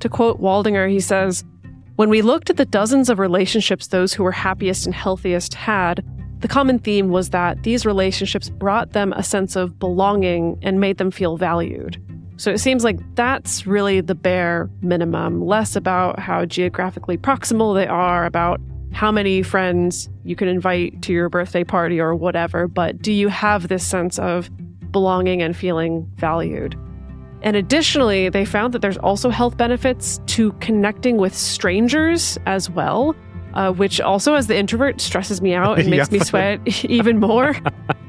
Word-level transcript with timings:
To 0.00 0.08
quote 0.08 0.40
Waldinger, 0.40 0.90
he 0.90 1.00
says, 1.00 1.44
When 1.96 2.08
we 2.08 2.22
looked 2.22 2.50
at 2.50 2.56
the 2.56 2.64
dozens 2.64 3.10
of 3.10 3.18
relationships 3.18 3.88
those 3.88 4.12
who 4.12 4.22
were 4.22 4.32
happiest 4.32 4.86
and 4.86 4.94
healthiest 4.94 5.54
had, 5.54 6.04
the 6.40 6.48
common 6.48 6.78
theme 6.78 7.08
was 7.08 7.30
that 7.30 7.64
these 7.64 7.84
relationships 7.84 8.48
brought 8.48 8.92
them 8.92 9.12
a 9.12 9.24
sense 9.24 9.56
of 9.56 9.78
belonging 9.78 10.56
and 10.62 10.80
made 10.80 10.98
them 10.98 11.10
feel 11.10 11.36
valued. 11.36 12.00
So 12.36 12.52
it 12.52 12.58
seems 12.58 12.84
like 12.84 13.00
that's 13.16 13.66
really 13.66 14.00
the 14.00 14.14
bare 14.14 14.70
minimum, 14.80 15.44
less 15.44 15.74
about 15.74 16.20
how 16.20 16.44
geographically 16.44 17.18
proximal 17.18 17.74
they 17.74 17.88
are, 17.88 18.24
about 18.24 18.60
how 18.92 19.10
many 19.10 19.42
friends 19.42 20.08
you 20.22 20.36
can 20.36 20.46
invite 20.46 21.02
to 21.02 21.12
your 21.12 21.28
birthday 21.28 21.64
party 21.64 21.98
or 21.98 22.14
whatever, 22.14 22.68
but 22.68 23.02
do 23.02 23.12
you 23.12 23.26
have 23.26 23.66
this 23.66 23.84
sense 23.84 24.20
of 24.20 24.48
belonging 24.92 25.42
and 25.42 25.56
feeling 25.56 26.08
valued? 26.16 26.78
And 27.42 27.56
additionally, 27.56 28.28
they 28.28 28.44
found 28.44 28.74
that 28.74 28.82
there's 28.82 28.98
also 28.98 29.30
health 29.30 29.56
benefits 29.56 30.20
to 30.26 30.52
connecting 30.54 31.16
with 31.16 31.34
strangers 31.34 32.38
as 32.46 32.68
well, 32.68 33.14
uh, 33.54 33.72
which 33.72 34.00
also, 34.00 34.34
as 34.34 34.46
the 34.48 34.56
introvert, 34.56 35.00
stresses 35.00 35.40
me 35.40 35.54
out 35.54 35.78
and 35.78 35.90
makes 35.90 36.10
me 36.10 36.18
sweat 36.18 36.84
even 36.84 37.20
more. 37.20 37.56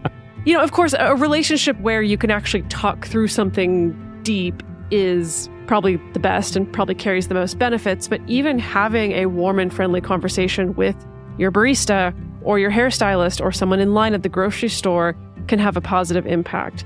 you 0.46 0.54
know, 0.54 0.64
of 0.64 0.72
course, 0.72 0.94
a 0.98 1.16
relationship 1.16 1.80
where 1.80 2.02
you 2.02 2.18
can 2.18 2.32
actually 2.32 2.64
talk 2.64 3.06
through 3.08 3.28
something 3.28 3.96
deep 4.24 4.64
is 4.92 5.50
probably 5.68 5.98
the 6.14 6.20
best 6.20 6.56
and 6.56 6.72
probably 6.74 6.96
carries 6.96 7.28
the 7.28 7.36
most 7.36 7.60
benefits. 7.60 8.08
But 8.08 8.22
even 8.28 8.58
having 8.58 9.12
a 9.12 9.28
warm 9.28 9.60
and 9.60 9.72
friendly 9.72 10.02
conversation 10.02 10.74
with 10.76 10.96
your 11.38 11.52
barista 11.52 12.16
or 12.42 12.58
your 12.58 12.72
hairstylist 12.72 13.42
or 13.42 13.52
someone 13.52 13.80
in 13.80 13.94
line 13.94 14.16
at 14.16 14.24
the 14.24 14.30
grocery 14.30 14.70
store 14.70 15.16
can 15.48 15.60
have 15.60 15.78
a 15.78 15.82
positive 15.82 16.26
impact. 16.26 16.86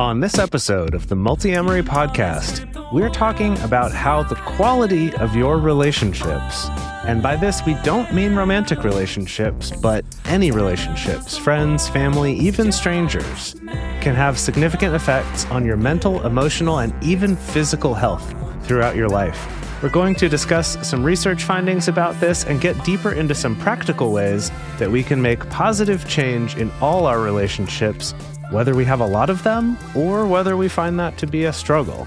On 0.00 0.18
this 0.18 0.38
episode 0.38 0.94
of 0.94 1.08
the 1.08 1.14
Multiamory 1.14 1.82
podcast, 1.82 2.90
we're 2.90 3.10
talking 3.10 3.58
about 3.58 3.92
how 3.92 4.22
the 4.22 4.34
quality 4.34 5.14
of 5.16 5.36
your 5.36 5.58
relationships, 5.58 6.70
and 7.04 7.22
by 7.22 7.36
this 7.36 7.60
we 7.66 7.74
don't 7.84 8.10
mean 8.14 8.34
romantic 8.34 8.82
relationships, 8.82 9.70
but 9.70 10.06
any 10.24 10.52
relationships, 10.52 11.36
friends, 11.36 11.86
family, 11.86 12.32
even 12.32 12.72
strangers, 12.72 13.54
can 14.00 14.14
have 14.14 14.38
significant 14.38 14.94
effects 14.94 15.44
on 15.50 15.66
your 15.66 15.76
mental, 15.76 16.24
emotional, 16.24 16.78
and 16.78 16.94
even 17.04 17.36
physical 17.36 17.92
health 17.92 18.34
throughout 18.62 18.96
your 18.96 19.10
life. 19.10 19.38
We're 19.82 19.90
going 19.90 20.14
to 20.14 20.30
discuss 20.30 20.78
some 20.88 21.04
research 21.04 21.44
findings 21.44 21.88
about 21.88 22.18
this 22.20 22.44
and 22.44 22.58
get 22.58 22.82
deeper 22.86 23.12
into 23.12 23.34
some 23.34 23.54
practical 23.54 24.12
ways 24.12 24.50
that 24.78 24.90
we 24.90 25.02
can 25.02 25.20
make 25.20 25.46
positive 25.50 26.08
change 26.08 26.56
in 26.56 26.70
all 26.80 27.04
our 27.04 27.20
relationships 27.20 28.14
whether 28.50 28.74
we 28.74 28.84
have 28.84 29.00
a 29.00 29.06
lot 29.06 29.30
of 29.30 29.42
them 29.42 29.78
or 29.94 30.26
whether 30.26 30.56
we 30.56 30.68
find 30.68 30.98
that 30.98 31.16
to 31.18 31.26
be 31.26 31.44
a 31.44 31.52
struggle. 31.52 32.06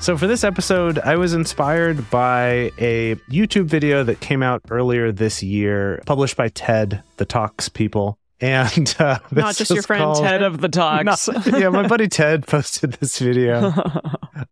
So, 0.00 0.18
for 0.18 0.26
this 0.26 0.44
episode, 0.44 0.98
I 0.98 1.16
was 1.16 1.32
inspired 1.32 2.10
by 2.10 2.70
a 2.78 3.14
YouTube 3.30 3.66
video 3.66 4.04
that 4.04 4.20
came 4.20 4.42
out 4.42 4.60
earlier 4.70 5.12
this 5.12 5.42
year, 5.42 6.02
published 6.04 6.36
by 6.36 6.48
TED, 6.48 7.02
the 7.16 7.24
Talks 7.24 7.70
people. 7.70 8.18
And 8.40 8.94
uh, 8.98 9.20
not 9.30 9.56
just 9.56 9.70
your 9.70 9.82
friend 9.82 10.02
called, 10.02 10.22
Ted 10.22 10.42
of 10.42 10.60
the 10.60 10.68
Talks. 10.70 11.28
Not, 11.28 11.46
yeah, 11.58 11.70
my 11.70 11.86
buddy 11.88 12.08
Ted 12.08 12.46
posted 12.46 12.92
this 12.94 13.18
video. 13.18 13.72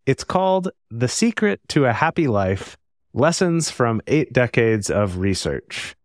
it's 0.07 0.25
called 0.25 0.71
The 0.91 1.09
Secret 1.09 1.61
to 1.69 1.85
a 1.85 1.93
Happy 1.93 2.29
Life 2.29 2.79
Lessons 3.13 3.71
from 3.71 4.01
Eight 4.07 4.33
Decades 4.33 4.89
of 4.89 5.19
Research. 5.19 5.97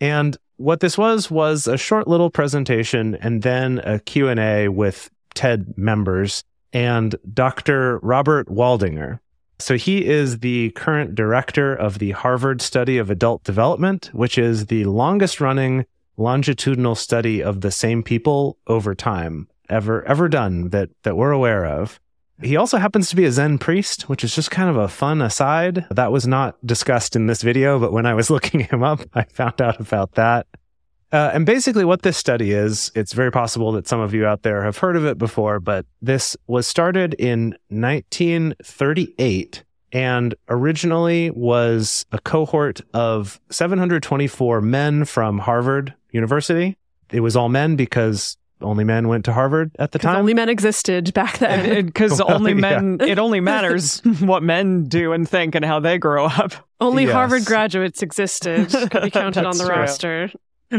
And 0.00 0.36
what 0.56 0.80
this 0.80 0.96
was 0.96 1.30
was 1.30 1.66
a 1.66 1.76
short 1.76 2.06
little 2.06 2.30
presentation 2.30 3.16
and 3.16 3.42
then 3.42 3.80
a 3.84 3.98
Q&A 3.98 4.68
with 4.68 5.10
TED 5.34 5.76
members 5.76 6.44
and 6.72 7.14
Dr. 7.32 7.98
Robert 7.98 8.48
Waldinger. 8.48 9.20
So 9.58 9.76
he 9.76 10.04
is 10.04 10.40
the 10.40 10.70
current 10.70 11.14
director 11.14 11.74
of 11.74 11.98
the 11.98 12.10
Harvard 12.10 12.60
Study 12.60 12.98
of 12.98 13.10
Adult 13.10 13.44
Development, 13.44 14.10
which 14.12 14.36
is 14.36 14.66
the 14.66 14.84
longest 14.84 15.40
running 15.40 15.86
longitudinal 16.16 16.94
study 16.94 17.42
of 17.42 17.60
the 17.60 17.70
same 17.70 18.02
people 18.02 18.56
over 18.66 18.94
time 18.94 19.48
ever 19.68 20.04
ever 20.04 20.28
done 20.28 20.68
that 20.70 20.90
that 21.02 21.16
we're 21.16 21.30
aware 21.30 21.64
of. 21.64 21.98
He 22.42 22.56
also 22.56 22.78
happens 22.78 23.08
to 23.10 23.16
be 23.16 23.24
a 23.24 23.32
Zen 23.32 23.58
priest, 23.58 24.08
which 24.08 24.24
is 24.24 24.34
just 24.34 24.50
kind 24.50 24.68
of 24.68 24.76
a 24.76 24.88
fun 24.88 25.22
aside. 25.22 25.86
That 25.90 26.10
was 26.10 26.26
not 26.26 26.56
discussed 26.66 27.14
in 27.14 27.26
this 27.26 27.42
video, 27.42 27.78
but 27.78 27.92
when 27.92 28.06
I 28.06 28.14
was 28.14 28.30
looking 28.34 28.60
him 28.60 28.82
up, 28.82 29.00
I 29.14 29.24
found 29.24 29.60
out 29.60 29.80
about 29.80 30.14
that. 30.14 30.46
Uh, 31.12 31.30
and 31.32 31.46
basically, 31.46 31.84
what 31.84 32.02
this 32.02 32.16
study 32.16 32.50
is, 32.50 32.90
it's 32.96 33.12
very 33.12 33.30
possible 33.30 33.70
that 33.72 33.86
some 33.86 34.00
of 34.00 34.12
you 34.12 34.26
out 34.26 34.42
there 34.42 34.64
have 34.64 34.78
heard 34.78 34.96
of 34.96 35.04
it 35.04 35.16
before, 35.16 35.60
but 35.60 35.86
this 36.02 36.36
was 36.48 36.66
started 36.66 37.14
in 37.14 37.56
1938 37.68 39.62
and 39.92 40.34
originally 40.48 41.30
was 41.30 42.04
a 42.10 42.18
cohort 42.18 42.80
of 42.92 43.40
724 43.50 44.60
men 44.60 45.04
from 45.04 45.38
Harvard 45.38 45.94
University. 46.10 46.76
It 47.12 47.20
was 47.20 47.36
all 47.36 47.48
men 47.48 47.76
because 47.76 48.36
only 48.60 48.84
men 48.84 49.08
went 49.08 49.24
to 49.26 49.32
Harvard 49.32 49.74
at 49.78 49.92
the 49.92 49.98
time. 49.98 50.16
Only 50.16 50.34
men 50.34 50.48
existed 50.48 51.12
back 51.14 51.38
then. 51.38 51.86
Because 51.86 52.18
well, 52.18 52.34
only 52.34 52.54
men, 52.54 52.98
yeah. 53.00 53.06
it 53.06 53.18
only 53.18 53.40
matters 53.40 54.00
what 54.20 54.42
men 54.42 54.84
do 54.84 55.12
and 55.12 55.28
think 55.28 55.54
and 55.54 55.64
how 55.64 55.80
they 55.80 55.98
grow 55.98 56.26
up. 56.26 56.52
Only 56.80 57.04
yes. 57.04 57.12
Harvard 57.12 57.44
graduates 57.44 58.02
existed, 58.02 58.70
could 58.90 59.02
be 59.02 59.10
counted 59.10 59.44
on 59.44 59.56
the 59.56 59.64
true. 59.64 59.74
roster. 59.74 60.30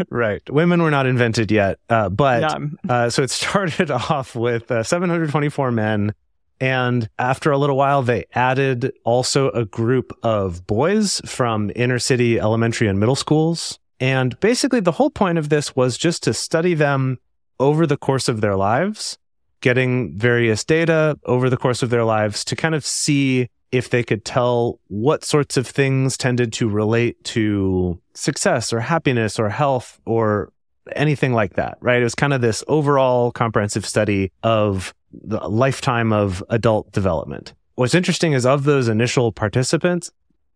Right. 0.10 0.42
Women 0.50 0.82
were 0.82 0.92
not 0.92 1.06
invented 1.06 1.52
yet. 1.52 1.80
Uh, 1.90 2.10
but 2.10 2.62
uh, 2.90 3.10
so 3.10 3.24
it 3.24 3.30
started 3.30 3.92
off 3.92 4.36
with 4.36 4.70
uh, 4.72 4.84
724 4.84 5.72
men. 5.72 6.14
And 6.60 7.10
after 7.20 7.52
a 7.52 7.58
little 7.58 7.76
while, 7.76 8.02
they 8.02 8.26
added 8.34 8.94
also 9.04 9.50
a 9.52 9.66
group 9.66 10.18
of 10.24 10.66
boys 10.66 11.22
from 11.26 11.72
inner 11.76 12.00
city 12.00 12.40
elementary 12.40 12.88
and 12.88 13.00
middle 13.00 13.16
schools. 13.16 13.78
And 14.00 14.40
basically, 14.40 14.80
the 14.80 14.94
whole 14.94 15.10
point 15.10 15.38
of 15.38 15.50
this 15.50 15.76
was 15.76 15.98
just 15.98 16.24
to 16.24 16.34
study 16.34 16.74
them 16.74 17.20
over 17.60 17.86
the 17.86 17.98
course 17.98 18.28
of 18.28 18.42
their 18.42 18.56
lives, 18.56 19.18
getting 19.62 20.18
various 20.18 20.64
data 20.64 21.18
over 21.26 21.50
the 21.50 21.58
course 21.58 21.82
of 21.82 21.90
their 21.90 22.04
lives 22.04 22.46
to 22.46 22.56
kind 22.56 22.76
of 22.76 22.86
see 22.86 23.50
if 23.72 23.90
they 23.90 24.04
could 24.04 24.24
tell 24.24 24.80
what 24.88 25.26
sorts 25.26 25.58
of 25.58 25.68
things 25.68 26.18
tended 26.18 26.54
to 26.54 26.70
relate 26.70 27.22
to 27.24 28.00
success 28.14 28.72
or 28.72 28.80
happiness 28.80 29.40
or 29.40 29.50
health 29.50 30.00
or 30.06 30.52
anything 30.96 31.34
like 31.34 31.56
that, 31.56 31.78
right? 31.82 32.00
It 32.00 32.04
was 32.04 32.16
kind 32.16 32.34
of 32.34 32.42
this 32.42 32.64
overall 32.68 33.32
comprehensive 33.32 33.86
study 33.86 34.32
of 34.44 34.94
the 35.12 35.40
lifetime 35.48 36.14
of 36.14 36.44
adult 36.50 36.92
development. 36.92 37.54
What's 37.76 37.96
interesting 37.96 38.34
is 38.34 38.46
of 38.46 38.64
those 38.64 38.88
initial 38.88 39.32
participants, 39.32 40.12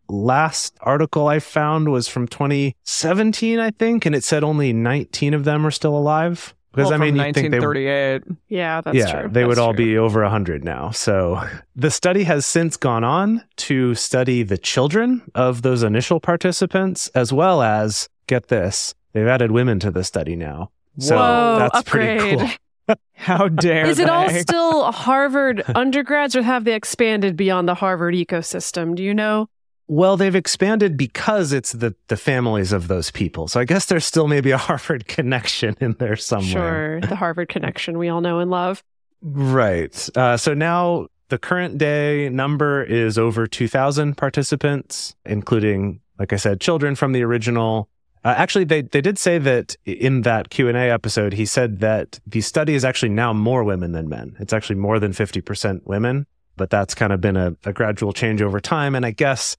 last 0.07 0.77
article 0.81 1.27
I 1.27 1.39
found 1.39 1.89
was 1.89 2.07
from 2.07 2.27
2017, 2.27 3.59
I 3.59 3.71
think, 3.71 4.05
and 4.05 4.15
it 4.15 4.23
said 4.23 4.43
only 4.43 4.71
19 4.73 5.33
of 5.33 5.43
them 5.43 5.65
are 5.65 5.71
still 5.71 5.97
alive. 5.97 6.53
Because 6.71 6.91
well, 6.91 7.01
I 7.01 7.05
mean, 7.05 7.17
1938. 7.17 8.23
yeah, 8.47 8.81
that's 8.81 8.95
yeah, 8.95 9.21
true. 9.21 9.29
They 9.29 9.41
that's 9.41 9.47
would 9.47 9.57
all 9.57 9.73
true. 9.73 9.85
be 9.85 9.97
over 9.97 10.21
100 10.21 10.63
now. 10.63 10.91
So 10.91 11.43
the 11.75 11.89
study 11.89 12.23
has 12.23 12.45
since 12.45 12.77
gone 12.77 13.03
on 13.03 13.43
to 13.57 13.95
study 13.95 14.43
the 14.43 14.57
children 14.57 15.23
of 15.33 15.63
those 15.63 15.81
initial 15.81 16.19
participants, 16.19 17.07
as 17.15 17.33
well 17.33 17.61
as, 17.61 18.07
get 18.27 18.49
this, 18.49 18.93
they've 19.13 19.27
added 19.27 19.51
women 19.51 19.79
to 19.79 19.89
the 19.89 20.03
study 20.03 20.35
now. 20.35 20.69
So 20.99 21.15
Whoa, 21.17 21.55
that's 21.59 21.77
upgrade. 21.79 22.19
pretty 22.19 22.37
cool. 22.37 22.49
How 23.13 23.47
dare 23.47 23.85
Is 23.85 23.97
they? 23.97 24.03
it 24.03 24.09
all 24.09 24.29
still 24.29 24.91
Harvard 24.91 25.63
undergrads 25.75 26.35
or 26.35 26.41
have 26.41 26.63
they 26.63 26.73
expanded 26.73 27.35
beyond 27.35 27.67
the 27.67 27.75
Harvard 27.75 28.15
ecosystem? 28.15 28.95
Do 28.95 29.03
you 29.03 29.13
know? 29.13 29.47
Well, 29.91 30.17
they've 30.17 30.35
expanded 30.35 30.97
because 30.97 31.51
it's 31.51 31.71
the 31.71 31.95
the 32.09 32.15
families 32.15 32.71
of 32.71 32.87
those 32.87 33.09
people. 33.09 33.47
So 33.47 33.59
I 33.59 33.65
guess 33.65 33.85
there's 33.87 34.05
still 34.05 34.27
maybe 34.27 34.51
a 34.51 34.57
Harvard 34.69 35.07
connection 35.07 35.75
in 35.81 35.93
there 35.93 36.15
somewhere. 36.15 37.01
Sure, 37.01 37.01
the 37.01 37.15
Harvard 37.15 37.49
connection 37.49 37.97
we 37.97 38.07
all 38.07 38.21
know 38.21 38.37
and 38.37 38.51
love. 38.51 38.83
Right. 39.23 40.09
Uh, 40.15 40.37
so 40.37 40.53
now 40.53 41.07
the 41.29 41.39
current 41.39 41.79
day 41.79 42.29
number 42.29 42.83
is 42.83 43.17
over 43.17 43.47
2,000 43.47 44.15
participants, 44.15 45.15
including, 45.25 46.01
like 46.17 46.33
I 46.33 46.37
said, 46.37 46.61
children 46.61 46.95
from 46.95 47.11
the 47.11 47.23
original 47.23 47.89
Uh, 48.23 48.35
actually, 48.37 48.65
they 48.65 48.83
they 48.83 49.01
did 49.01 49.17
say 49.17 49.39
that 49.39 49.75
in 49.85 50.21
that 50.21 50.49
Q 50.49 50.67
and 50.67 50.77
A 50.77 50.91
episode, 50.91 51.33
he 51.33 51.45
said 51.45 51.79
that 51.79 52.19
the 52.27 52.41
study 52.41 52.75
is 52.75 52.85
actually 52.85 53.09
now 53.09 53.33
more 53.33 53.63
women 53.63 53.93
than 53.93 54.07
men. 54.07 54.35
It's 54.39 54.53
actually 54.53 54.75
more 54.75 54.99
than 54.99 55.13
fifty 55.13 55.41
percent 55.41 55.87
women, 55.87 56.27
but 56.57 56.69
that's 56.69 56.93
kind 56.93 57.11
of 57.11 57.21
been 57.21 57.37
a, 57.37 57.55
a 57.65 57.73
gradual 57.73 58.13
change 58.13 58.41
over 58.41 58.59
time. 58.59 58.93
And 58.93 59.05
I 59.05 59.11
guess 59.11 59.57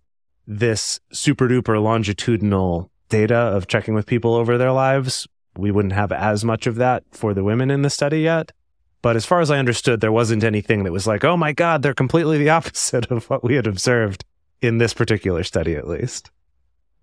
this 0.51 0.99
super 1.13 1.47
duper 1.49 1.81
longitudinal 1.81 2.91
data 3.09 3.37
of 3.37 3.69
checking 3.69 3.95
with 3.95 4.05
people 4.05 4.35
over 4.35 4.59
their 4.59 4.73
lives, 4.73 5.29
we 5.57 5.71
wouldn't 5.71 5.95
have 5.95 6.11
as 6.11 6.45
much 6.45 6.67
of 6.67 6.75
that 6.75 7.05
for 7.13 7.33
the 7.33 7.45
women 7.45 7.71
in 7.71 7.83
the 7.83 7.91
study 7.91 8.23
yet. 8.23 8.51
But 9.01 9.15
as 9.15 9.25
far 9.25 9.41
as 9.41 9.51
I 9.53 9.59
understood, 9.59 10.01
there 10.01 10.11
wasn't 10.11 10.43
anything 10.43 10.83
that 10.83 10.93
was 10.93 11.07
like, 11.07 11.25
oh 11.25 11.37
my 11.37 11.53
God, 11.53 11.83
they're 11.83 11.95
completely 11.95 12.37
the 12.37 12.51
opposite 12.51 13.11
of 13.13 13.31
what 13.31 13.45
we 13.45 13.55
had 13.55 13.69
observed 13.69 14.25
in 14.61 14.79
this 14.79 14.93
particular 14.93 15.45
study, 15.45 15.77
at 15.77 15.87
least. 15.87 16.33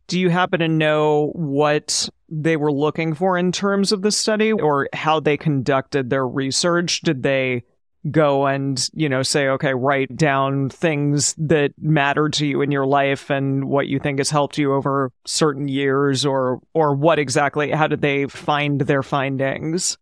Do 0.07 0.19
you 0.19 0.29
happen 0.29 0.59
to 0.59 0.67
know 0.67 1.31
what 1.33 2.09
they 2.27 2.57
were 2.57 2.71
looking 2.71 3.13
for 3.13 3.38
in 3.38 3.53
terms 3.53 3.94
of 3.94 4.01
the 4.01 4.11
study 4.11 4.51
or 4.51 4.89
how 4.91 5.21
they 5.21 5.38
conducted 5.38 6.09
their 6.09 6.27
research? 6.27 6.99
Did 7.01 7.23
they 7.23 7.63
go 8.09 8.45
and, 8.45 8.89
you 8.94 9.09
know, 9.09 9.23
say, 9.23 9.47
okay, 9.49 9.73
write 9.73 10.15
down 10.15 10.69
things 10.69 11.33
that 11.38 11.71
matter 11.79 12.29
to 12.29 12.45
you 12.45 12.61
in 12.61 12.71
your 12.71 12.85
life 12.85 13.29
and 13.29 13.65
what 13.65 13.88
you 13.88 13.99
think 13.99 14.19
has 14.19 14.29
helped 14.29 14.57
you 14.57 14.73
over 14.73 15.11
certain 15.25 15.67
years 15.67 16.25
or 16.25 16.59
or 16.73 16.95
what 16.95 17.19
exactly 17.19 17.71
how 17.71 17.88
did 17.88 18.01
they 18.01 18.27
find 18.27 18.81
their 18.81 19.03
findings? 19.03 19.97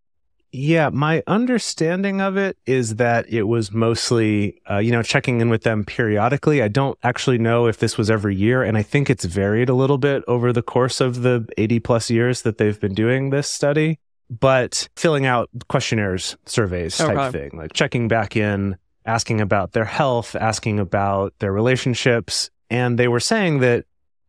Yeah, 0.58 0.90
my 0.90 1.22
understanding 1.28 2.22
of 2.22 2.38
it 2.38 2.58
is 2.66 2.96
that 2.96 3.28
it 3.28 3.44
was 3.44 3.74
mostly, 3.74 4.62
uh, 4.72 4.78
you 4.78 4.90
know, 4.90 5.04
checking 5.04 5.42
in 5.42 5.50
with 5.50 5.64
them 5.64 5.84
periodically. 5.84 6.62
I 6.62 6.70
don't 6.70 6.98
actually 7.04 7.38
know 7.38 7.68
if 7.68 7.80
this 7.80 7.98
was 7.98 8.10
every 8.10 8.38
year, 8.38 8.64
and 8.64 8.78
I 8.78 8.82
think 8.82 9.10
it's 9.10 9.26
varied 9.26 9.68
a 9.68 9.74
little 9.74 9.98
bit 9.98 10.24
over 10.30 10.54
the 10.54 10.62
course 10.62 11.02
of 11.02 11.24
the 11.24 11.46
80 11.58 11.82
plus 11.82 12.10
years 12.10 12.44
that 12.44 12.58
they've 12.58 12.80
been 12.80 12.94
doing 12.94 13.32
this 13.32 13.50
study. 13.50 14.00
But 14.30 14.88
filling 14.96 15.26
out 15.26 15.50
questionnaires, 15.68 16.36
surveys 16.46 16.98
type 16.98 17.18
Okay. 17.18 17.32
thing, 17.32 17.60
like 17.60 17.74
checking 17.74 18.08
back 18.08 18.36
in, 18.36 18.78
asking 19.06 19.40
about 19.40 19.74
their 19.74 19.86
health, 19.86 20.36
asking 20.36 20.80
about 20.80 21.34
their 21.40 21.52
relationships. 21.52 22.50
And 22.70 22.98
they 22.98 23.08
were 23.08 23.20
saying 23.20 23.60
that 23.60 23.86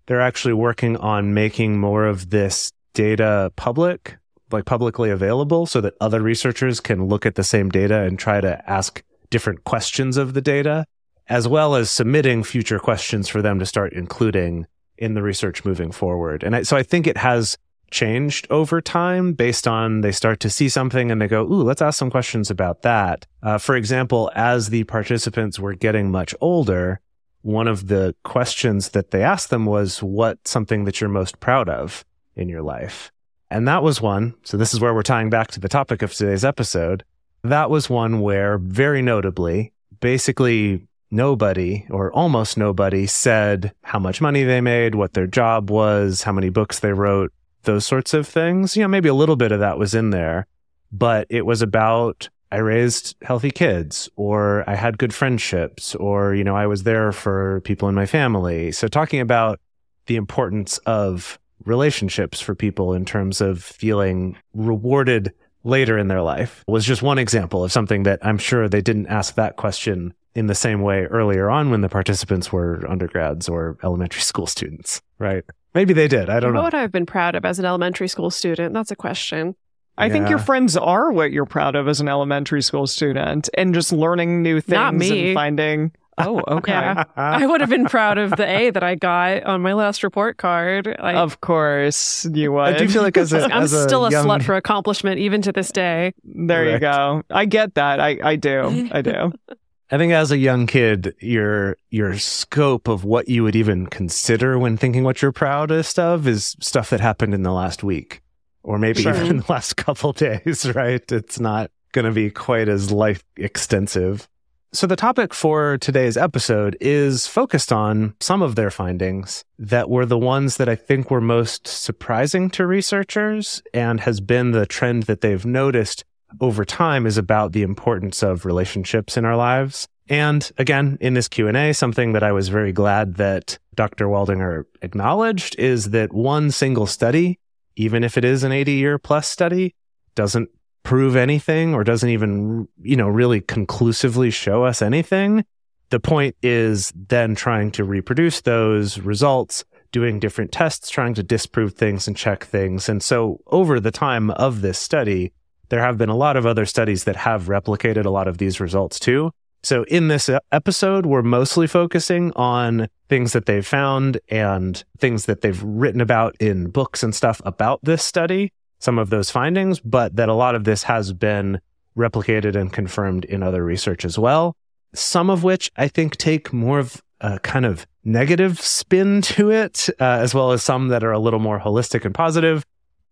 they're 0.07 0.21
actually 0.21 0.55
working 0.55 0.97
on 0.99 1.33
making 1.35 1.79
more 1.81 2.05
of 2.05 2.31
this 2.31 2.73
data 2.93 3.53
public 3.57 4.19
like 4.53 4.65
publicly 4.65 5.11
available 5.11 5.67
so 5.67 5.81
that 5.81 5.95
other 6.01 6.21
researchers 6.21 6.81
can 6.81 7.07
look 7.07 7.27
at 7.27 7.35
the 7.35 7.43
same 7.43 7.69
data 7.69 8.03
and 8.03 8.19
try 8.19 8.41
to 8.41 8.71
ask 8.71 9.03
different 9.31 9.65
questions 9.65 10.17
of 10.17 10.35
the 10.35 10.41
data, 10.41 10.87
as 11.29 11.49
well 11.49 11.75
as 11.75 11.91
submitting 11.91 12.45
future 12.45 12.79
questions 12.79 13.29
for 13.29 13.43
them 13.43 13.59
to 13.59 13.67
start 13.67 13.93
including 13.93 14.67
in 14.99 15.15
the 15.15 15.23
research 15.23 15.65
moving 15.65 15.91
forward. 15.91 16.43
And 16.43 16.57
I, 16.57 16.63
so 16.63 16.77
I 16.77 16.83
think 16.83 17.07
it 17.07 17.17
has 17.17 17.59
changed 17.91 18.47
over 18.51 18.81
time 18.81 19.33
based 19.33 19.67
on 19.69 20.01
they 20.01 20.13
start 20.13 20.41
to 20.41 20.51
see 20.51 20.69
something 20.69 21.11
and 21.11 21.21
they 21.21 21.29
go, 21.29 21.43
ooh, 21.43 21.63
let's 21.63 21.83
ask 21.83 21.99
some 21.99 22.11
questions 22.11 22.51
about 22.51 22.83
that. 22.83 23.27
Uh, 23.43 23.59
for 23.59 23.77
example, 23.77 24.31
as 24.35 24.69
the 24.69 24.85
participants 24.85 25.59
were 25.59 25.75
getting 25.75 26.11
much 26.11 26.35
older, 26.41 27.01
one 27.43 27.69
of 27.69 27.87
the 27.87 28.15
questions 28.25 28.91
that 28.91 29.13
they 29.13 29.23
asked 29.23 29.51
them 29.51 29.67
was, 29.67 30.03
what 30.03 30.47
something 30.47 30.85
that 30.85 31.01
you're 31.01 31.09
most 31.09 31.39
proud 31.39 31.69
of 31.69 32.05
in 32.35 32.49
your 32.49 32.63
life? 32.63 33.13
And 33.51 33.69
that 33.69 33.85
was 33.85 34.03
one. 34.03 34.35
So 34.43 34.57
this 34.57 34.75
is 34.75 34.81
where 34.81 34.93
we're 34.93 35.03
tying 35.03 35.31
back 35.31 35.53
to 35.53 35.61
the 35.61 35.69
topic 35.69 36.03
of 36.03 36.13
today's 36.13 36.45
episode. 36.45 37.05
That 37.45 37.71
was 37.71 37.89
one 37.89 38.21
where 38.21 38.59
very 38.59 39.03
notably, 39.03 39.73
basically 40.01 40.89
nobody 41.13 41.87
or 41.89 42.13
almost 42.13 42.59
nobody 42.59 43.07
said 43.07 43.73
how 43.83 44.01
much 44.01 44.21
money 44.21 44.43
they 44.43 44.61
made, 44.61 44.97
what 44.97 45.13
their 45.13 45.29
job 45.29 45.71
was, 45.71 46.25
how 46.25 46.33
many 46.33 46.49
books 46.49 46.81
they 46.81 46.93
wrote, 46.93 47.33
those 47.67 47.87
sorts 47.87 48.15
of 48.15 48.27
things. 48.27 48.77
You 48.77 48.83
know, 48.83 48.89
maybe 48.89 49.09
a 49.09 49.15
little 49.15 49.37
bit 49.37 49.53
of 49.53 49.61
that 49.61 49.79
was 49.79 49.95
in 49.95 50.11
there, 50.11 50.47
but 50.91 51.27
it 51.29 51.45
was 51.45 51.63
about 51.63 52.29
I 52.51 52.59
raised 52.59 53.17
healthy 53.23 53.51
kids 53.51 54.09
or 54.17 54.65
I 54.69 54.77
had 54.77 54.99
good 54.99 55.13
friendships 55.13 55.95
or, 55.97 56.35
you 56.35 56.45
know, 56.45 56.57
I 56.57 56.67
was 56.67 56.85
there 56.85 57.13
for 57.13 57.61
people 57.63 57.89
in 57.89 57.95
my 57.95 58.07
family. 58.07 58.73
So 58.73 58.89
talking 58.89 59.21
about 59.21 59.61
the 60.07 60.17
importance 60.17 60.79
of 60.87 61.39
relationships 61.65 62.41
for 62.41 62.55
people 62.55 62.93
in 62.93 63.05
terms 63.05 63.41
of 63.41 63.63
feeling 63.63 64.37
rewarded 64.55 65.33
later 65.65 65.99
in 65.99 66.07
their 66.07 66.23
life 66.23 66.65
was 66.69 66.85
just 66.85 67.03
one 67.03 67.19
example 67.19 67.65
of 67.65 67.73
something 67.73 68.05
that 68.05 68.25
I'm 68.25 68.39
sure 68.39 68.69
they 68.69 68.81
didn't 68.81 69.09
ask 69.09 69.35
that 69.35 69.57
question 69.57 70.15
in 70.37 70.47
the 70.47 70.55
same 70.55 70.83
way 70.83 71.05
earlier 71.07 71.51
on 71.51 71.71
when 71.71 71.81
the 71.81 71.89
participants 71.89 72.53
were 72.53 72.85
undergrads 72.89 73.49
or 73.49 73.77
elementary 73.83 74.21
school 74.23 74.47
students, 74.47 75.03
right? 75.19 75.45
Maybe 75.77 75.93
they 75.93 76.09
did. 76.09 76.31
I 76.31 76.41
don't 76.41 76.51
what 76.51 76.55
know. 76.55 76.63
What 76.63 76.73
would 76.73 76.79
I 76.79 76.81
have 76.81 76.91
been 76.91 77.05
proud 77.05 77.35
of 77.35 77.45
as 77.45 77.59
an 77.59 77.67
elementary 77.67 78.09
school 78.09 78.31
student? 78.31 78.73
That's 78.73 78.91
a 78.91 78.97
question. 78.97 79.55
I 79.99 80.09
think 80.09 80.29
your 80.29 80.39
friends 80.39 80.77
are 80.77 81.13
what 81.13 81.33
you're 81.33 81.47
proud 81.47 81.75
of 81.75 81.87
as 81.87 82.01
an 82.01 82.09
elementary 82.09 82.63
school 82.63 82.87
student 82.87 83.49
and 83.55 83.75
just 83.75 83.93
learning 83.93 84.43
new 84.43 84.61
things 84.61 84.75
Not 84.75 84.95
me. 84.95 85.29
and 85.29 85.35
finding 85.35 85.93
Oh, 86.19 86.43
okay. 86.49 86.73
Yeah. 86.73 87.05
I 87.15 87.45
would 87.45 87.61
have 87.61 87.69
been 87.69 87.85
proud 87.85 88.17
of 88.17 88.31
the 88.31 88.47
A 88.49 88.71
that 88.71 88.83
I 88.83 88.95
got 88.95 89.43
on 89.43 89.61
my 89.61 89.75
last 89.75 90.03
report 90.03 90.39
card. 90.39 90.87
Like, 90.87 91.15
Of 91.17 91.43
course 91.43 92.27
you 92.33 92.53
would. 92.53 92.61
I 92.75 92.79
do 92.79 92.89
feel 92.89 93.03
like 93.03 93.19
as 93.19 93.35
a, 93.35 93.45
I'm 93.53 93.65
as 93.65 93.75
a 93.75 93.87
still 93.87 94.07
a 94.07 94.11
young, 94.11 94.27
slut 94.27 94.43
for 94.43 94.57
accomplishment 94.57 95.19
even 95.19 95.43
to 95.43 95.53
this 95.53 95.71
day. 95.71 96.15
there 96.25 96.71
you 96.71 96.79
go. 96.79 97.23
I 97.29 97.45
get 97.45 97.75
that. 97.75 98.01
I, 98.01 98.19
I 98.23 98.37
do. 98.37 98.89
I 98.93 99.03
do. 99.03 99.33
I 99.91 99.99
think 99.99 100.13
as 100.13 100.33
a 100.33 100.39
young 100.39 100.67
kid, 100.67 101.15
your 101.21 101.77
your 101.91 102.19
scope 102.19 102.89
of 102.89 103.05
what 103.05 103.29
you 103.29 103.45
would 103.45 103.55
even 103.57 103.87
consider 103.87 104.59
when 104.59 104.77
thinking 104.77 105.05
what 105.05 105.23
you're 105.23 105.33
proudest 105.33 105.99
of 105.99 106.27
is 106.27 106.57
stuff 106.61 106.91
that 106.91 107.01
happened 107.01 107.35
in 107.35 107.43
the 107.45 107.53
last 107.53 107.85
week, 107.85 108.21
or 108.65 108.79
maybe 108.79 109.03
Sure. 109.03 109.15
even 109.15 109.27
in 109.29 109.37
the 109.39 109.53
last 109.53 109.77
couple 109.77 110.13
days. 110.13 110.67
Right? 110.75 111.11
It's 111.13 111.39
not 111.39 111.71
going 111.93 112.05
to 112.05 112.11
be 112.13 112.31
quite 112.31 112.69
as 112.69 112.91
life 112.91 113.23
extensive. 113.37 114.29
So 114.73 114.87
the 114.87 114.97
topic 114.97 115.33
for 115.33 115.79
today's 115.79 116.17
episode 116.17 116.77
is 116.81 117.27
focused 117.27 117.73
on 117.73 118.15
some 118.21 118.43
of 118.43 118.57
their 118.57 118.71
findings 118.71 119.45
that 119.59 119.89
were 119.89 120.05
the 120.05 120.19
ones 120.19 120.57
that 120.59 120.69
I 120.69 120.75
think 120.75 121.11
were 121.11 121.21
most 121.21 121.67
surprising 121.69 122.51
to 122.51 122.67
researchers 122.67 123.63
and 123.73 124.01
has 124.01 124.21
been 124.21 124.51
the 124.51 124.67
trend 124.67 125.05
that 125.05 125.21
they've 125.23 125.47
noticed 125.47 126.05
over 126.41 126.65
time 126.65 127.07
is 127.07 127.19
about 127.19 127.53
the 127.53 127.63
importance 127.63 128.23
of 128.23 128.45
relationships 128.45 129.17
in 129.17 129.25
our 129.25 129.37
lives. 129.37 129.87
And 130.09 130.51
again, 130.59 130.99
in 131.01 131.15
this 131.15 131.29
Q&A, 131.29 131.73
something 131.73 132.13
that 132.13 132.23
I 132.23 132.33
was 132.33 132.49
very 132.49 132.73
glad 132.73 133.17
that 133.17 133.59
Dr. 133.75 134.07
Waldinger 134.07 134.65
acknowledged 134.83 135.57
is 135.59 135.91
that 135.91 136.13
one 136.13 136.51
single 136.51 136.87
study, 136.87 137.39
even 137.77 138.05
if 138.05 138.17
it 138.17 138.25
is 138.25 138.45
an 138.45 138.53
80 138.53 138.73
year 138.73 138.99
plus 138.99 139.29
study, 139.29 139.75
doesn't 140.15 140.49
prove 140.83 141.17
anything 141.17 141.75
or 141.75 141.83
doesn't 141.83 142.11
even, 142.11 142.69
you 142.83 142.97
know, 142.97 143.09
really 143.09 143.41
conclusively 143.41 144.31
show 144.31 144.65
us 144.65 144.81
anything. 144.81 145.45
The 145.91 146.01
point 146.01 146.37
is 146.43 146.93
then 146.95 147.35
trying 147.35 147.73
to 147.73 147.85
reproduce 147.85 148.41
those 148.41 148.99
results, 148.99 149.65
doing 149.93 150.21
different 150.21 150.53
tests, 150.53 150.89
trying 150.89 151.15
to 151.15 151.23
disprove 151.23 151.75
things 151.75 152.07
and 152.07 152.17
check 152.17 152.45
things. 152.45 152.89
And 152.89 153.03
so 153.03 153.41
over 153.49 153.81
the 153.81 153.91
time 153.91 154.31
of 154.31 154.61
this 154.61 154.79
study, 154.79 155.33
there 155.69 155.81
have 155.81 155.99
been 155.99 156.09
a 156.09 156.17
lot 156.17 156.37
of 156.37 156.47
other 156.47 156.67
studies 156.67 157.05
that 157.05 157.17
have 157.17 157.45
replicated 157.45 158.05
a 158.05 158.11
lot 158.11 158.29
of 158.29 158.39
these 158.39 158.61
results 158.61 158.99
too. 158.99 159.33
So 159.63 159.85
in 159.85 160.09
this 160.09 160.31
episode, 160.53 161.07
we're 161.07 161.23
mostly 161.23 161.67
focusing 161.67 162.33
on 162.37 162.89
things 163.09 163.33
that 163.33 163.47
they've 163.47 163.67
found 163.67 164.21
and 164.29 164.83
things 164.99 165.27
that 165.27 165.41
they've 165.41 165.61
written 165.63 166.01
about 166.01 166.37
in 166.39 166.71
books 166.71 167.03
and 167.03 167.15
stuff 167.15 167.41
about 167.45 167.81
this 167.83 168.05
study, 168.05 168.53
some 168.79 168.99
of 168.99 169.11
those 169.11 169.31
findings, 169.31 169.81
but 169.81 170.15
that 170.17 170.29
a 170.29 170.35
lot 170.35 170.55
of 170.55 170.65
this 170.65 170.85
has 170.85 171.13
been 171.13 171.61
replicated 171.97 172.55
and 172.55 172.73
confirmed 172.73 173.25
in 173.25 173.43
other 173.43 173.65
research 173.65 174.05
as 174.05 174.19
well. 174.19 174.55
Some 174.95 175.31
of 175.31 175.43
which 175.43 175.71
I 175.77 175.89
think 175.89 176.17
take 176.17 176.53
more 176.53 176.79
of 176.79 177.03
a 177.21 177.39
kind 177.41 177.65
of 177.65 177.87
negative 178.05 178.61
spin 178.61 179.21
to 179.23 179.51
it, 179.51 179.89
uh, 180.01 180.05
as 180.05 180.33
well 180.33 180.53
as 180.53 180.63
some 180.63 180.89
that 180.89 181.03
are 181.03 181.13
a 181.13 181.19
little 181.19 181.41
more 181.41 181.59
holistic 181.59 182.05
and 182.05 182.15
positive. 182.15 182.65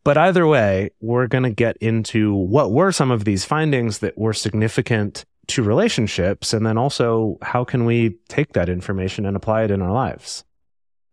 But 0.05 0.19
either 0.19 0.47
way, 0.47 0.91
we're 1.01 1.27
going 1.27 1.45
to 1.45 1.51
get 1.51 1.79
into 1.79 2.35
what 2.35 2.71
were 2.71 2.93
some 2.93 3.11
of 3.11 3.25
these 3.25 3.47
findings 3.47 3.99
that 4.01 4.19
were 4.19 4.35
significant 4.35 5.25
to 5.49 5.63
relationships, 5.63 6.53
and 6.53 6.67
then 6.67 6.77
also 6.77 7.39
how 7.43 7.65
can 7.65 7.87
we 7.87 8.19
take 8.29 8.53
that 8.53 8.69
information 8.69 9.27
and 9.27 9.37
apply 9.37 9.65
it 9.65 9.71
in 9.71 9.83
our 9.83 9.93
lives. 9.93 10.45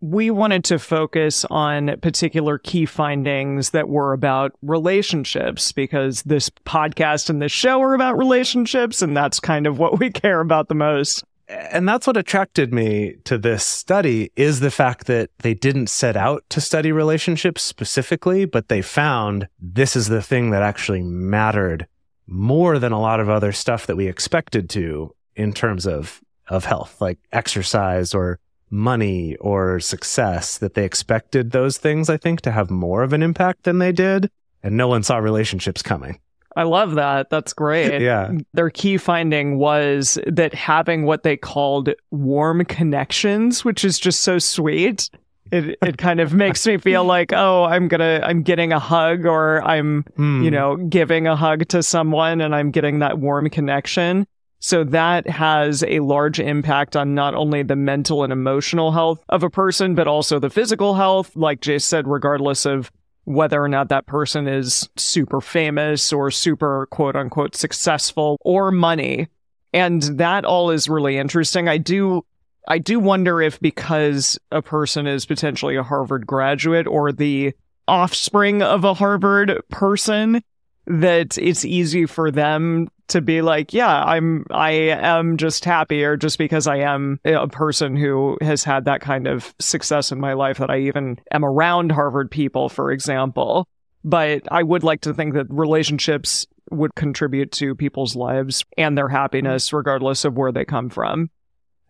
We 0.01 0.31
wanted 0.31 0.63
to 0.65 0.79
focus 0.79 1.45
on 1.45 2.00
particular 2.01 2.57
key 2.57 2.86
findings 2.86 3.69
that 3.69 3.88
were 3.88 4.13
about 4.13 4.53
relationships 4.62 5.71
because 5.71 6.24
this 6.24 6.50
podcast 6.50 7.29
and 7.29 7.41
this 7.41 7.51
show 7.51 7.81
are 7.81 7.93
about 7.93 8.17
relationships, 8.17 9.01
and 9.01 9.15
that's 9.15 9.39
kind 9.39 9.67
of 9.67 9.79
what 9.79 10.00
we 10.00 10.10
care 10.12 10.41
about 10.41 10.67
the 10.67 10.75
most. 10.75 11.24
And 11.51 11.88
that's 11.88 12.08
what 12.08 12.17
attracted 12.17 12.74
me 12.74 13.15
to 13.25 13.38
this 13.38 13.65
study 13.65 14.31
is 14.36 14.62
the 14.62 14.72
fact 14.72 15.08
that 15.08 15.29
they 15.39 15.53
didn't 15.53 15.88
set 15.88 16.15
out 16.15 16.43
to 16.50 16.62
study 16.62 16.91
relationships 16.91 17.62
specifically, 17.62 18.46
but 18.46 18.70
they 18.70 18.81
found 18.81 19.48
this 19.60 19.96
is 19.96 20.08
the 20.08 20.22
thing 20.22 20.51
that 20.51 20.62
actually 20.62 21.01
mattered 21.01 21.88
more 22.25 22.79
than 22.79 22.93
a 22.93 23.01
lot 23.01 23.20
of 23.20 23.29
other 23.29 23.51
stuff 23.51 23.86
that 23.88 23.98
we 23.98 24.08
expected 24.08 24.70
to 24.70 25.13
in 25.36 25.53
terms 25.53 25.86
of 25.86 26.22
of 26.48 26.65
health, 26.65 27.00
like 27.00 27.17
exercise 27.31 28.13
or 28.13 28.39
money 28.70 29.36
or 29.38 29.79
success 29.79 30.58
that 30.58 30.74
they 30.74 30.86
expected 30.86 31.51
those 31.51 31.77
things, 31.77 32.10
I 32.10 32.17
think, 32.17 32.41
to 32.41 32.51
have 32.51 32.70
more 32.70 33.03
of 33.03 33.13
an 33.13 33.24
impact 33.24 33.63
than 33.63 33.79
they 33.79 33.91
did. 33.91 34.29
And 34.63 34.77
no 34.77 34.88
one 34.88 35.03
saw 35.03 35.17
relationships 35.17 35.81
coming. 35.81 36.20
I 36.55 36.63
love 36.63 36.96
that. 36.96 37.29
That's 37.29 37.53
great. 37.53 38.01
yeah. 38.01 38.31
Their 38.53 38.70
key 38.70 38.98
finding 38.98 39.58
was 39.58 40.17
that 40.27 40.53
having 40.53 41.05
what 41.05 41.24
they 41.24 41.38
called 41.38 41.89
warm 42.12 42.65
connections, 42.65 43.63
which 43.65 43.84
is 43.86 44.00
just 44.00 44.22
so 44.22 44.38
sweet. 44.39 45.10
It 45.51 45.77
it 45.81 45.98
kind 45.98 46.20
of 46.20 46.34
makes 46.34 46.65
me 46.65 46.77
feel 46.77 47.03
like, 47.03 47.34
oh, 47.34 47.63
I'm 47.65 47.88
gonna 47.88 48.22
I'm 48.24 48.41
getting 48.43 48.72
a 48.72 48.79
hug 48.79 49.25
or 49.25 49.62
I'm, 49.63 50.03
Hmm. 50.15 50.43
you 50.43 50.51
know, 50.51 50.75
giving 50.77 51.27
a 51.27 51.36
hug 51.36 51.67
to 51.70 51.84
someone 51.84 52.41
and 52.41 52.55
I'm 52.55 52.72
getting 52.72 53.00
that 53.00 53.20
warm 53.20 53.50
connection. 53.50 54.27
So 54.63 54.84
that 54.84 55.27
has 55.27 55.84
a 55.88 56.01
large 56.01 56.39
impact 56.39 56.96
on 56.96 57.15
not 57.15 57.34
only 57.34 57.63
the 57.63 57.75
mental 57.75 58.24
and 58.24 58.31
emotional 58.31 58.91
health 58.91 59.24
of 59.29 59.41
a 59.41 59.50
person, 59.50 59.96
but 59.96 60.08
also 60.08 60.38
the 60.38 60.51
physical 60.51 60.93
health, 60.93 61.36
like 61.36 61.62
Jay 61.62 61.79
said, 61.79 62.08
regardless 62.08 62.63
of 62.67 62.91
whether 63.25 63.61
or 63.61 63.67
not 63.67 63.89
that 63.89 64.07
person 64.07 64.47
is 64.47 64.89
super 64.97 65.41
famous 65.41 66.11
or 66.11 66.31
super 66.31 66.87
quote 66.87 67.15
unquote 67.15 67.55
successful 67.55 68.37
or 68.41 68.71
money. 68.71 69.27
And 69.73 70.01
that 70.19 70.43
all 70.43 70.71
is 70.71 70.89
really 70.89 71.17
interesting. 71.17 71.67
I 71.67 71.77
do 71.77 72.25
I 72.67 72.77
do 72.77 72.99
wonder 72.99 73.41
if 73.41 73.59
because 73.59 74.39
a 74.51 74.61
person 74.61 75.07
is 75.07 75.25
potentially 75.25 75.75
a 75.75 75.83
Harvard 75.83 76.27
graduate 76.27 76.87
or 76.87 77.11
the 77.11 77.53
offspring 77.87 78.61
of 78.61 78.83
a 78.83 78.93
Harvard 78.93 79.61
person 79.69 80.43
that 80.88 81.38
it's 81.38 81.65
easy 81.65 82.05
for 82.05 82.31
them 82.31 82.88
to 83.07 83.21
be 83.21 83.41
like, 83.41 83.73
yeah, 83.73 84.03
I'm 84.03 84.45
I 84.51 84.71
am 84.71 85.38
just 85.38 85.65
happier 85.65 86.17
just 86.17 86.38
because 86.38 86.65
I 86.65 86.77
am 86.77 87.19
a 87.25 87.47
person 87.47 87.95
who 87.95 88.38
has 88.41 88.63
had 88.63 88.85
that 88.85 89.01
kind 89.01 89.27
of 89.27 89.53
success 89.59 90.11
in 90.11 90.19
my 90.19 90.33
life 90.33 90.57
that 90.57 90.69
I 90.69 90.79
even 90.79 91.19
am 91.31 91.45
around 91.45 91.91
Harvard 91.91 92.31
people, 92.31 92.69
for 92.69 92.91
example. 92.91 93.67
But 94.03 94.43
I 94.50 94.63
would 94.63 94.83
like 94.83 95.01
to 95.01 95.13
think 95.13 95.33
that 95.35 95.47
relationships 95.50 96.47
would 96.71 96.95
contribute 96.95 97.51
to 97.51 97.75
people's 97.75 98.15
lives 98.15 98.65
and 98.77 98.97
their 98.97 99.09
happiness 99.09 99.67
mm-hmm. 99.67 99.77
regardless 99.77 100.25
of 100.25 100.38
where 100.38 100.51
they 100.51 100.65
come 100.65 100.89
from. 100.89 101.29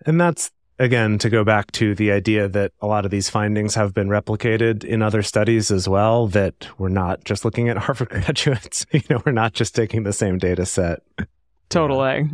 And 0.05 0.19
that's 0.19 0.51
again 0.81 1.17
to 1.19 1.29
go 1.29 1.43
back 1.43 1.71
to 1.71 1.95
the 1.95 2.11
idea 2.11 2.47
that 2.47 2.71
a 2.81 2.88
lot 2.88 3.05
of 3.05 3.11
these 3.11 3.29
findings 3.29 3.75
have 3.75 3.93
been 3.93 4.09
replicated 4.09 4.83
in 4.83 5.01
other 5.01 5.21
studies 5.21 5.71
as 5.71 5.88
well 5.88 6.27
that 6.27 6.67
we're 6.77 6.89
not 6.89 7.23
just 7.23 7.45
looking 7.45 7.69
at 7.69 7.77
Harvard 7.85 8.09
graduates 8.09 8.85
you 8.91 9.01
know 9.09 9.21
we're 9.25 9.31
not 9.31 9.53
just 9.53 9.75
taking 9.75 10.03
the 10.03 10.13
same 10.13 10.38
data 10.38 10.65
set 10.65 11.01
Totally. 11.71 12.29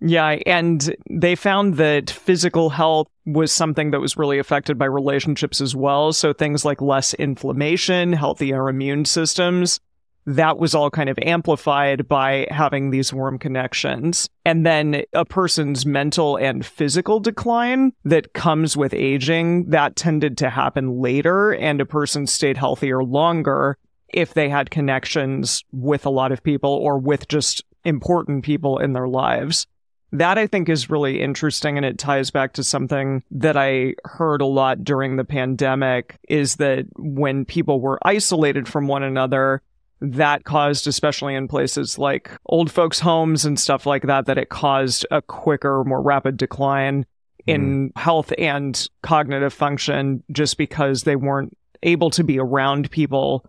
Yeah, 0.00 0.38
and 0.44 0.94
they 1.08 1.36
found 1.36 1.76
that 1.76 2.10
physical 2.10 2.70
health 2.70 3.08
was 3.24 3.52
something 3.52 3.92
that 3.92 4.00
was 4.00 4.16
really 4.16 4.38
affected 4.38 4.78
by 4.78 4.86
relationships 4.86 5.60
as 5.60 5.74
well. 5.74 6.12
So 6.12 6.32
things 6.32 6.64
like 6.64 6.82
less 6.82 7.14
inflammation, 7.14 8.12
healthier 8.12 8.68
immune 8.68 9.04
systems, 9.04 9.80
that 10.26 10.58
was 10.58 10.74
all 10.74 10.90
kind 10.90 11.08
of 11.08 11.18
amplified 11.22 12.08
by 12.08 12.46
having 12.50 12.90
these 12.90 13.12
warm 13.12 13.38
connections. 13.38 14.28
And 14.44 14.66
then 14.66 15.04
a 15.12 15.24
person's 15.24 15.86
mental 15.86 16.36
and 16.36 16.66
physical 16.66 17.20
decline 17.20 17.92
that 18.04 18.32
comes 18.32 18.76
with 18.76 18.92
aging, 18.92 19.70
that 19.70 19.96
tended 19.96 20.36
to 20.38 20.50
happen 20.50 21.00
later, 21.00 21.54
and 21.54 21.80
a 21.80 21.86
person 21.86 22.26
stayed 22.26 22.56
healthier 22.56 23.04
longer 23.04 23.78
if 24.08 24.34
they 24.34 24.48
had 24.48 24.70
connections 24.70 25.64
with 25.72 26.06
a 26.06 26.10
lot 26.10 26.32
of 26.32 26.42
people 26.42 26.70
or 26.70 26.98
with 26.98 27.28
just 27.28 27.64
important 27.84 28.44
people 28.44 28.78
in 28.78 28.92
their 28.92 29.08
lives. 29.08 29.66
That 30.12 30.38
I 30.38 30.46
think 30.46 30.68
is 30.68 30.88
really 30.88 31.20
interesting 31.20 31.76
and 31.76 31.84
it 31.84 31.98
ties 31.98 32.30
back 32.30 32.52
to 32.54 32.64
something 32.64 33.22
that 33.30 33.56
I 33.56 33.94
heard 34.04 34.40
a 34.40 34.46
lot 34.46 34.84
during 34.84 35.16
the 35.16 35.24
pandemic 35.24 36.18
is 36.28 36.56
that 36.56 36.86
when 36.96 37.44
people 37.44 37.80
were 37.80 37.98
isolated 38.02 38.68
from 38.68 38.86
one 38.86 39.02
another, 39.02 39.62
that 40.00 40.44
caused, 40.44 40.86
especially 40.86 41.34
in 41.34 41.48
places 41.48 41.98
like 41.98 42.30
old 42.46 42.70
folks' 42.70 43.00
homes 43.00 43.44
and 43.44 43.58
stuff 43.58 43.86
like 43.86 44.02
that, 44.02 44.26
that 44.26 44.38
it 44.38 44.48
caused 44.48 45.06
a 45.10 45.22
quicker, 45.22 45.84
more 45.84 46.02
rapid 46.02 46.36
decline 46.36 47.06
in 47.46 47.90
hmm. 47.94 47.98
health 47.98 48.32
and 48.38 48.88
cognitive 49.02 49.52
function 49.52 50.22
just 50.32 50.58
because 50.58 51.04
they 51.04 51.16
weren't 51.16 51.56
able 51.82 52.10
to 52.10 52.24
be 52.24 52.38
around 52.38 52.90
people 52.90 53.46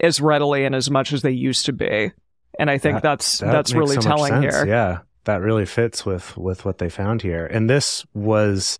as 0.00 0.20
readily 0.20 0.64
and 0.64 0.74
as 0.74 0.90
much 0.90 1.12
as 1.12 1.22
they 1.22 1.30
used 1.30 1.66
to 1.66 1.72
be. 1.72 2.12
And 2.58 2.70
I 2.70 2.78
think 2.78 2.96
That- 2.96 3.02
that's 3.02 3.38
That 3.38 3.52
that's 3.52 3.74
really 3.74 3.96
so 3.96 4.00
telling 4.00 4.42
here. 4.42 4.66
Yeah, 4.66 4.98
that 5.24 5.40
really 5.40 5.66
fits 5.66 6.04
with 6.04 6.36
with 6.36 6.64
what 6.64 6.78
they 6.78 6.88
found 6.88 7.22
here. 7.22 7.46
And 7.46 7.68
this 7.68 8.04
was 8.14 8.78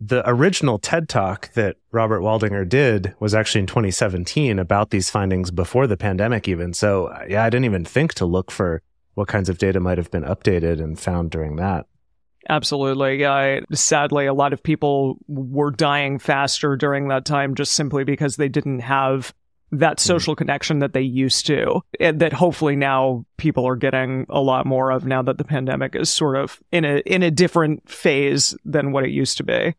the 0.00 0.28
original 0.28 0.78
TED 0.78 1.08
talk 1.08 1.52
that 1.54 1.76
Robert 1.92 2.20
Waldinger 2.20 2.68
did 2.68 3.14
was 3.20 3.34
actually 3.34 3.60
in 3.60 3.66
2017 3.66 4.58
about 4.58 4.90
these 4.90 5.10
findings 5.10 5.50
before 5.50 5.86
the 5.86 5.96
pandemic 5.96 6.48
even. 6.48 6.74
So, 6.74 7.06
uh, 7.06 7.24
yeah, 7.28 7.44
I 7.44 7.50
didn't 7.50 7.64
even 7.64 7.84
think 7.84 8.14
to 8.14 8.26
look 8.26 8.50
for 8.50 8.82
what 9.14 9.28
kinds 9.28 9.48
of 9.48 9.58
data 9.58 9.80
might 9.80 9.98
have 9.98 10.10
been 10.10 10.24
updated 10.24 10.82
and 10.82 10.98
found 10.98 11.30
during 11.30 11.56
that. 11.56 11.86
Absolutely. 12.48 13.24
I, 13.24 13.62
sadly, 13.72 14.26
a 14.26 14.34
lot 14.34 14.52
of 14.52 14.62
people 14.62 15.16
were 15.28 15.70
dying 15.70 16.18
faster 16.18 16.76
during 16.76 17.08
that 17.08 17.24
time 17.24 17.54
just 17.54 17.72
simply 17.72 18.04
because 18.04 18.36
they 18.36 18.48
didn't 18.48 18.80
have 18.80 19.32
that 19.72 19.98
social 19.98 20.36
connection 20.36 20.80
that 20.80 20.92
they 20.92 21.00
used 21.00 21.46
to, 21.46 21.80
and 21.98 22.20
that 22.20 22.32
hopefully 22.32 22.76
now 22.76 23.24
people 23.38 23.66
are 23.66 23.76
getting 23.76 24.26
a 24.28 24.40
lot 24.40 24.66
more 24.66 24.90
of 24.90 25.04
now 25.06 25.22
that 25.22 25.38
the 25.38 25.44
pandemic 25.44 25.96
is 25.96 26.10
sort 26.10 26.36
of 26.36 26.60
in 26.70 26.84
a 26.84 26.98
in 27.06 27.22
a 27.22 27.30
different 27.30 27.88
phase 27.88 28.56
than 28.64 28.92
what 28.92 29.04
it 29.04 29.10
used 29.10 29.36
to 29.38 29.42
be. 29.42 29.74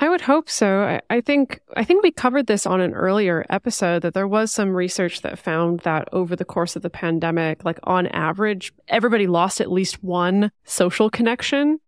I 0.00 0.08
would 0.08 0.20
hope 0.20 0.48
so. 0.48 0.82
I, 0.82 1.00
I 1.10 1.20
think 1.20 1.60
I 1.76 1.82
think 1.82 2.02
we 2.02 2.12
covered 2.12 2.46
this 2.46 2.66
on 2.66 2.80
an 2.80 2.94
earlier 2.94 3.44
episode 3.50 4.02
that 4.02 4.14
there 4.14 4.28
was 4.28 4.52
some 4.52 4.70
research 4.70 5.22
that 5.22 5.38
found 5.38 5.80
that 5.80 6.08
over 6.12 6.36
the 6.36 6.44
course 6.44 6.76
of 6.76 6.82
the 6.82 6.90
pandemic, 6.90 7.64
like 7.64 7.80
on 7.82 8.06
average, 8.08 8.72
everybody 8.86 9.26
lost 9.26 9.60
at 9.60 9.72
least 9.72 10.02
one 10.02 10.52
social 10.64 11.10
connection. 11.10 11.80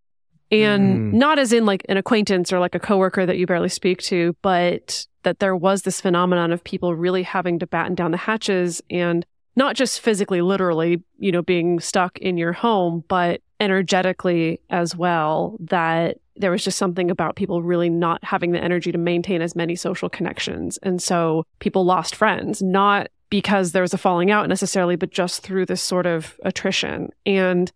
And 0.52 1.12
Mm. 1.12 1.12
not 1.12 1.38
as 1.38 1.52
in 1.52 1.64
like 1.64 1.86
an 1.88 1.96
acquaintance 1.96 2.52
or 2.52 2.58
like 2.58 2.74
a 2.74 2.80
coworker 2.80 3.24
that 3.24 3.38
you 3.38 3.46
barely 3.46 3.68
speak 3.68 3.98
to, 4.02 4.34
but 4.42 5.06
that 5.22 5.38
there 5.38 5.54
was 5.54 5.82
this 5.82 6.00
phenomenon 6.00 6.50
of 6.50 6.64
people 6.64 6.96
really 6.96 7.22
having 7.22 7.60
to 7.60 7.66
batten 7.68 7.94
down 7.94 8.10
the 8.10 8.16
hatches 8.16 8.82
and 8.90 9.24
not 9.54 9.76
just 9.76 10.00
physically, 10.00 10.42
literally, 10.42 11.04
you 11.18 11.30
know, 11.30 11.42
being 11.42 11.78
stuck 11.78 12.18
in 12.18 12.36
your 12.36 12.52
home, 12.52 13.04
but 13.06 13.40
energetically 13.60 14.58
as 14.70 14.96
well. 14.96 15.56
That 15.60 16.18
there 16.40 16.50
was 16.50 16.64
just 16.64 16.78
something 16.78 17.10
about 17.10 17.36
people 17.36 17.62
really 17.62 17.90
not 17.90 18.22
having 18.24 18.52
the 18.52 18.62
energy 18.62 18.90
to 18.92 18.98
maintain 18.98 19.42
as 19.42 19.54
many 19.54 19.76
social 19.76 20.08
connections. 20.08 20.78
And 20.82 21.02
so 21.02 21.44
people 21.58 21.84
lost 21.84 22.14
friends, 22.14 22.62
not 22.62 23.08
because 23.30 23.72
there 23.72 23.82
was 23.82 23.94
a 23.94 23.98
falling 23.98 24.30
out 24.30 24.48
necessarily, 24.48 24.96
but 24.96 25.10
just 25.10 25.42
through 25.42 25.66
this 25.66 25.82
sort 25.82 26.06
of 26.06 26.38
attrition. 26.44 27.10
And 27.24 27.70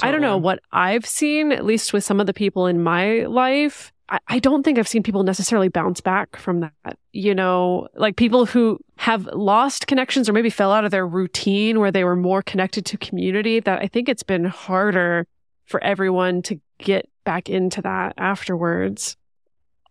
I 0.00 0.12
don't 0.12 0.20
know 0.20 0.38
what 0.38 0.60
I've 0.72 1.04
seen, 1.04 1.52
at 1.52 1.64
least 1.64 1.92
with 1.92 2.04
some 2.04 2.20
of 2.20 2.26
the 2.26 2.32
people 2.32 2.66
in 2.66 2.82
my 2.82 3.24
life. 3.26 3.92
I, 4.08 4.18
I 4.28 4.38
don't 4.38 4.62
think 4.62 4.78
I've 4.78 4.88
seen 4.88 5.02
people 5.02 5.24
necessarily 5.24 5.68
bounce 5.68 6.00
back 6.00 6.36
from 6.36 6.60
that. 6.60 6.98
You 7.12 7.34
know, 7.34 7.88
like 7.96 8.16
people 8.16 8.46
who 8.46 8.78
have 8.96 9.26
lost 9.26 9.88
connections 9.88 10.28
or 10.28 10.32
maybe 10.32 10.50
fell 10.50 10.72
out 10.72 10.84
of 10.84 10.92
their 10.92 11.06
routine 11.06 11.80
where 11.80 11.90
they 11.90 12.04
were 12.04 12.16
more 12.16 12.40
connected 12.40 12.86
to 12.86 12.96
community, 12.96 13.58
that 13.60 13.80
I 13.82 13.88
think 13.88 14.08
it's 14.08 14.22
been 14.22 14.44
harder 14.44 15.26
for 15.66 15.82
everyone 15.82 16.42
to 16.42 16.60
get 16.78 17.09
back 17.24 17.48
into 17.48 17.82
that 17.82 18.14
afterwards. 18.16 19.16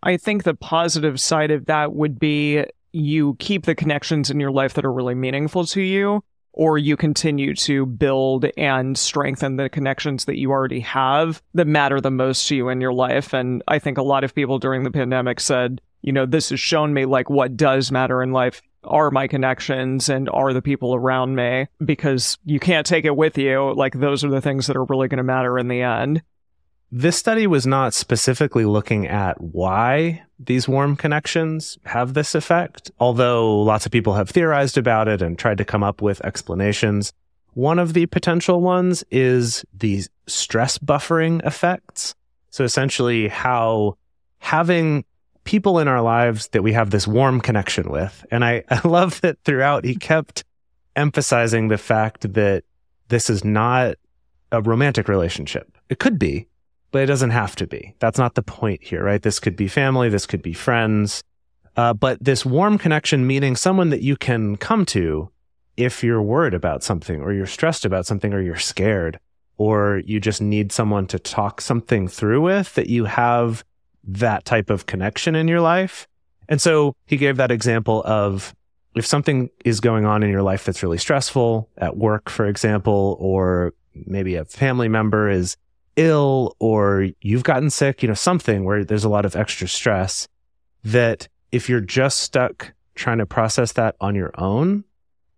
I 0.02 0.18
think 0.18 0.44
the 0.44 0.54
positive 0.54 1.20
side 1.20 1.52
of 1.52 1.66
that 1.66 1.94
would 1.94 2.20
be 2.20 2.64
you 2.92 3.36
keep 3.40 3.66
the 3.66 3.76
connections 3.76 4.30
in 4.30 4.40
your 4.40 4.52
life 4.52 4.74
that 4.74 4.86
are 4.86 4.94
really 4.94 5.16
meaningful 5.16 5.66
to 5.68 5.82
you, 5.82 6.24
or 6.54 6.78
you 6.78 6.98
continue 6.98 7.54
to 7.56 7.86
build 7.86 8.46
and 8.58 8.98
strengthen 8.98 9.58
the 9.58 9.70
connections 9.70 10.26
that 10.26 10.38
you 10.38 10.52
already 10.52 10.80
have 10.80 11.42
that 11.54 11.68
matter 11.68 12.02
the 12.02 12.12
most 12.12 12.48
to 12.48 12.56
you 12.56 12.70
in 12.70 12.82
your 12.82 12.94
life. 12.94 13.34
And 13.34 13.62
I 13.68 13.80
think 13.80 13.98
a 13.98 14.04
lot 14.04 14.24
of 14.24 14.34
people 14.34 14.58
during 14.58 14.84
the 14.84 14.92
pandemic 14.92 15.40
said, 15.40 15.82
you 16.02 16.12
know, 16.12 16.26
this 16.26 16.50
has 16.50 16.60
shown 16.60 16.94
me 16.94 17.06
like 17.06 17.30
what 17.30 17.58
does 17.58 17.92
matter 17.92 18.24
in 18.24 18.32
life 18.32 18.62
are 18.84 19.12
my 19.12 19.28
connections 19.28 20.10
and 20.10 20.30
are 20.30 20.54
the 20.54 20.62
people 20.62 20.96
around 20.96 21.36
me 21.36 21.68
because 21.84 22.38
you 22.46 22.60
can't 22.60 22.86
take 22.86 23.06
it 23.06 23.16
with 23.16 23.38
you. 23.38 23.74
Like 23.74 23.94
those 23.94 24.24
are 24.24 24.30
the 24.30 24.42
things 24.42 24.68
that 24.68 24.78
are 24.78 24.86
really 24.86 25.08
going 25.08 25.18
to 25.18 25.24
matter 25.24 25.60
in 25.60 25.68
the 25.68 25.82
end. 25.82 26.22
This 26.92 27.18
study 27.18 27.46
was 27.46 27.68
not 27.68 27.94
specifically 27.94 28.66
looking 28.66 29.06
at 29.06 29.40
why 29.40 30.24
these 30.40 30.68
warm 30.68 30.96
connections 30.96 31.78
have 31.86 32.14
this 32.14 32.34
effect, 32.34 32.90
although 33.00 33.62
lots 33.62 33.86
of 33.86 33.92
people 33.92 34.16
have 34.16 34.30
theorized 34.30 34.78
about 34.78 35.08
it 35.08 35.22
and 35.22 35.38
tried 35.38 35.60
to 35.60 35.66
come 35.66 35.84
up 35.84 36.02
with 36.02 36.24
explanations. 36.26 37.14
One 37.54 37.78
of 37.78 37.94
the 37.94 38.08
potential 38.08 38.62
ones 38.62 39.04
is 39.12 39.64
the 39.72 40.04
stress 40.26 40.80
buffering 40.80 41.46
effects. 41.46 42.16
So 42.50 42.64
essentially, 42.64 43.28
how 43.28 43.98
having 44.40 45.06
people 45.44 45.80
in 45.80 45.88
our 45.88 46.02
lives 46.02 46.48
that 46.50 46.62
we 46.64 46.74
have 46.74 46.92
this 46.92 47.08
warm 47.08 47.42
connection 47.42 47.90
with. 47.90 48.26
And 48.30 48.46
I, 48.46 48.64
I 48.70 48.88
love 48.88 49.22
that 49.22 49.38
throughout 49.44 49.86
he 49.86 49.96
kept 49.96 50.44
emphasizing 50.96 51.68
the 51.68 51.78
fact 51.78 52.34
that 52.34 52.64
this 53.08 53.30
is 53.30 53.44
not 53.44 53.96
a 54.52 54.62
romantic 54.62 55.08
relationship. 55.08 55.78
It 55.90 56.00
could 56.00 56.20
be, 56.20 56.48
but 56.92 57.04
it 57.04 57.08
doesn't 57.08 57.30
have 57.30 57.56
to 57.58 57.68
be. 57.68 57.96
That's 58.00 58.20
not 58.20 58.36
the 58.36 58.42
point 58.42 58.84
here, 58.84 59.04
right? 59.04 59.22
This 59.22 59.40
could 59.40 59.56
be 59.56 59.68
family, 59.68 60.10
this 60.10 60.26
could 60.26 60.42
be 60.42 60.54
friends. 60.54 61.24
Uh, 61.76 61.94
but 61.94 62.24
this 62.24 62.46
warm 62.46 62.78
connection, 62.78 63.26
meaning 63.26 63.56
someone 63.56 63.90
that 63.90 64.02
you 64.02 64.18
can 64.18 64.58
come 64.58 64.86
to 64.88 65.30
if 65.78 66.04
you're 66.04 66.22
worried 66.22 66.54
about 66.54 66.84
something 66.84 67.22
or 67.22 67.32
you're 67.32 67.46
stressed 67.46 67.86
about 67.86 68.06
something 68.06 68.34
or 68.34 68.42
you're 68.42 68.58
scared 68.58 69.20
or 69.58 70.02
you 70.06 70.20
just 70.20 70.42
need 70.42 70.72
someone 70.72 71.06
to 71.08 71.20
talk 71.20 71.62
something 71.62 72.08
through 72.08 72.42
with 72.42 72.76
that 72.76 72.90
you 72.90 73.06
have 73.06 73.64
that 74.04 74.46
type 74.46 74.70
of 74.70 74.86
connection 74.88 75.36
in 75.36 75.48
your 75.48 75.62
life. 75.62 76.08
And 76.48 76.62
so 76.62 76.96
he 77.06 77.18
gave 77.18 77.38
that 77.38 77.52
example 77.52 78.02
of 78.06 78.54
if 78.96 79.06
something 79.06 79.50
is 79.64 79.80
going 79.80 80.06
on 80.06 80.24
in 80.24 80.30
your 80.30 80.42
life 80.42 80.66
that's 80.66 80.82
really 80.82 80.98
stressful 80.98 81.70
at 81.78 81.96
work, 81.96 82.30
for 82.30 82.48
example, 82.48 83.16
or 83.20 83.74
maybe 83.94 84.36
a 84.36 84.46
family 84.46 84.88
member 84.88 85.30
is 85.30 85.56
ill 86.00 86.56
or 86.60 87.10
you've 87.22 87.44
gotten 87.44 87.70
sick, 87.70 88.02
you 88.02 88.08
know, 88.08 88.14
something 88.14 88.64
where 88.64 88.86
there's 88.86 89.04
a 89.04 89.10
lot 89.10 89.26
of 89.26 89.36
extra 89.36 89.68
stress 89.68 90.28
that 90.84 91.28
if 91.52 91.68
you're 91.68 91.82
just 91.82 92.22
stuck 92.22 92.74
trying 92.96 93.18
to 93.18 93.26
process 93.26 93.74
that 93.74 93.96
on 94.00 94.16
your 94.16 94.32
own, 94.38 94.86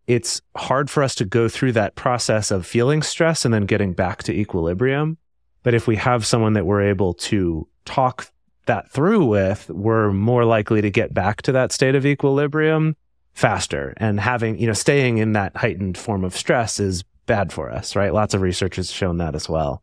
it's 0.05 0.41
hard 0.55 0.89
for 0.89 1.01
us 1.01 1.15
to 1.15 1.25
go 1.25 1.49
through 1.49 1.71
that 1.71 1.95
process 1.95 2.51
of 2.51 2.65
feeling 2.65 3.01
stress 3.01 3.43
and 3.43 3.53
then 3.53 3.65
getting 3.65 3.93
back 3.93 4.23
to 4.23 4.33
equilibrium. 4.33 5.17
But 5.63 5.73
if 5.73 5.87
we 5.87 5.95
have 5.95 6.25
someone 6.25 6.53
that 6.53 6.65
we're 6.65 6.81
able 6.83 7.15
to 7.15 7.67
talk 7.85 8.27
that 8.67 8.91
through 8.91 9.25
with, 9.25 9.69
we're 9.69 10.11
more 10.11 10.45
likely 10.45 10.81
to 10.81 10.91
get 10.91 11.13
back 11.13 11.41
to 11.43 11.51
that 11.53 11.71
state 11.71 11.95
of 11.95 12.05
equilibrium 12.05 12.95
faster. 13.33 13.93
And 13.97 14.19
having, 14.19 14.59
you 14.59 14.67
know, 14.67 14.73
staying 14.73 15.17
in 15.17 15.33
that 15.33 15.55
heightened 15.55 15.97
form 15.97 16.23
of 16.23 16.37
stress 16.37 16.79
is 16.79 17.03
bad 17.25 17.51
for 17.51 17.71
us, 17.71 17.95
right? 17.95 18.13
Lots 18.13 18.33
of 18.33 18.41
research 18.41 18.75
has 18.75 18.91
shown 18.91 19.17
that 19.17 19.33
as 19.33 19.49
well. 19.49 19.81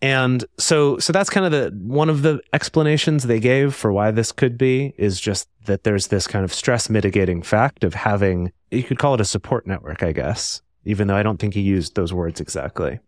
And 0.00 0.44
so, 0.58 0.98
so 0.98 1.12
that's 1.12 1.28
kind 1.28 1.44
of 1.44 1.52
the 1.52 1.76
one 1.82 2.08
of 2.08 2.22
the 2.22 2.40
explanations 2.52 3.24
they 3.24 3.40
gave 3.40 3.74
for 3.74 3.92
why 3.92 4.10
this 4.10 4.30
could 4.30 4.56
be 4.56 4.94
is 4.96 5.20
just 5.20 5.48
that 5.66 5.84
there's 5.84 6.06
this 6.08 6.26
kind 6.26 6.44
of 6.44 6.54
stress 6.54 6.88
mitigating 6.88 7.42
fact 7.42 7.82
of 7.82 7.94
having, 7.94 8.52
you 8.70 8.84
could 8.84 8.98
call 8.98 9.14
it 9.14 9.20
a 9.20 9.24
support 9.24 9.66
network, 9.66 10.02
I 10.02 10.12
guess, 10.12 10.62
even 10.84 11.08
though 11.08 11.16
I 11.16 11.22
don't 11.22 11.38
think 11.38 11.54
he 11.54 11.60
used 11.60 11.96
those 11.96 12.12
words 12.12 12.40
exactly. 12.40 13.00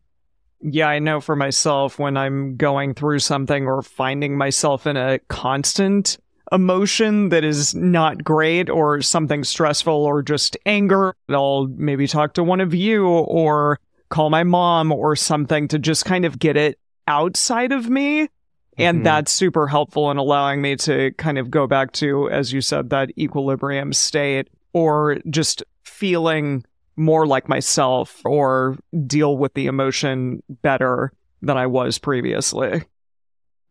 Yeah, 0.63 0.89
I 0.89 0.99
know 0.99 1.21
for 1.21 1.37
myself 1.37 1.99
when 1.99 2.17
I'm 2.17 2.57
going 2.57 2.95
through 2.95 3.21
something 3.21 3.67
or 3.67 3.83
finding 3.83 4.37
myself 4.37 4.87
in 4.87 4.97
a 4.97 5.19
constant 5.29 6.19
emotion 6.53 7.29
that 7.29 7.45
is 7.45 7.75
not 7.75 8.25
great 8.25 8.69
or 8.69 9.01
something 9.01 9.45
stressful 9.45 9.95
or 9.95 10.23
just 10.23 10.57
anger, 10.67 11.15
I'll 11.29 11.69
maybe 11.69 12.07
talk 12.07 12.35
to 12.35 12.45
one 12.45 12.61
of 12.61 12.75
you 12.75 13.07
or 13.07 13.79
call 14.11 14.29
my 14.29 14.45
mom 14.45 14.93
or 14.93 15.17
something 15.17 15.69
to 15.69 15.79
just 15.79 16.05
kind 16.05 16.25
of 16.25 16.39
get 16.39 16.57
it 16.57 16.79
outside 17.07 17.73
of 17.73 17.89
me. 17.89 18.29
And 18.77 18.99
mm-hmm. 18.99 19.05
that's 19.05 19.33
super 19.33 19.67
helpful 19.67 20.11
in 20.11 20.17
allowing 20.17 20.61
me 20.61 20.77
to 20.77 21.13
kind 21.13 21.39
of 21.39 21.51
go 21.51 21.67
back 21.67 21.93
to, 21.93 22.31
as 22.31 22.53
you 22.53 22.61
said, 22.61 22.91
that 22.91 23.17
equilibrium 23.17 23.93
state 23.93 24.49
or 24.73 25.19
just 25.29 25.63
feeling 25.85 26.65
more 26.97 27.27
like 27.27 27.49
myself 27.49 28.21
or 28.25 28.77
deal 29.07 29.37
with 29.37 29.55
the 29.55 29.67
emotion 29.67 30.43
better 30.63 31.13
than 31.43 31.57
I 31.57 31.67
was 31.67 31.99
previously. 31.99 32.83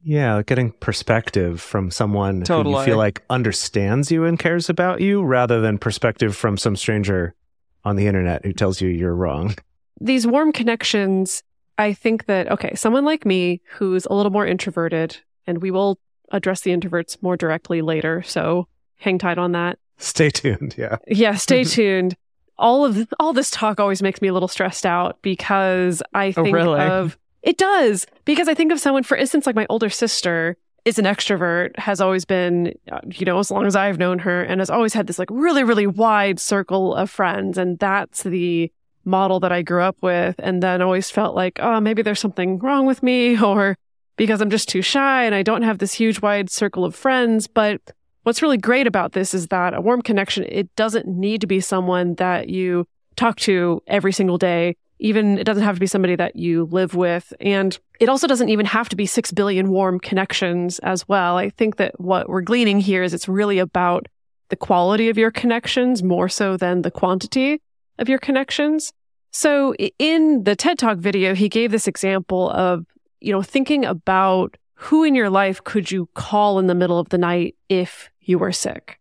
Yeah, 0.01 0.41
getting 0.43 0.71
perspective 0.71 1.59
from 1.59 1.91
someone 1.91 2.43
totally. 2.43 2.73
who 2.73 2.79
you 2.79 2.85
feel 2.85 2.97
like 2.97 3.23
understands 3.29 4.11
you 4.11 4.23
and 4.23 4.39
cares 4.39 4.69
about 4.69 5.01
you 5.01 5.21
rather 5.21 5.59
than 5.59 5.77
perspective 5.77 6.35
from 6.35 6.57
some 6.57 6.75
stranger 6.75 7.35
on 7.83 7.95
the 7.95 8.07
internet 8.07 8.45
who 8.45 8.53
tells 8.53 8.79
you 8.79 8.89
you're 8.89 9.15
wrong 9.15 9.55
these 9.99 10.25
warm 10.25 10.51
connections, 10.51 11.43
I 11.77 11.93
think 11.93 12.25
that, 12.25 12.51
okay, 12.51 12.75
someone 12.75 13.05
like 13.05 13.25
me 13.25 13.61
who's 13.71 14.05
a 14.05 14.13
little 14.13 14.31
more 14.31 14.45
introverted, 14.45 15.17
and 15.47 15.61
we 15.61 15.71
will 15.71 15.99
address 16.31 16.61
the 16.61 16.71
introverts 16.71 17.21
more 17.21 17.37
directly 17.37 17.81
later. 17.81 18.21
So 18.23 18.67
hang 18.97 19.17
tight 19.17 19.37
on 19.37 19.53
that. 19.53 19.79
Stay 19.97 20.29
tuned. 20.29 20.75
Yeah. 20.77 20.97
Yeah. 21.07 21.35
Stay 21.35 21.63
tuned. 21.65 22.15
All 22.57 22.85
of 22.85 23.07
all 23.19 23.31
this 23.33 23.51
talk 23.51 23.79
always 23.79 24.01
makes 24.01 24.21
me 24.21 24.27
a 24.27 24.33
little 24.33 24.47
stressed 24.47 24.85
out 24.85 25.21
because 25.21 26.03
I 26.13 26.27
oh, 26.27 26.43
think 26.43 26.49
oh, 26.49 26.51
really? 26.51 26.81
of 26.81 27.17
it 27.41 27.57
does 27.57 28.05
because 28.25 28.49
I 28.49 28.53
think 28.53 28.71
of 28.71 28.79
someone, 28.79 29.03
for 29.03 29.15
instance, 29.15 29.45
like 29.45 29.55
my 29.55 29.65
older 29.69 29.89
sister 29.89 30.57
is 30.85 30.99
an 30.99 31.05
extrovert, 31.05 31.77
has 31.77 32.01
always 32.01 32.25
been, 32.25 32.73
uh, 32.91 32.99
you 33.05 33.25
know, 33.25 33.39
as 33.39 33.51
long 33.51 33.65
as 33.65 33.75
I've 33.75 33.97
known 33.97 34.19
her, 34.19 34.43
and 34.43 34.59
has 34.59 34.69
always 34.69 34.93
had 34.93 35.07
this 35.07 35.19
like 35.19 35.29
really, 35.31 35.63
really 35.63 35.87
wide 35.87 36.39
circle 36.39 36.95
of 36.95 37.09
friends. 37.09 37.57
And 37.57 37.79
that's 37.79 38.23
the 38.23 38.71
model 39.09 39.39
that 39.41 39.51
I 39.51 39.61
grew 39.61 39.81
up 39.81 39.97
with 40.01 40.35
and 40.39 40.63
then 40.63 40.81
always 40.81 41.09
felt 41.09 41.35
like, 41.35 41.59
oh, 41.61 41.79
maybe 41.79 42.01
there's 42.01 42.19
something 42.19 42.59
wrong 42.59 42.85
with 42.85 43.03
me 43.03 43.39
or 43.41 43.75
because 44.15 44.41
I'm 44.41 44.49
just 44.49 44.69
too 44.69 44.81
shy 44.81 45.23
and 45.23 45.33
I 45.33 45.43
don't 45.43 45.61
have 45.61 45.77
this 45.77 45.93
huge 45.93 46.21
wide 46.21 46.49
circle 46.49 46.85
of 46.85 46.95
friends. 46.95 47.47
But 47.47 47.81
what's 48.23 48.41
really 48.41 48.57
great 48.57 48.87
about 48.87 49.13
this 49.13 49.33
is 49.33 49.47
that 49.47 49.73
a 49.73 49.81
warm 49.81 50.01
connection, 50.01 50.45
it 50.47 50.73
doesn't 50.75 51.07
need 51.07 51.41
to 51.41 51.47
be 51.47 51.61
someone 51.61 52.15
that 52.15 52.49
you 52.49 52.85
talk 53.15 53.37
to 53.37 53.81
every 53.87 54.11
single 54.11 54.37
day. 54.37 54.75
Even 54.99 55.37
it 55.37 55.45
doesn't 55.45 55.63
have 55.63 55.75
to 55.75 55.79
be 55.79 55.87
somebody 55.87 56.15
that 56.17 56.35
you 56.35 56.65
live 56.65 56.93
with. 56.93 57.31
And 57.39 57.77
it 58.01 58.09
also 58.09 58.27
doesn't 58.27 58.49
even 58.49 58.65
have 58.65 58.89
to 58.89 58.97
be 58.97 59.05
6 59.05 59.31
billion 59.31 59.69
warm 59.69 59.99
connections 59.99 60.79
as 60.79 61.07
well. 61.07 61.37
I 61.37 61.49
think 61.49 61.77
that 61.77 61.99
what 61.99 62.27
we're 62.27 62.41
gleaning 62.41 62.81
here 62.81 63.03
is 63.03 63.13
it's 63.13 63.29
really 63.29 63.59
about 63.59 64.07
the 64.49 64.57
quality 64.57 65.09
of 65.09 65.17
your 65.17 65.31
connections 65.31 66.03
more 66.03 66.27
so 66.27 66.57
than 66.57 66.81
the 66.81 66.91
quantity 66.91 67.61
of 67.97 68.09
your 68.09 68.19
connections. 68.19 68.91
So 69.31 69.75
in 69.99 70.43
the 70.43 70.55
TED 70.55 70.79
Talk 70.79 70.97
video, 70.97 71.35
he 71.35 71.49
gave 71.49 71.71
this 71.71 71.87
example 71.87 72.49
of, 72.51 72.85
you 73.21 73.31
know, 73.31 73.41
thinking 73.41 73.85
about 73.85 74.57
who 74.73 75.03
in 75.03 75.13
your 75.13 75.29
life 75.29 75.63
could 75.63 75.91
you 75.91 76.07
call 76.13 76.57
in 76.57 76.67
the 76.67 76.75
middle 76.75 76.99
of 76.99 77.09
the 77.09 77.17
night 77.17 77.55
if 77.67 78.09
you 78.21 78.39
were 78.39 78.51
sick. 78.51 78.99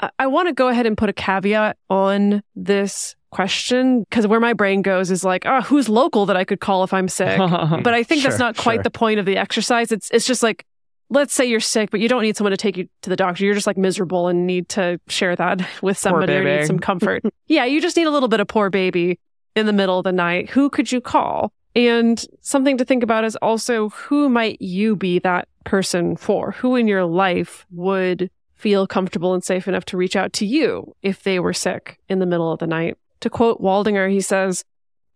I, 0.00 0.10
I 0.18 0.26
want 0.26 0.48
to 0.48 0.54
go 0.54 0.68
ahead 0.68 0.86
and 0.86 0.96
put 0.96 1.08
a 1.08 1.12
caveat 1.12 1.76
on 1.90 2.42
this 2.56 3.14
question 3.30 4.04
because 4.04 4.26
where 4.26 4.40
my 4.40 4.54
brain 4.54 4.82
goes 4.82 5.10
is 5.10 5.24
like, 5.24 5.44
oh, 5.46 5.60
who's 5.60 5.88
local 5.88 6.26
that 6.26 6.36
I 6.36 6.44
could 6.44 6.60
call 6.60 6.82
if 6.82 6.92
I'm 6.92 7.08
sick? 7.08 7.38
but 7.38 7.94
I 7.94 8.02
think 8.02 8.22
sure, 8.22 8.30
that's 8.30 8.40
not 8.40 8.56
quite 8.56 8.76
sure. 8.76 8.82
the 8.84 8.90
point 8.90 9.20
of 9.20 9.26
the 9.26 9.36
exercise. 9.36 9.92
It's 9.92 10.10
it's 10.10 10.26
just 10.26 10.42
like 10.42 10.64
let's 11.10 11.32
say 11.32 11.44
you're 11.44 11.60
sick, 11.60 11.90
but 11.90 12.00
you 12.00 12.08
don't 12.08 12.22
need 12.22 12.36
someone 12.36 12.50
to 12.50 12.56
take 12.56 12.76
you 12.76 12.88
to 13.02 13.10
the 13.10 13.16
doctor. 13.16 13.44
You're 13.44 13.54
just 13.54 13.66
like 13.66 13.78
miserable 13.78 14.28
and 14.28 14.46
need 14.46 14.68
to 14.70 15.00
share 15.08 15.36
that 15.36 15.60
with 15.82 15.98
somebody 15.98 16.32
or 16.34 16.44
need 16.44 16.66
some 16.66 16.78
comfort. 16.78 17.22
yeah, 17.46 17.64
you 17.64 17.80
just 17.80 17.96
need 17.96 18.06
a 18.06 18.10
little 18.10 18.28
bit 18.28 18.40
of 18.40 18.48
poor 18.48 18.70
baby 18.70 19.18
in 19.58 19.66
the 19.66 19.72
middle 19.72 19.98
of 19.98 20.04
the 20.04 20.12
night. 20.12 20.50
Who 20.50 20.70
could 20.70 20.90
you 20.90 21.00
call? 21.00 21.52
And 21.74 22.24
something 22.40 22.78
to 22.78 22.84
think 22.84 23.02
about 23.02 23.24
is 23.24 23.36
also 23.36 23.90
who 23.90 24.28
might 24.28 24.60
you 24.60 24.96
be 24.96 25.18
that 25.20 25.48
person 25.64 26.16
for? 26.16 26.52
Who 26.52 26.76
in 26.76 26.88
your 26.88 27.04
life 27.04 27.66
would 27.70 28.30
feel 28.54 28.86
comfortable 28.86 29.34
and 29.34 29.44
safe 29.44 29.68
enough 29.68 29.84
to 29.86 29.96
reach 29.96 30.16
out 30.16 30.32
to 30.34 30.46
you 30.46 30.94
if 31.02 31.22
they 31.22 31.38
were 31.38 31.52
sick 31.52 31.98
in 32.08 32.18
the 32.18 32.26
middle 32.26 32.50
of 32.50 32.58
the 32.58 32.66
night? 32.66 32.96
To 33.20 33.30
quote 33.30 33.60
Waldinger, 33.60 34.10
he 34.10 34.20
says, 34.20 34.64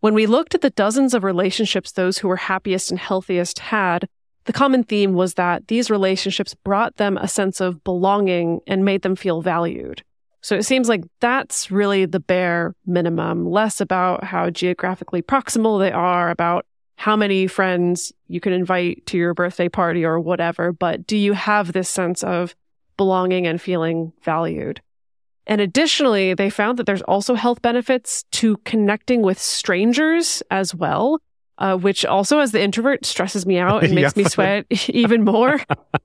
When 0.00 0.14
we 0.14 0.26
looked 0.26 0.54
at 0.54 0.60
the 0.60 0.70
dozens 0.70 1.14
of 1.14 1.24
relationships 1.24 1.92
those 1.92 2.18
who 2.18 2.28
were 2.28 2.36
happiest 2.36 2.90
and 2.90 3.00
healthiest 3.00 3.60
had, 3.60 4.08
the 4.44 4.52
common 4.52 4.82
theme 4.82 5.14
was 5.14 5.34
that 5.34 5.68
these 5.68 5.90
relationships 5.90 6.54
brought 6.54 6.96
them 6.96 7.16
a 7.16 7.28
sense 7.28 7.60
of 7.60 7.82
belonging 7.84 8.60
and 8.66 8.84
made 8.84 9.02
them 9.02 9.16
feel 9.16 9.40
valued. 9.40 10.02
So 10.42 10.56
it 10.56 10.64
seems 10.64 10.88
like 10.88 11.04
that's 11.20 11.70
really 11.70 12.04
the 12.04 12.20
bare 12.20 12.74
minimum, 12.84 13.48
less 13.48 13.80
about 13.80 14.24
how 14.24 14.50
geographically 14.50 15.22
proximal 15.22 15.78
they 15.78 15.92
are, 15.92 16.30
about 16.30 16.66
how 16.96 17.16
many 17.16 17.46
friends 17.46 18.12
you 18.28 18.40
can 18.40 18.52
invite 18.52 19.06
to 19.06 19.16
your 19.16 19.34
birthday 19.34 19.68
party 19.68 20.04
or 20.04 20.20
whatever. 20.20 20.72
But 20.72 21.06
do 21.06 21.16
you 21.16 21.32
have 21.32 21.72
this 21.72 21.88
sense 21.88 22.22
of 22.22 22.54
belonging 22.96 23.46
and 23.46 23.60
feeling 23.60 24.12
valued? 24.22 24.80
And 25.46 25.60
additionally, 25.60 26.34
they 26.34 26.50
found 26.50 26.78
that 26.78 26.86
there's 26.86 27.02
also 27.02 27.34
health 27.34 27.62
benefits 27.62 28.24
to 28.32 28.58
connecting 28.58 29.22
with 29.22 29.40
strangers 29.40 30.42
as 30.50 30.74
well 30.74 31.18
uh, 31.62 31.76
which 31.76 32.04
also, 32.04 32.40
as 32.40 32.52
the 32.52 32.60
introvert, 32.60 33.06
stresses 33.06 33.46
me 33.46 33.58
out 33.58 33.84
and 33.84 33.94
makes 33.94 34.16
me 34.16 34.24
sweat 34.24 34.66
even 34.88 35.24
more. 35.24 35.60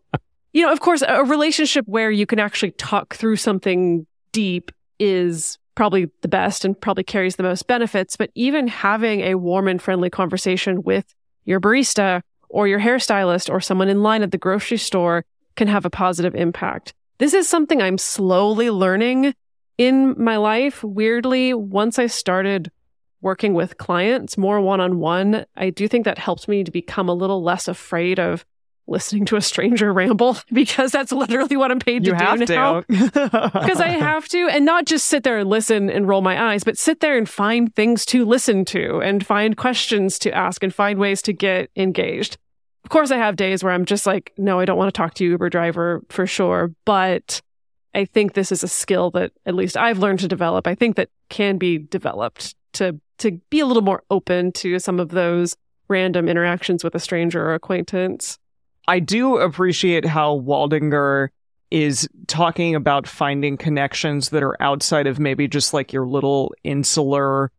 you 0.54 0.66
know, 0.66 0.72
of 0.72 0.80
course, 0.80 1.04
a 1.06 1.24
relationship 1.24 1.86
where 1.88 2.12
you 2.12 2.26
can 2.26 2.40
actually 2.40 2.72
talk 2.72 3.16
through 3.16 3.36
something 3.36 4.06
deep 4.38 4.72
is 5.00 5.58
probably 5.74 6.12
the 6.22 6.28
best 6.28 6.64
and 6.64 6.80
probably 6.80 7.04
carries 7.04 7.38
the 7.38 7.44
most 7.44 7.66
benefits. 7.66 8.16
But 8.16 8.30
even 8.36 8.68
having 8.68 9.22
a 9.22 9.34
warm 9.34 9.68
and 9.68 9.82
friendly 9.82 10.12
conversation 10.12 10.84
with 10.84 11.16
your 11.46 11.60
barista 11.60 12.22
or 12.48 12.68
your 12.68 12.80
hairstylist 12.80 13.50
or 13.50 13.60
someone 13.60 13.90
in 13.90 14.04
line 14.04 14.22
at 14.22 14.30
the 14.30 14.38
grocery 14.38 14.78
store 14.78 15.26
can 15.56 15.68
have 15.68 15.86
a 15.86 15.90
positive 15.90 16.36
impact. 16.36 16.94
This 17.18 17.34
is 17.34 17.50
something 17.50 17.82
I'm 17.82 17.98
slowly 17.98 18.70
learning 18.70 19.34
in 19.80 20.14
my 20.24 20.38
life. 20.38 20.84
Weirdly, 20.84 21.56
once 21.56 21.98
I 21.98 22.06
started 22.06 22.70
working 23.22 23.56
with 23.56 23.80
clients 23.80 24.38
more 24.38 24.62
one 24.62 24.80
on 24.80 25.00
one, 25.00 25.48
I 25.56 25.72
do 25.72 25.88
think 25.88 26.06
that 26.06 26.20
helped 26.20 26.48
me 26.48 26.64
to 26.64 26.70
become 26.70 27.10
a 27.10 27.16
little 27.16 27.42
less 27.42 27.68
afraid 27.68 28.20
of 28.20 28.46
listening 28.88 29.26
to 29.26 29.36
a 29.36 29.42
stranger 29.42 29.92
ramble 29.92 30.38
because 30.52 30.92
that's 30.92 31.12
literally 31.12 31.58
what 31.58 31.72
I'm 31.72 31.80
paid 31.80 32.04
to 32.06 32.12
you 32.12 32.18
do 32.18 32.54
now. 32.54 32.84
Because 32.88 33.82
I 33.82 33.90
have 33.90 34.28
to, 34.30 34.48
and 34.48 34.66
not 34.66 34.86
just 34.86 35.08
sit 35.08 35.24
there 35.24 35.38
and 35.38 35.50
listen 35.50 35.90
and 35.90 36.08
roll 36.08 36.22
my 36.22 36.52
eyes, 36.52 36.64
but 36.64 36.78
sit 36.78 37.00
there 37.00 37.18
and 37.18 37.28
find 37.28 37.76
things 37.76 38.06
to 38.08 38.26
listen 38.26 38.66
to 38.66 39.00
and 39.02 39.26
find 39.26 39.58
questions 39.58 40.20
to 40.20 40.32
ask 40.32 40.64
and 40.64 40.74
find 40.74 41.00
ways 41.00 41.22
to 41.24 41.34
get 41.34 41.70
engaged. 41.76 42.38
Of 42.84 42.90
course, 42.90 43.12
I 43.12 43.18
have 43.18 43.36
days 43.36 43.64
where 43.64 43.74
I'm 43.74 43.86
just 43.86 44.06
like, 44.06 44.32
no, 44.38 44.60
I 44.60 44.66
don't 44.66 44.78
want 44.78 44.94
to 44.94 44.98
talk 44.98 45.14
to 45.16 45.24
you, 45.24 45.32
Uber 45.32 45.50
driver, 45.50 46.02
for 46.10 46.26
sure. 46.26 46.72
But 46.86 47.42
I 47.94 48.06
think 48.06 48.34
this 48.34 48.52
is 48.52 48.64
a 48.64 48.68
skill 48.68 49.12
that 49.12 49.32
at 49.46 49.56
least 49.56 49.76
I've 49.76 50.00
learned 50.00 50.20
to 50.20 50.28
develop. 50.28 50.68
I 50.68 50.76
think 50.76 50.96
that 50.96 51.10
can 51.30 51.58
be 51.58 51.78
developed 51.78 52.56
to 52.74 53.00
to 53.18 53.32
be 53.50 53.60
a 53.60 53.66
little 53.66 53.84
more 53.84 54.04
open 54.12 54.52
to 54.52 54.80
some 54.80 55.00
of 55.00 55.10
those 55.10 55.56
random 55.90 56.30
interactions 56.30 56.84
with 56.84 56.96
a 56.96 57.00
stranger 57.00 57.44
or 57.44 57.56
acquaintance. 57.56 58.38
I 58.88 59.00
do 59.00 59.38
appreciate 59.38 60.06
how 60.06 60.40
Waldinger 60.40 61.30
is 61.70 62.08
talking 62.28 62.76
about 62.76 63.08
finding 63.08 63.58
connections 63.58 64.30
that 64.30 64.44
are 64.44 64.62
outside 64.62 65.08
of 65.08 65.20
maybe 65.20 65.48
just 65.48 65.74
like 65.74 65.92
your 65.92 66.08
little 66.08 66.54
insular 66.64 67.52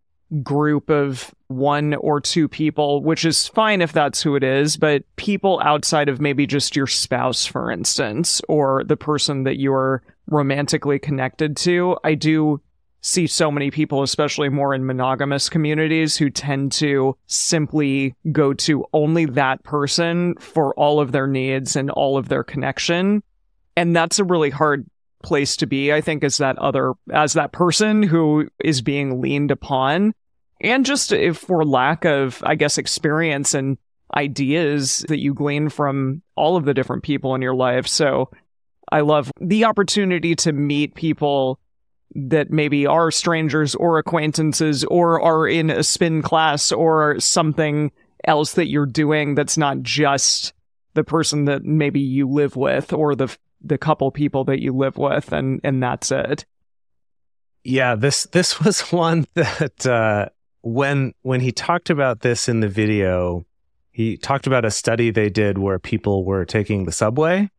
group 0.43 0.91
of 0.91 1.35
one 1.49 1.95
or 1.95 2.21
two 2.21 2.49
people, 2.49 3.03
which 3.03 3.25
is 3.25 3.49
fine 3.49 3.81
if 3.81 3.93
that's 3.93 4.23
who 4.23 4.37
it 4.37 4.45
is, 4.45 4.77
but 4.77 5.05
people 5.17 5.61
outside 5.63 6.09
of 6.09 6.21
maybe 6.21 6.47
just 6.47 6.77
your 6.77 6.87
spouse, 6.87 7.47
for 7.47 7.71
instance, 7.71 8.41
or 8.49 8.85
the 8.85 8.97
person 8.97 9.45
that 9.45 9.59
you're 9.59 10.03
romantically 10.27 10.99
connected 10.99 11.57
to. 11.57 11.97
I 12.05 12.15
do 12.15 12.61
see 13.09 13.27
so 13.27 13.51
many 13.51 13.71
people, 13.71 14.03
especially 14.03 14.49
more 14.49 14.75
in 14.75 14.87
monogamous 14.87 15.49
communities, 15.49 16.17
who 16.17 16.29
tend 16.29 16.73
to 16.73 17.17
simply 17.27 18.15
go 18.31 18.53
to 18.53 18.85
only 18.93 19.25
that 19.25 19.63
person 19.65 20.35
for 20.37 20.75
all 20.75 21.01
of 21.01 21.13
their 21.13 21.27
needs 21.27 21.75
and 21.75 21.91
all 21.91 22.19
of 22.19 22.29
their 22.29 22.45
connection. 22.45 23.23
And 23.77 23.97
that's 23.97 24.19
a 24.19 24.25
really 24.25 24.51
hard 24.51 24.87
place 25.23 25.57
to 25.57 25.67
be, 25.67 25.93
I 25.93 26.01
think, 26.01 26.23
as 26.23 26.37
that 26.37 26.59
other, 26.59 26.95
as 27.13 27.33
that 27.33 27.53
person 27.53 28.03
who 28.03 28.49
is 28.63 28.83
being 28.83 29.21
leaned 29.21 29.51
upon. 29.51 30.13
And 30.61 30.85
just 30.85 31.13
if 31.13 31.39
for 31.39 31.65
lack 31.65 32.05
of, 32.05 32.43
I 32.45 32.57
guess, 32.57 32.79
experience 32.79 33.55
and 33.55 33.79
ideas 34.15 35.05
that 35.09 35.21
you 35.21 35.35
glean 35.35 35.69
from 35.69 36.23
all 36.35 36.57
of 36.57 36.65
the 36.65 36.75
different 36.75 37.05
people 37.05 37.35
in 37.35 37.43
your 37.43 37.55
life. 37.55 37.87
So 37.87 38.31
I 38.91 39.01
love 39.01 39.31
the 39.41 39.65
opportunity 39.65 40.35
to 40.37 40.53
meet 40.53 40.95
people 40.95 41.61
that 42.15 42.51
maybe 42.51 42.87
are 42.87 43.11
strangers 43.11 43.75
or 43.75 43.99
acquaintances 43.99 44.85
or 44.85 45.21
are 45.21 45.47
in 45.47 45.71
a 45.71 45.83
spin 45.83 46.23
class 46.23 46.73
or 46.73 47.19
something 47.21 47.93
else 48.25 48.55
that 48.55 48.69
you're 48.69 48.87
doing 48.87 49.35
that's 49.35 49.57
not 49.57 49.81
just 49.83 50.53
the 50.95 51.05
person 51.05 51.45
that 51.45 51.65
maybe 51.65 52.01
you 52.01 52.29
live 52.29 52.57
with 52.57 52.93
or 52.93 53.15
the 53.15 53.35
the 53.61 53.79
couple 53.79 54.11
people 54.11 54.45
that 54.45 54.61
you 54.61 54.73
live 54.73 54.97
with 54.97 55.33
and 55.33 55.61
and 55.65 55.83
that's 55.83 56.11
it. 56.11 56.45
Yeah, 57.65 57.95
this 57.95 58.25
this 58.33 58.61
was 58.65 58.81
one 58.93 59.27
that 59.35 59.87
uh 59.87 60.29
when 60.63 61.15
when 61.23 61.41
he 61.41 61.53
talked 61.53 61.91
about 61.91 62.21
this 62.21 62.49
in 62.49 62.61
the 62.61 62.69
video, 62.69 63.45
he 63.93 64.17
talked 64.17 64.47
about 64.47 64.65
a 64.65 64.71
study 64.71 65.11
they 65.11 65.31
did 65.31 65.59
where 65.59 65.79
people 65.79 66.25
were 66.25 66.45
taking 66.45 66.85
the 66.85 66.93
subway 66.93 67.51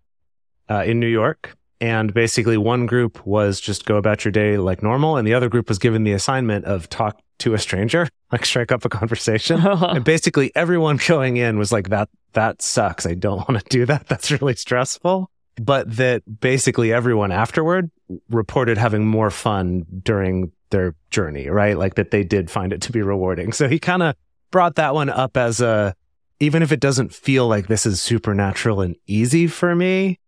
uh, 0.70 0.84
in 0.86 1.00
New 1.00 1.08
York 1.08 1.56
and 1.82 2.14
basically, 2.14 2.58
one 2.58 2.86
group 2.86 3.26
was 3.26 3.60
just 3.60 3.86
go 3.86 3.96
about 3.96 4.26
your 4.26 4.32
day 4.32 4.58
like 4.58 4.84
normal, 4.84 5.18
and 5.18 5.28
the 5.28 5.34
other 5.34 5.50
group 5.50 5.70
was 5.70 5.80
given 5.80 6.04
the 6.04 6.12
assignment 6.12 6.66
of 6.66 6.90
talk 6.90 7.22
to 7.40 7.54
a 7.54 7.60
stranger, 7.60 8.08
like 8.32 8.46
strike 8.46 8.72
up 8.72 8.84
a 8.86 8.90
conversation. 8.90 9.60
and 9.66 10.04
basically, 10.04 10.52
everyone 10.56 11.00
going 11.08 11.38
in 11.38 11.58
was 11.58 11.72
like, 11.72 11.90
"That 11.90 12.10
that 12.34 12.62
sucks. 12.62 13.06
I 13.06 13.14
don't 13.14 13.48
want 13.48 13.64
to 13.64 13.70
do 13.70 13.86
that. 13.86 14.08
That's 14.08 14.32
really 14.32 14.56
stressful." 14.56 15.30
But 15.62 15.98
that 15.98 16.24
basically 16.40 16.94
everyone 16.94 17.34
afterward 17.34 17.92
reported 18.30 18.78
having 18.78 19.06
more 19.06 19.30
fun 19.30 19.86
during 20.04 20.54
their 20.70 20.96
journey, 21.12 21.50
right? 21.50 21.78
Like 21.78 21.96
that 21.96 22.12
they 22.12 22.24
did 22.24 22.50
find 22.50 22.72
it 22.72 22.82
to 22.84 22.92
be 22.92 23.02
rewarding. 23.02 23.52
So 23.52 23.68
he 23.68 23.78
kind 23.78 24.02
of 24.02 24.16
brought 24.52 24.76
that 24.76 24.94
one 24.94 25.10
up 25.10 25.36
as 25.36 25.60
a, 25.60 25.96
even 26.40 26.64
if 26.64 26.72
it 26.72 26.80
doesn't 26.80 27.14
feel 27.14 27.48
like 27.48 27.68
this 27.68 27.86
is 27.86 28.02
supernatural 28.02 28.80
and 28.80 28.96
easy 29.06 29.48
for 29.48 29.76
me, 29.76 30.20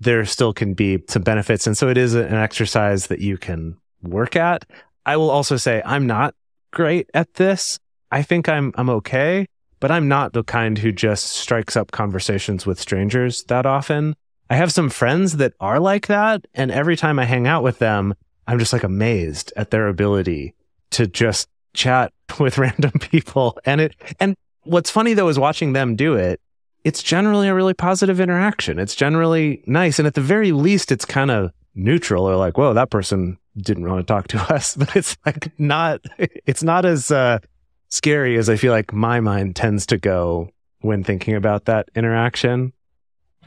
there 0.00 0.24
still 0.24 0.52
can 0.52 0.74
be 0.74 1.02
some 1.08 1.22
benefits. 1.22 1.66
And 1.66 1.76
so 1.76 1.88
it 1.88 1.96
is 1.96 2.14
an 2.14 2.34
exercise 2.34 3.06
that 3.06 3.20
you 3.20 3.38
can 3.38 3.76
work 4.02 4.36
at. 4.36 4.64
I 5.04 5.16
will 5.16 5.30
also 5.30 5.56
say 5.56 5.82
I'm 5.84 6.06
not 6.06 6.34
great 6.72 7.08
at 7.14 7.34
this. 7.34 7.78
I 8.10 8.22
think 8.22 8.48
I'm 8.48 8.72
I'm 8.76 8.90
okay, 8.90 9.46
but 9.80 9.90
I'm 9.90 10.08
not 10.08 10.32
the 10.32 10.44
kind 10.44 10.78
who 10.78 10.92
just 10.92 11.26
strikes 11.26 11.76
up 11.76 11.92
conversations 11.92 12.66
with 12.66 12.80
strangers 12.80 13.44
that 13.44 13.66
often. 13.66 14.14
I 14.48 14.56
have 14.56 14.72
some 14.72 14.90
friends 14.90 15.38
that 15.38 15.54
are 15.58 15.80
like 15.80 16.06
that, 16.06 16.46
and 16.54 16.70
every 16.70 16.96
time 16.96 17.18
I 17.18 17.24
hang 17.24 17.48
out 17.48 17.64
with 17.64 17.78
them, 17.78 18.14
I'm 18.46 18.60
just 18.60 18.72
like 18.72 18.84
amazed 18.84 19.52
at 19.56 19.70
their 19.70 19.88
ability 19.88 20.54
to 20.92 21.06
just 21.06 21.48
chat 21.74 22.12
with 22.38 22.58
random 22.58 22.92
people. 22.92 23.58
And 23.64 23.80
it 23.80 23.96
and 24.20 24.36
what's 24.62 24.90
funny 24.90 25.14
though 25.14 25.28
is 25.28 25.38
watching 25.38 25.72
them 25.72 25.96
do 25.96 26.14
it 26.14 26.40
it's 26.86 27.02
generally 27.02 27.48
a 27.48 27.54
really 27.54 27.74
positive 27.74 28.20
interaction. 28.20 28.78
It's 28.78 28.94
generally 28.94 29.60
nice. 29.66 29.98
And 29.98 30.06
at 30.06 30.14
the 30.14 30.20
very 30.20 30.52
least, 30.52 30.92
it's 30.92 31.04
kind 31.04 31.32
of 31.32 31.50
neutral 31.74 32.26
or 32.26 32.36
like, 32.36 32.56
whoa, 32.56 32.74
that 32.74 32.90
person 32.90 33.38
didn't 33.56 33.88
want 33.88 34.06
to 34.06 34.12
talk 34.12 34.28
to 34.28 34.38
us. 34.54 34.76
But 34.76 34.94
it's 34.94 35.16
like 35.26 35.50
not, 35.58 36.00
it's 36.16 36.62
not 36.62 36.84
as 36.84 37.10
uh, 37.10 37.40
scary 37.88 38.36
as 38.36 38.48
I 38.48 38.54
feel 38.54 38.72
like 38.72 38.92
my 38.92 39.18
mind 39.18 39.56
tends 39.56 39.84
to 39.86 39.98
go 39.98 40.50
when 40.78 41.02
thinking 41.02 41.34
about 41.34 41.64
that 41.64 41.88
interaction. 41.96 42.72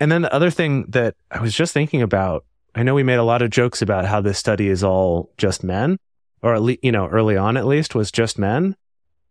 And 0.01 0.11
then 0.11 0.23
the 0.23 0.33
other 0.33 0.51
thing 0.51 0.83
that 0.89 1.15
I 1.31 1.39
was 1.39 1.53
just 1.53 1.73
thinking 1.73 2.01
about, 2.01 2.43
I 2.75 2.83
know 2.83 2.93
we 2.93 3.03
made 3.03 3.19
a 3.19 3.23
lot 3.23 3.41
of 3.41 3.51
jokes 3.51 3.81
about 3.81 4.03
how 4.03 4.19
this 4.19 4.37
study 4.37 4.67
is 4.67 4.83
all 4.83 5.31
just 5.37 5.63
men, 5.63 5.97
or 6.41 6.55
at 6.55 6.61
least, 6.61 6.83
you 6.83 6.91
know, 6.91 7.07
early 7.07 7.37
on 7.37 7.55
at 7.55 7.67
least 7.67 7.95
was 7.95 8.11
just 8.11 8.37
men. 8.37 8.75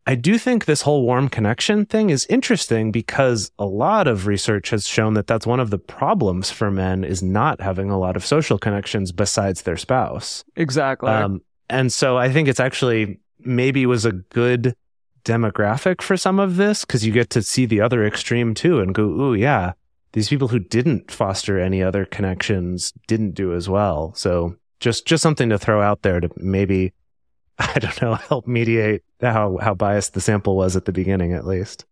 I 0.09 0.15
do 0.15 0.39
think 0.39 0.65
this 0.65 0.81
whole 0.81 1.03
warm 1.03 1.29
connection 1.29 1.85
thing 1.85 2.09
is 2.09 2.25
interesting 2.31 2.91
because 2.91 3.51
a 3.59 3.67
lot 3.67 4.09
of 4.09 4.27
research 4.27 4.71
has 4.71 4.87
shown 4.87 5.13
that 5.15 5.27
that's 5.27 5.47
one 5.47 5.61
of 5.61 5.69
the 5.69 5.79
problems 5.79 6.51
for 6.51 6.71
men 6.71 7.05
is 7.05 7.23
not 7.23 7.61
having 7.61 7.91
a 7.91 7.99
lot 7.99 8.17
of 8.17 8.25
social 8.25 8.57
connections 8.57 9.13
besides 9.13 9.63
their 9.63 9.77
spouse. 9.77 10.47
Exactly. 10.57 11.11
Um, 11.11 11.43
and 11.69 11.93
so 11.93 12.17
I 12.17 12.33
think 12.33 12.49
it's 12.49 12.59
actually 12.59 13.21
maybe 13.41 13.85
was 13.85 14.07
a 14.07 14.13
good 14.13 14.75
demographic 15.27 16.01
for 16.01 16.17
some 16.17 16.41
of 16.41 16.57
this 16.57 16.87
because 16.87 17.05
you 17.05 17.13
get 17.13 17.29
to 17.29 17.43
see 17.43 17.67
the 17.67 17.83
other 17.83 18.03
extreme 18.03 18.55
too 18.55 18.81
and 18.81 18.95
go, 18.95 19.03
ooh, 19.03 19.35
yeah, 19.35 19.73
these 20.13 20.31
people 20.31 20.49
who 20.49 20.59
didn't 20.59 21.11
foster 21.11 21.61
any 21.61 21.83
other 21.83 22.07
connections 22.07 22.95
didn't 23.09 23.33
do 23.33 23.53
as 23.53 23.69
well. 23.69 24.15
So 24.15 24.57
just 24.81 25.07
just 25.07 25.23
something 25.23 25.51
to 25.51 25.59
throw 25.59 25.83
out 25.83 26.01
there 26.01 26.19
to 26.19 26.31
maybe 26.39 26.95
I 27.75 27.79
don't 27.79 28.01
know, 28.01 28.15
help 28.15 28.47
mediate 28.47 29.03
how, 29.21 29.59
how 29.61 29.75
biased 29.75 30.15
the 30.15 30.21
sample 30.21 30.57
was 30.57 30.77
at 30.77 30.85
the 30.85 30.93
beginning, 30.93 31.33
at 31.33 31.47
least. 31.47 31.85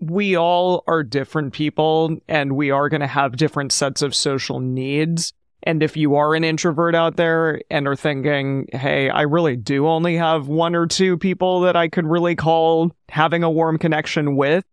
We 0.00 0.36
all 0.36 0.84
are 0.86 1.02
different 1.02 1.52
people 1.54 2.18
and 2.28 2.52
we 2.54 2.70
are 2.70 2.88
going 2.88 3.00
to 3.00 3.06
have 3.06 3.36
different 3.36 3.72
sets 3.72 4.02
of 4.02 4.14
social 4.14 4.60
needs. 4.60 5.32
And 5.64 5.82
if 5.82 5.96
you 5.96 6.14
are 6.14 6.34
an 6.34 6.44
introvert 6.44 6.94
out 6.94 7.16
there 7.16 7.62
and 7.70 7.88
are 7.88 7.96
thinking, 7.96 8.68
hey, 8.72 9.10
I 9.10 9.22
really 9.22 9.56
do 9.56 9.88
only 9.88 10.16
have 10.16 10.46
one 10.46 10.76
or 10.76 10.86
two 10.86 11.16
people 11.16 11.62
that 11.62 11.74
I 11.74 11.88
could 11.88 12.06
really 12.06 12.36
call 12.36 12.92
having 13.08 13.42
a 13.42 13.50
warm 13.50 13.78
connection 13.78 14.36
with, 14.36 14.64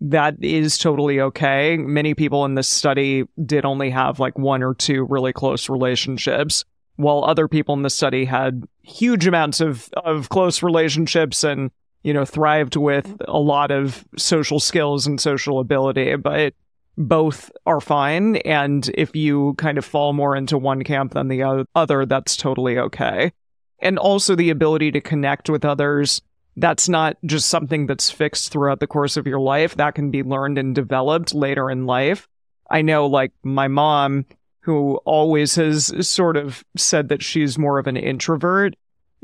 that 0.00 0.34
is 0.42 0.78
totally 0.78 1.20
okay. 1.20 1.76
Many 1.76 2.14
people 2.14 2.44
in 2.44 2.56
this 2.56 2.68
study 2.68 3.24
did 3.44 3.64
only 3.64 3.90
have 3.90 4.18
like 4.18 4.36
one 4.36 4.64
or 4.64 4.74
two 4.74 5.04
really 5.04 5.32
close 5.32 5.68
relationships 5.68 6.64
while 6.96 7.24
other 7.24 7.48
people 7.48 7.74
in 7.74 7.82
the 7.82 7.90
study 7.90 8.24
had 8.24 8.64
huge 8.82 9.26
amounts 9.26 9.60
of, 9.60 9.88
of 10.04 10.28
close 10.28 10.62
relationships 10.62 11.42
and, 11.44 11.70
you 12.02 12.12
know, 12.12 12.24
thrived 12.24 12.76
with 12.76 13.16
a 13.26 13.38
lot 13.38 13.70
of 13.70 14.04
social 14.16 14.60
skills 14.60 15.06
and 15.06 15.20
social 15.20 15.58
ability. 15.58 16.16
But 16.16 16.54
both 16.98 17.50
are 17.64 17.80
fine. 17.80 18.36
And 18.36 18.90
if 18.94 19.16
you 19.16 19.54
kind 19.54 19.78
of 19.78 19.84
fall 19.84 20.12
more 20.12 20.36
into 20.36 20.58
one 20.58 20.84
camp 20.84 21.14
than 21.14 21.28
the 21.28 21.66
other, 21.74 22.04
that's 22.04 22.36
totally 22.36 22.78
okay. 22.78 23.32
And 23.78 23.98
also 23.98 24.34
the 24.36 24.50
ability 24.50 24.92
to 24.92 25.00
connect 25.00 25.48
with 25.48 25.64
others. 25.64 26.20
That's 26.56 26.88
not 26.88 27.16
just 27.24 27.48
something 27.48 27.86
that's 27.86 28.10
fixed 28.10 28.52
throughout 28.52 28.80
the 28.80 28.86
course 28.86 29.16
of 29.16 29.26
your 29.26 29.40
life. 29.40 29.76
That 29.76 29.94
can 29.94 30.10
be 30.10 30.22
learned 30.22 30.58
and 30.58 30.74
developed 30.74 31.34
later 31.34 31.70
in 31.70 31.86
life. 31.86 32.28
I 32.70 32.82
know, 32.82 33.06
like, 33.06 33.32
my 33.42 33.68
mom 33.68 34.26
who 34.62 34.96
always 35.04 35.56
has 35.56 36.08
sort 36.08 36.36
of 36.36 36.64
said 36.76 37.08
that 37.08 37.22
she's 37.22 37.58
more 37.58 37.78
of 37.78 37.86
an 37.86 37.96
introvert. 37.96 38.74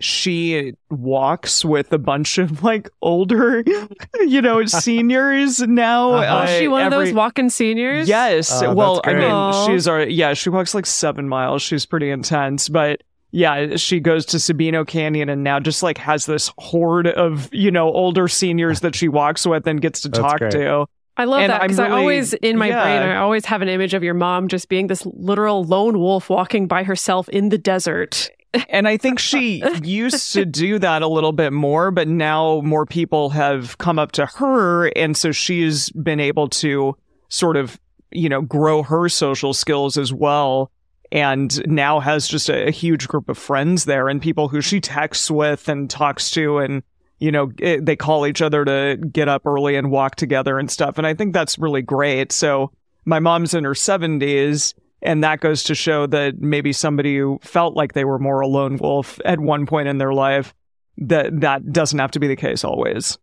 She 0.01 0.75
walks 0.91 1.65
with 1.65 1.93
a 1.93 1.99
bunch 1.99 2.39
of 2.39 2.63
like 2.63 2.89
older, 3.03 3.65
you 4.21 4.43
know, 4.43 4.65
seniors 4.67 5.61
now. 5.61 6.13
Uh-huh. 6.13 6.39
Uh, 6.39 6.45
is 6.45 6.59
she 6.59 6.69
one 6.69 6.83
every... 6.83 6.99
of 6.99 7.05
those 7.05 7.15
walking 7.15 7.51
seniors? 7.51 8.09
Yes. 8.09 8.51
Oh, 8.63 8.75
well, 8.75 9.01
I 9.05 9.15
mean, 9.15 9.67
she's 9.67 9.89
our, 9.89 10.03
yeah, 10.03 10.35
she 10.35 10.51
walks 10.51 10.75
like 10.75 10.87
seven 10.87 11.29
miles. 11.29 11.63
She's 11.63 11.87
pretty 11.87 12.11
intense, 12.11 12.69
but 12.69 13.03
yeah, 13.31 13.77
she 13.77 14.01
goes 14.01 14.25
to 14.27 14.39
Sabino 14.39 14.87
Canyon 14.87 15.29
and 15.29 15.45
now 15.45 15.61
just 15.61 15.83
like 15.83 15.99
has 15.99 16.27
this 16.27 16.51
horde 16.59 17.07
of, 17.07 17.53
you 17.53 17.71
know, 17.71 17.93
older 17.93 18.27
seniors 18.27 18.81
that 18.81 18.95
she 18.95 19.09
walks 19.09 19.47
with 19.47 19.67
and 19.67 19.81
gets 19.81 20.01
to 20.01 20.09
talk 20.09 20.39
to. 20.39 20.87
I 21.19 21.25
love 21.25 21.41
and 21.41 21.51
that 21.51 21.63
because 21.63 21.79
really, 21.79 21.91
I 21.91 21.97
always, 21.97 22.33
in 22.35 22.57
my 22.57 22.69
yeah. 22.69 22.85
brain, 22.85 23.03
I 23.03 23.17
always 23.17 23.45
have 23.47 23.61
an 23.61 23.69
image 23.69 23.93
of 23.93 24.05
your 24.05 24.15
mom 24.15 24.47
just 24.47 24.69
being 24.69 24.87
this 24.87 25.05
literal 25.05 25.65
lone 25.65 25.99
wolf 25.99 26.31
walking 26.31 26.69
by 26.69 26.85
herself 26.85 27.29
in 27.29 27.49
the 27.49 27.59
desert. 27.59 28.31
And 28.69 28.87
I 28.87 28.97
think 28.97 29.19
she 29.19 29.63
used 29.83 30.33
to 30.35 30.47
do 30.47 30.79
that 30.79 31.03
a 31.03 31.09
little 31.09 31.33
bit 31.33 31.53
more, 31.53 31.91
but 31.91 32.07
now 32.07 32.61
more 32.61 32.87
people 32.87 33.31
have 33.31 33.77
come 33.79 33.99
up 33.99 34.13
to 34.13 34.27
her. 34.27 34.87
And 34.97 35.17
so 35.17 35.33
she's 35.33 35.91
been 35.91 36.21
able 36.21 36.49
to 36.51 36.97
sort 37.29 37.57
of, 37.57 37.81
you 38.13 38.29
know, 38.29 38.41
grow 38.41 38.85
her 38.85 39.09
social 39.09 39.53
skills 39.53 39.99
as 39.99 40.13
well. 40.13 40.71
And 41.11 41.67
now 41.67 41.99
has 41.99 42.29
just 42.29 42.49
a, 42.49 42.69
a 42.69 42.71
huge 42.71 43.09
group 43.09 43.29
of 43.29 43.37
friends 43.37 43.87
there 43.87 44.09
and 44.09 44.23
people 44.23 44.49
who 44.49 44.61
she 44.61 44.81
texts 44.81 45.31
with 45.31 45.69
and 45.69 45.91
talks 45.91 46.31
to. 46.33 46.59
And, 46.59 46.85
you 47.19 47.33
know, 47.33 47.51
it, 47.59 47.85
they 47.85 47.97
call 47.97 48.27
each 48.27 48.43
other 48.43 48.65
to 48.65 48.97
get 48.97 49.29
up 49.29 49.47
early 49.47 49.77
and 49.77 49.91
walk 49.91 50.17
together 50.17 50.59
and 50.59 50.71
stuff. 50.71 50.99
And 50.99 51.07
I 51.07 51.15
think 51.15 51.35
that's 51.35 51.59
really 51.59 51.83
great. 51.83 52.33
So 52.33 52.71
my 53.05 53.19
mom's 53.19 53.55
in 53.55 53.65
her 53.65 53.73
70s 53.73 54.75
and 55.03 55.23
that 55.23 55.41
goes 55.41 55.63
to 55.65 55.75
show 55.75 56.07
that 56.07 56.41
maybe 56.41 56.73
somebody 56.73 57.17
who 57.17 57.39
felt 57.43 57.75
like 57.75 57.93
they 57.93 58.05
were 58.05 58.19
more 58.19 58.41
a 58.41 58.49
lone 58.49 58.77
wolf 58.79 59.21
at 59.25 59.39
one 59.39 59.67
point 59.67 59.89
in 59.89 59.99
their 59.99 60.13
life, 60.13 60.55
that 60.99 61.41
that 61.41 61.73
doesn't 61.73 61.99
have 61.99 62.11
to 62.13 62.21
be 62.21 62.27
the 62.27 62.37
case 62.37 62.65
always. 62.65 63.19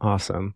Awesome. 0.00 0.54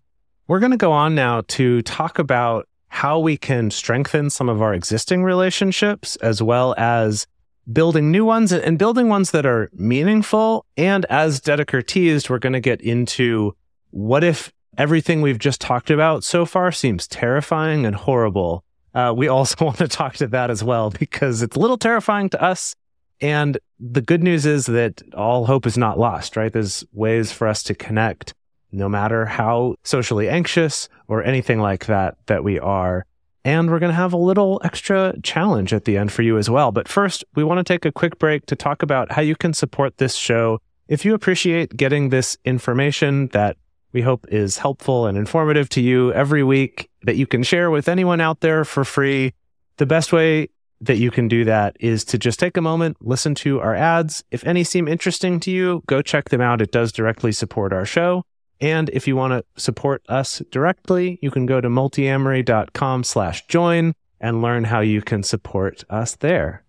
We're 0.48 0.60
going 0.60 0.72
to 0.72 0.76
go 0.76 0.92
on 0.92 1.14
now 1.14 1.42
to 1.48 1.82
talk 1.82 2.18
about 2.18 2.68
how 2.88 3.18
we 3.18 3.36
can 3.36 3.70
strengthen 3.70 4.30
some 4.30 4.48
of 4.48 4.62
our 4.62 4.74
existing 4.74 5.24
relationships 5.24 6.16
as 6.16 6.42
well 6.42 6.74
as 6.76 7.26
building 7.72 8.10
new 8.10 8.24
ones 8.24 8.52
and 8.52 8.78
building 8.78 9.08
ones 9.08 9.30
that 9.32 9.46
are 9.46 9.70
meaningful. 9.72 10.64
And 10.76 11.04
as 11.06 11.40
Dedeker 11.40 11.84
teased, 11.86 12.30
we're 12.30 12.38
going 12.38 12.52
to 12.52 12.60
get 12.60 12.80
into 12.80 13.56
what 13.90 14.22
if 14.22 14.52
everything 14.78 15.22
we've 15.22 15.38
just 15.38 15.60
talked 15.60 15.90
about 15.90 16.22
so 16.22 16.44
far 16.44 16.70
seems 16.70 17.08
terrifying 17.08 17.86
and 17.86 17.96
horrible 17.96 18.64
uh, 18.96 19.12
we 19.14 19.28
also 19.28 19.64
want 19.64 19.76
to 19.78 19.86
talk 19.86 20.16
to 20.16 20.26
that 20.28 20.50
as 20.50 20.64
well 20.64 20.90
because 20.90 21.42
it's 21.42 21.56
a 21.56 21.60
little 21.60 21.76
terrifying 21.76 22.30
to 22.30 22.42
us. 22.42 22.74
And 23.20 23.58
the 23.78 24.02
good 24.02 24.22
news 24.22 24.46
is 24.46 24.66
that 24.66 25.02
all 25.14 25.46
hope 25.46 25.66
is 25.66 25.78
not 25.78 25.98
lost, 25.98 26.36
right? 26.36 26.52
There's 26.52 26.84
ways 26.92 27.30
for 27.30 27.46
us 27.46 27.62
to 27.64 27.74
connect 27.74 28.34
no 28.72 28.88
matter 28.88 29.24
how 29.26 29.76
socially 29.84 30.28
anxious 30.28 30.88
or 31.08 31.22
anything 31.22 31.60
like 31.60 31.86
that 31.86 32.16
that 32.26 32.42
we 32.42 32.58
are. 32.58 33.06
And 33.46 33.70
we're 33.70 33.78
going 33.78 33.92
to 33.92 33.96
have 33.96 34.12
a 34.12 34.16
little 34.16 34.60
extra 34.64 35.14
challenge 35.22 35.72
at 35.72 35.84
the 35.84 35.96
end 35.96 36.10
for 36.10 36.22
you 36.22 36.36
as 36.36 36.50
well. 36.50 36.72
But 36.72 36.88
first, 36.88 37.24
we 37.36 37.44
want 37.44 37.64
to 37.64 37.72
take 37.72 37.84
a 37.84 37.92
quick 37.92 38.18
break 38.18 38.44
to 38.46 38.56
talk 38.56 38.82
about 38.82 39.12
how 39.12 39.22
you 39.22 39.36
can 39.36 39.54
support 39.54 39.98
this 39.98 40.16
show. 40.16 40.60
If 40.88 41.04
you 41.04 41.14
appreciate 41.14 41.76
getting 41.76 42.08
this 42.08 42.36
information 42.44 43.28
that 43.28 43.56
we 43.92 44.02
hope 44.02 44.26
is 44.32 44.58
helpful 44.58 45.06
and 45.06 45.16
informative 45.16 45.68
to 45.70 45.80
you 45.80 46.12
every 46.12 46.42
week 46.42 46.90
that 47.04 47.14
you 47.14 47.28
can 47.28 47.44
share 47.44 47.70
with 47.70 47.88
anyone 47.88 48.20
out 48.20 48.40
there 48.40 48.64
for 48.64 48.84
free. 48.84 49.32
The 49.76 49.86
best 49.86 50.12
way 50.12 50.48
that 50.80 50.96
you 50.96 51.12
can 51.12 51.28
do 51.28 51.44
that 51.44 51.76
is 51.78 52.04
to 52.06 52.18
just 52.18 52.40
take 52.40 52.56
a 52.56 52.60
moment, 52.60 52.96
listen 53.00 53.36
to 53.36 53.60
our 53.60 53.76
ads. 53.76 54.24
If 54.32 54.44
any 54.44 54.64
seem 54.64 54.88
interesting 54.88 55.38
to 55.40 55.52
you, 55.52 55.84
go 55.86 56.02
check 56.02 56.30
them 56.30 56.40
out. 56.40 56.60
It 56.60 56.72
does 56.72 56.90
directly 56.90 57.30
support 57.30 57.72
our 57.72 57.86
show. 57.86 58.24
And 58.60 58.88
if 58.90 59.06
you 59.06 59.16
want 59.16 59.32
to 59.32 59.60
support 59.60 60.02
us 60.08 60.42
directly, 60.50 61.18
you 61.22 61.30
can 61.30 61.46
go 61.46 61.60
to 61.60 61.68
multiamory.com 61.68 63.04
slash 63.04 63.46
join 63.46 63.94
and 64.20 64.42
learn 64.42 64.64
how 64.64 64.80
you 64.80 65.02
can 65.02 65.22
support 65.22 65.84
us 65.90 66.16
there. 66.16 66.62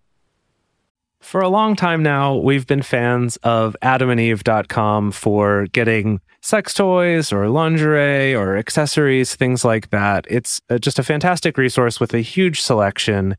For 1.20 1.40
a 1.40 1.48
long 1.48 1.74
time 1.74 2.02
now, 2.02 2.36
we've 2.36 2.66
been 2.66 2.82
fans 2.82 3.36
of 3.38 3.76
adamandeve.com 3.82 5.10
for 5.12 5.66
getting 5.72 6.20
sex 6.40 6.72
toys 6.74 7.32
or 7.32 7.48
lingerie 7.48 8.34
or 8.34 8.56
accessories, 8.56 9.34
things 9.34 9.64
like 9.64 9.90
that. 9.90 10.26
It's 10.30 10.60
uh, 10.70 10.78
just 10.78 10.98
a 10.98 11.02
fantastic 11.02 11.58
resource 11.58 11.98
with 11.98 12.14
a 12.14 12.20
huge 12.20 12.60
selection. 12.60 13.36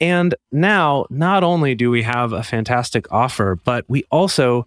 And 0.00 0.34
now, 0.52 1.06
not 1.10 1.44
only 1.44 1.74
do 1.74 1.90
we 1.90 2.02
have 2.04 2.32
a 2.32 2.42
fantastic 2.42 3.10
offer, 3.12 3.56
but 3.56 3.84
we 3.88 4.04
also 4.10 4.66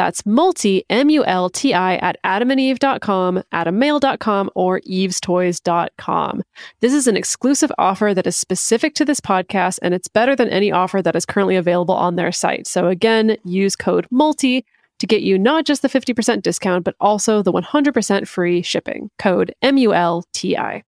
That's 0.00 0.24
multi, 0.24 0.82
M-U-L-T-I 0.88 1.96
at 1.96 2.16
adamandeve.com, 2.24 3.42
adammale.com, 3.52 4.50
or 4.54 4.80
evestoys.com. 4.80 6.42
This 6.80 6.94
is 6.94 7.06
an 7.06 7.18
exclusive 7.18 7.70
offer 7.76 8.14
that 8.14 8.26
is 8.26 8.34
specific 8.34 8.94
to 8.94 9.04
this 9.04 9.20
podcast 9.20 9.78
and 9.82 9.92
it's 9.92 10.08
better 10.08 10.34
than 10.34 10.48
any 10.48 10.72
offer 10.72 11.02
that 11.02 11.16
is 11.16 11.26
currently 11.26 11.54
available 11.54 11.94
on 11.94 12.16
their 12.16 12.32
site. 12.32 12.66
So 12.66 12.88
again, 12.88 13.36
use 13.44 13.76
code 13.76 14.06
MULTI 14.10 14.64
to 15.00 15.06
get 15.06 15.20
you 15.20 15.38
not 15.38 15.66
just 15.66 15.82
the 15.82 15.88
50% 15.88 16.40
discount, 16.40 16.82
but 16.82 16.96
also 16.98 17.42
the 17.42 17.52
100% 17.52 18.26
free 18.26 18.62
shipping. 18.62 19.10
Code 19.18 19.54
MULTI. 19.62 20.82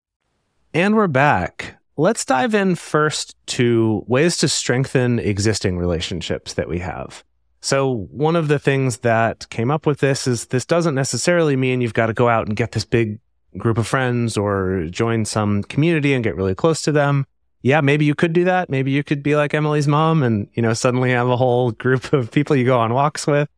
And 0.72 0.94
we're 0.94 1.08
back. 1.08 1.74
Let's 1.96 2.24
dive 2.24 2.54
in 2.54 2.76
first 2.76 3.34
to 3.46 4.04
ways 4.06 4.36
to 4.36 4.46
strengthen 4.46 5.18
existing 5.18 5.78
relationships 5.78 6.54
that 6.54 6.68
we 6.68 6.78
have. 6.78 7.24
So, 7.60 8.08
one 8.10 8.36
of 8.36 8.48
the 8.48 8.58
things 8.58 8.98
that 8.98 9.48
came 9.50 9.70
up 9.70 9.86
with 9.86 10.00
this 10.00 10.26
is 10.26 10.46
this 10.46 10.64
doesn't 10.64 10.94
necessarily 10.94 11.56
mean 11.56 11.80
you've 11.80 11.94
got 11.94 12.06
to 12.06 12.14
go 12.14 12.28
out 12.28 12.46
and 12.46 12.56
get 12.56 12.72
this 12.72 12.84
big 12.86 13.20
group 13.58 13.76
of 13.76 13.86
friends 13.86 14.36
or 14.36 14.86
join 14.90 15.24
some 15.24 15.62
community 15.64 16.14
and 16.14 16.24
get 16.24 16.36
really 16.36 16.54
close 16.54 16.80
to 16.82 16.92
them. 16.92 17.26
Yeah, 17.62 17.82
maybe 17.82 18.06
you 18.06 18.14
could 18.14 18.32
do 18.32 18.44
that. 18.44 18.70
Maybe 18.70 18.90
you 18.90 19.04
could 19.04 19.22
be 19.22 19.36
like 19.36 19.52
Emily's 19.52 19.86
mom 19.86 20.22
and, 20.22 20.48
you 20.54 20.62
know, 20.62 20.72
suddenly 20.72 21.10
have 21.10 21.28
a 21.28 21.36
whole 21.36 21.72
group 21.72 22.12
of 22.14 22.30
people 22.30 22.56
you 22.56 22.64
go 22.64 22.78
on 22.78 22.94
walks 22.94 23.26
with. 23.26 23.48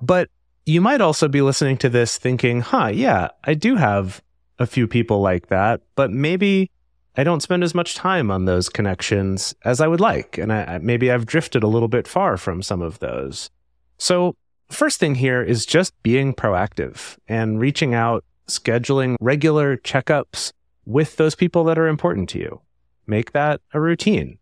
But 0.00 0.30
you 0.64 0.80
might 0.80 1.00
also 1.00 1.28
be 1.28 1.42
listening 1.42 1.76
to 1.78 1.90
this 1.90 2.16
thinking, 2.16 2.62
huh, 2.62 2.90
yeah, 2.94 3.28
I 3.44 3.54
do 3.54 3.76
have 3.76 4.22
a 4.58 4.66
few 4.66 4.86
people 4.86 5.20
like 5.20 5.48
that, 5.48 5.82
but 5.94 6.10
maybe 6.10 6.70
I 7.16 7.24
don't 7.24 7.42
spend 7.42 7.62
as 7.62 7.74
much 7.74 7.94
time 7.94 8.30
on 8.30 8.46
those 8.46 8.68
connections 8.68 9.54
as 9.64 9.80
I 9.80 9.86
would 9.86 10.00
like. 10.00 10.38
And 10.38 10.52
I, 10.52 10.78
maybe 10.78 11.10
I've 11.10 11.26
drifted 11.26 11.62
a 11.62 11.68
little 11.68 11.88
bit 11.88 12.08
far 12.08 12.36
from 12.36 12.62
some 12.62 12.80
of 12.80 13.00
those. 13.00 13.50
So, 13.98 14.34
first 14.70 14.98
thing 14.98 15.16
here 15.16 15.42
is 15.42 15.66
just 15.66 15.92
being 16.02 16.32
proactive 16.32 17.18
and 17.28 17.60
reaching 17.60 17.94
out, 17.94 18.24
scheduling 18.48 19.16
regular 19.20 19.76
checkups 19.76 20.52
with 20.86 21.16
those 21.16 21.34
people 21.34 21.64
that 21.64 21.78
are 21.78 21.86
important 21.86 22.28
to 22.30 22.38
you. 22.38 22.60
Make 23.06 23.32
that 23.32 23.60
a 23.74 23.80
routine. 23.80 24.38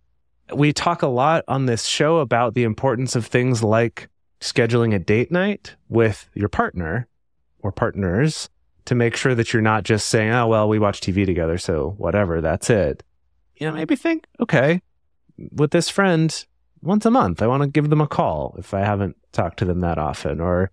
We 0.55 0.73
talk 0.73 1.03
a 1.03 1.09
lot 1.09 1.45
on 1.49 1.67
this 1.67 1.87
show 1.87 2.19
about 2.19 2.55
the 2.55 2.65
importance 2.65 3.17
of 3.17 3.27
things 3.27 3.63
like 3.63 4.09
scheduling 4.41 4.95
a 4.95 4.99
date 4.99 5.31
night 5.31 5.75
with 5.89 6.29
your 6.35 6.49
partner 6.49 7.09
or 7.59 7.73
partners 7.73 8.49
to 8.91 8.95
make 8.95 9.17
sure 9.17 9.35
that 9.35 9.53
you're 9.53 9.63
not 9.63 9.85
just 9.85 10.09
saying, 10.09 10.31
oh, 10.31 10.47
well, 10.47 10.69
we 10.69 10.79
watch 10.79 11.01
TV 11.01 11.25
together, 11.25 11.59
so 11.59 11.95
whatever, 11.97 12.41
that's 12.41 12.69
it. 12.71 13.03
You 13.57 13.67
know, 13.67 13.73
maybe 13.73 13.97
think, 13.97 14.27
okay, 14.39 14.83
with 15.53 15.71
this 15.71 15.89
friend, 15.89 16.45
once 16.83 17.07
a 17.07 17.11
month, 17.11 17.43
I 17.43 17.47
want 17.47 17.63
to 17.63 17.69
give 17.69 17.91
them 17.91 18.01
a 18.01 18.07
call 18.07 18.55
if 18.59 18.75
I 18.75 18.81
haven't 18.81 19.17
talked 19.33 19.59
to 19.59 19.65
them 19.65 19.81
that 19.81 19.99
often. 19.99 20.41
Or 20.41 20.71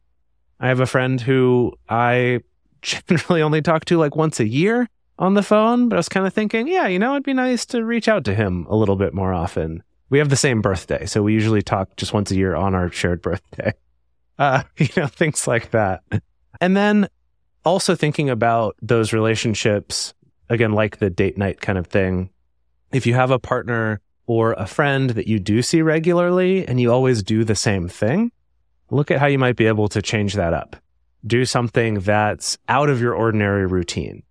I 0.59 0.67
have 0.67 0.79
a 0.79 0.85
friend 0.85 1.19
who 1.19 1.73
I 1.89 2.41
generally 2.81 3.41
only 3.41 3.61
talk 3.61 3.85
to 3.85 3.97
like 3.97 4.15
once 4.15 4.39
a 4.39 4.47
year 4.47 4.89
on 5.19 5.33
the 5.33 5.43
phone, 5.43 5.89
but 5.89 5.95
I 5.95 5.99
was 5.99 6.09
kind 6.09 6.27
of 6.27 6.33
thinking, 6.33 6.67
yeah, 6.67 6.87
you 6.87 6.99
know, 6.99 7.13
it'd 7.13 7.23
be 7.23 7.33
nice 7.33 7.65
to 7.67 7.83
reach 7.83 8.07
out 8.07 8.23
to 8.25 8.35
him 8.35 8.67
a 8.69 8.75
little 8.75 8.95
bit 8.95 9.13
more 9.13 9.33
often 9.33 9.83
we 10.09 10.19
have 10.19 10.29
the 10.29 10.35
same 10.35 10.61
birthday, 10.61 11.05
so 11.05 11.21
we 11.21 11.33
usually 11.33 11.61
talk 11.61 11.95
just 11.97 12.13
once 12.13 12.31
a 12.31 12.35
year 12.35 12.55
on 12.55 12.75
our 12.75 12.91
shared 12.91 13.21
birthday. 13.21 13.73
Uh, 14.39 14.61
you 14.77 14.87
know, 14.95 15.07
things 15.07 15.47
like 15.47 15.71
that. 15.71 16.03
And 16.61 16.77
then 16.77 17.07
also 17.67 17.95
thinking 17.95 18.29
about 18.29 18.75
those 18.81 19.13
relationships, 19.13 20.13
again, 20.49 20.71
like 20.73 20.97
the 20.97 21.09
date 21.09 21.37
night 21.37 21.61
kind 21.61 21.77
of 21.77 21.87
thing. 21.87 22.29
If 22.91 23.05
you 23.05 23.13
have 23.13 23.31
a 23.31 23.39
partner 23.39 24.01
or 24.25 24.53
a 24.53 24.65
friend 24.65 25.11
that 25.11 25.27
you 25.27 25.39
do 25.39 25.61
see 25.61 25.81
regularly 25.81 26.67
and 26.67 26.79
you 26.79 26.91
always 26.91 27.23
do 27.23 27.43
the 27.43 27.55
same 27.55 27.87
thing, 27.87 28.31
look 28.89 29.11
at 29.11 29.19
how 29.19 29.27
you 29.27 29.39
might 29.39 29.55
be 29.55 29.67
able 29.67 29.87
to 29.89 30.01
change 30.01 30.33
that 30.35 30.53
up. 30.53 30.75
do 31.25 31.45
something 31.45 31.95
that's 31.95 32.57
out 32.67 32.89
of 32.89 33.01
your 33.01 33.13
ordinary 33.13 33.65
routine. 33.65 34.23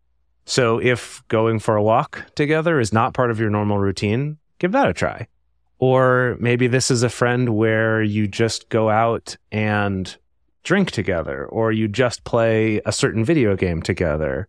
So 0.45 0.81
if 0.81 1.23
going 1.29 1.59
for 1.59 1.77
a 1.77 1.83
walk 1.83 2.25
together 2.35 2.79
is 2.79 2.93
not 2.93 3.15
part 3.15 3.31
of 3.31 3.41
your 3.41 3.51
normal 3.51 3.79
routine, 3.79 4.39
give 4.59 4.73
that 4.73 4.89
a 4.89 4.93
try. 4.93 5.27
Or 5.79 6.37
maybe 6.41 6.69
this 6.69 6.91
is 6.91 7.03
a 7.03 7.09
friend 7.09 7.51
where 7.51 8.03
you 8.03 8.27
just 8.27 8.69
go 8.69 8.89
out 8.89 9.37
and 9.51 10.17
drink 10.67 10.91
together, 10.91 11.47
or 11.47 11.71
you 11.71 11.87
just 11.87 12.25
play 12.25 12.81
a 12.85 12.93
certain 12.93 13.25
video 13.25 13.57
game 13.57 13.81
together. 13.81 14.49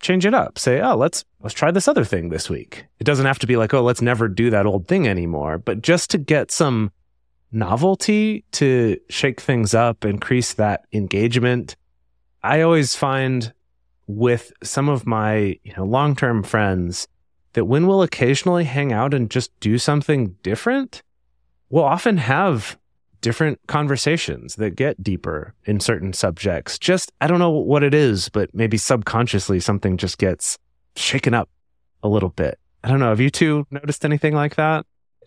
Change 0.00 0.26
it 0.26 0.34
up. 0.34 0.58
Say, 0.58 0.82
oh, 0.82 0.94
let's 0.94 1.24
let's 1.40 1.54
try 1.54 1.70
this 1.70 1.88
other 1.88 2.04
thing 2.04 2.28
this 2.28 2.50
week. 2.50 2.84
It 3.00 3.04
doesn't 3.04 3.24
have 3.24 3.38
to 3.38 3.46
be 3.46 3.56
like, 3.56 3.72
oh, 3.72 3.82
let's 3.82 4.02
never 4.02 4.28
do 4.28 4.50
that 4.50 4.66
old 4.66 4.86
thing 4.86 5.08
anymore, 5.08 5.56
but 5.56 5.80
just 5.80 6.10
to 6.10 6.18
get 6.18 6.50
some 6.50 6.92
novelty 7.50 8.44
to 8.52 8.98
shake 9.08 9.40
things 9.40 9.74
up, 9.74 10.04
increase 10.04 10.52
that 10.54 10.84
engagement. 10.92 11.74
I 12.42 12.60
always 12.60 12.94
find 12.94 13.52
with 14.06 14.52
some 14.62 14.90
of 14.90 15.06
my, 15.06 15.58
you 15.64 15.72
know, 15.74 15.84
long-term 15.84 16.42
friends 16.42 17.08
that 17.54 17.64
when 17.64 17.86
we'll 17.86 18.02
occasionally 18.02 18.64
hang 18.64 18.92
out 18.92 19.14
and 19.14 19.30
just 19.30 19.58
do 19.60 19.78
something 19.78 20.36
different, 20.42 21.02
we'll 21.70 21.84
often 21.84 22.18
have 22.18 22.76
different 23.24 23.58
conversations 23.68 24.56
that 24.56 24.76
get 24.76 25.02
deeper 25.02 25.54
in 25.64 25.80
certain 25.80 26.12
subjects. 26.12 26.78
Just, 26.78 27.10
I 27.22 27.26
don't 27.26 27.38
know 27.38 27.48
what 27.48 27.82
it 27.82 27.94
is, 27.94 28.28
but 28.28 28.54
maybe 28.54 28.76
subconsciously 28.76 29.60
something 29.60 29.96
just 29.96 30.18
gets 30.18 30.58
shaken 30.94 31.32
up 31.32 31.48
a 32.02 32.08
little 32.08 32.28
bit. 32.28 32.58
I 32.84 32.88
don't 32.88 33.00
know. 33.00 33.08
Have 33.08 33.20
you 33.20 33.30
two 33.30 33.66
noticed 33.70 34.04
anything 34.04 34.34
like 34.34 34.56
that? 34.56 34.84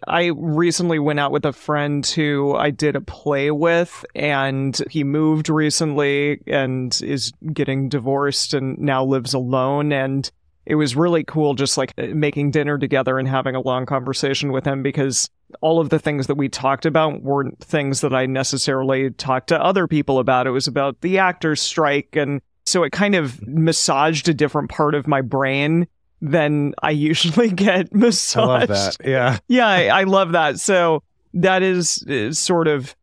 I 0.07 0.27
recently 0.36 0.99
went 0.99 1.19
out 1.19 1.31
with 1.31 1.43
a 1.43 1.51
friend 1.51 2.05
who 2.05 2.55
I 2.55 2.69
did 2.69 2.95
a 2.95 3.01
play 3.01 3.49
with, 3.49 4.05
and 4.13 4.79
he 4.91 5.03
moved 5.03 5.49
recently 5.49 6.39
and 6.45 6.95
is 7.03 7.31
getting 7.51 7.89
divorced 7.89 8.53
and 8.53 8.77
now 8.77 9.03
lives 9.03 9.33
alone. 9.33 9.91
And 9.91 10.29
it 10.67 10.75
was 10.75 10.95
really 10.95 11.23
cool 11.23 11.53
just 11.53 11.77
like 11.77 11.93
uh, 11.97 12.08
making 12.08 12.51
dinner 12.51 12.77
together 12.77 13.17
and 13.17 13.27
having 13.27 13.56
a 13.56 13.62
long 13.62 13.86
conversation 13.86 14.51
with 14.51 14.65
him 14.65 14.84
because 14.84 15.30
all 15.62 15.80
of 15.80 15.89
the 15.89 15.97
things 15.97 16.27
that 16.27 16.36
we 16.36 16.49
talked 16.49 16.86
about 16.86 17.23
weren't 17.23 17.58
things 17.60 18.01
that 18.01 18.13
I 18.13 18.25
necessarily 18.25 19.12
talked 19.12 19.47
to 19.47 19.63
other 19.63 19.88
people 19.88 20.19
about. 20.19 20.45
It 20.45 20.51
was 20.51 20.67
about 20.67 20.99
the 20.99 21.19
actors' 21.19 21.62
strike. 21.62 22.17
And 22.17 22.41
so 22.65 22.84
it 22.84 22.91
kind 22.91 23.15
of 23.15 23.41
massaged 23.47 24.27
a 24.27 24.34
different 24.34 24.69
part 24.69 24.93
of 24.93 25.08
my 25.08 25.21
brain 25.21 25.88
than 26.21 26.73
I 26.84 26.91
usually 26.91 27.49
get 27.49 27.95
massaged. 27.95 28.38
I 28.38 28.45
love 28.45 28.67
that. 28.67 28.97
Yeah. 29.06 29.38
Yeah, 29.47 29.67
I, 29.67 30.01
I 30.01 30.03
love 30.03 30.34
that. 30.34 30.60
So 30.60 31.01
that 31.34 31.63
is, 31.63 32.03
is 32.08 32.38
sort 32.38 32.67
of 32.67 32.93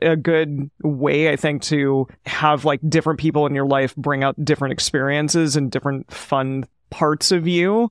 a 0.00 0.16
good 0.16 0.70
way, 0.82 1.30
I 1.30 1.36
think, 1.36 1.60
to 1.62 2.06
have 2.24 2.64
like 2.64 2.80
different 2.88 3.20
people 3.20 3.46
in 3.46 3.54
your 3.54 3.66
life 3.66 3.94
bring 3.96 4.24
out 4.24 4.42
different 4.42 4.72
experiences 4.72 5.56
and 5.56 5.70
different 5.70 6.10
fun 6.10 6.64
parts 6.92 7.32
of 7.32 7.48
you 7.48 7.90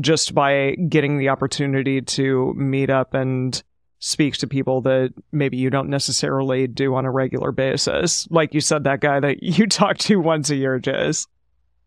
just 0.00 0.34
by 0.34 0.72
getting 0.88 1.18
the 1.18 1.28
opportunity 1.28 2.00
to 2.00 2.52
meet 2.54 2.90
up 2.90 3.14
and 3.14 3.62
speak 4.00 4.34
to 4.38 4.46
people 4.46 4.80
that 4.80 5.12
maybe 5.30 5.56
you 5.56 5.70
don't 5.70 5.88
necessarily 5.88 6.66
do 6.66 6.94
on 6.94 7.04
a 7.04 7.10
regular 7.10 7.52
basis. 7.52 8.26
Like 8.30 8.52
you 8.52 8.60
said, 8.60 8.84
that 8.84 9.00
guy 9.00 9.20
that 9.20 9.42
you 9.42 9.66
talk 9.66 9.98
to 9.98 10.16
once 10.16 10.50
a 10.50 10.56
year, 10.56 10.78
Jase. 10.78 11.26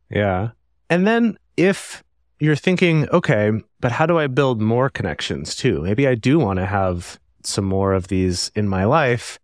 Yeah. 0.09 0.51
And 0.89 1.05
then 1.05 1.37
if 1.57 2.03
you're 2.39 2.55
thinking, 2.55 3.09
okay, 3.09 3.51
but 3.79 3.91
how 3.91 4.05
do 4.05 4.17
I 4.17 4.27
build 4.27 4.61
more 4.61 4.89
connections 4.89 5.55
too? 5.55 5.81
Maybe 5.81 6.07
I 6.07 6.15
do 6.15 6.39
want 6.39 6.59
to 6.59 6.65
have 6.65 7.19
some 7.43 7.65
more 7.65 7.93
of 7.93 8.07
these 8.07 8.51
in 8.55 8.67
my 8.67 8.85
life. 8.85 9.39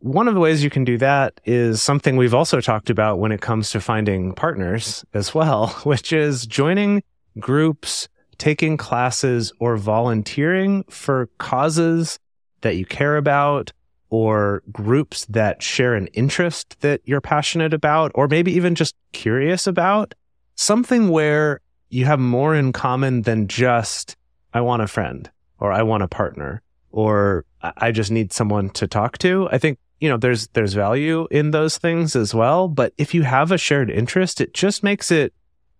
One 0.00 0.28
of 0.28 0.34
the 0.34 0.40
ways 0.40 0.64
you 0.64 0.70
can 0.70 0.84
do 0.84 0.96
that 0.98 1.40
is 1.44 1.82
something 1.82 2.16
we've 2.16 2.34
also 2.34 2.62
talked 2.62 2.88
about 2.88 3.18
when 3.18 3.32
it 3.32 3.42
comes 3.42 3.70
to 3.70 3.80
finding 3.80 4.32
partners 4.32 5.04
as 5.12 5.34
well, 5.34 5.68
which 5.84 6.10
is 6.10 6.46
joining 6.46 7.02
groups, 7.38 8.08
taking 8.38 8.78
classes, 8.78 9.52
or 9.60 9.76
volunteering 9.76 10.84
for 10.84 11.28
causes 11.36 12.18
that 12.62 12.76
you 12.76 12.86
care 12.86 13.18
about 13.18 13.72
or 14.08 14.62
groups 14.72 15.26
that 15.26 15.62
share 15.62 15.94
an 15.94 16.06
interest 16.08 16.80
that 16.80 17.00
you're 17.04 17.20
passionate 17.20 17.74
about, 17.74 18.10
or 18.14 18.26
maybe 18.26 18.52
even 18.52 18.74
just 18.74 18.96
curious 19.12 19.66
about. 19.66 20.14
Something 20.56 21.10
where 21.10 21.60
you 21.90 22.06
have 22.06 22.18
more 22.18 22.54
in 22.54 22.72
common 22.72 23.22
than 23.22 23.48
just, 23.48 24.16
I 24.54 24.62
want 24.62 24.82
a 24.82 24.86
friend 24.86 25.30
or 25.58 25.72
I 25.72 25.82
want 25.82 26.02
a 26.02 26.08
partner 26.08 26.62
or 26.90 27.44
I 27.62 27.92
just 27.92 28.10
need 28.10 28.32
someone 28.32 28.70
to 28.70 28.88
talk 28.88 29.18
to. 29.18 29.48
I 29.52 29.58
think, 29.58 29.78
you 30.00 30.08
know, 30.08 30.16
there's, 30.16 30.48
there's 30.48 30.74
value 30.74 31.28
in 31.30 31.50
those 31.50 31.78
things 31.78 32.16
as 32.16 32.34
well. 32.34 32.68
But 32.68 32.92
if 32.98 33.14
you 33.14 33.22
have 33.22 33.52
a 33.52 33.58
shared 33.58 33.90
interest, 33.90 34.40
it 34.40 34.54
just 34.54 34.82
makes 34.82 35.10
it 35.10 35.32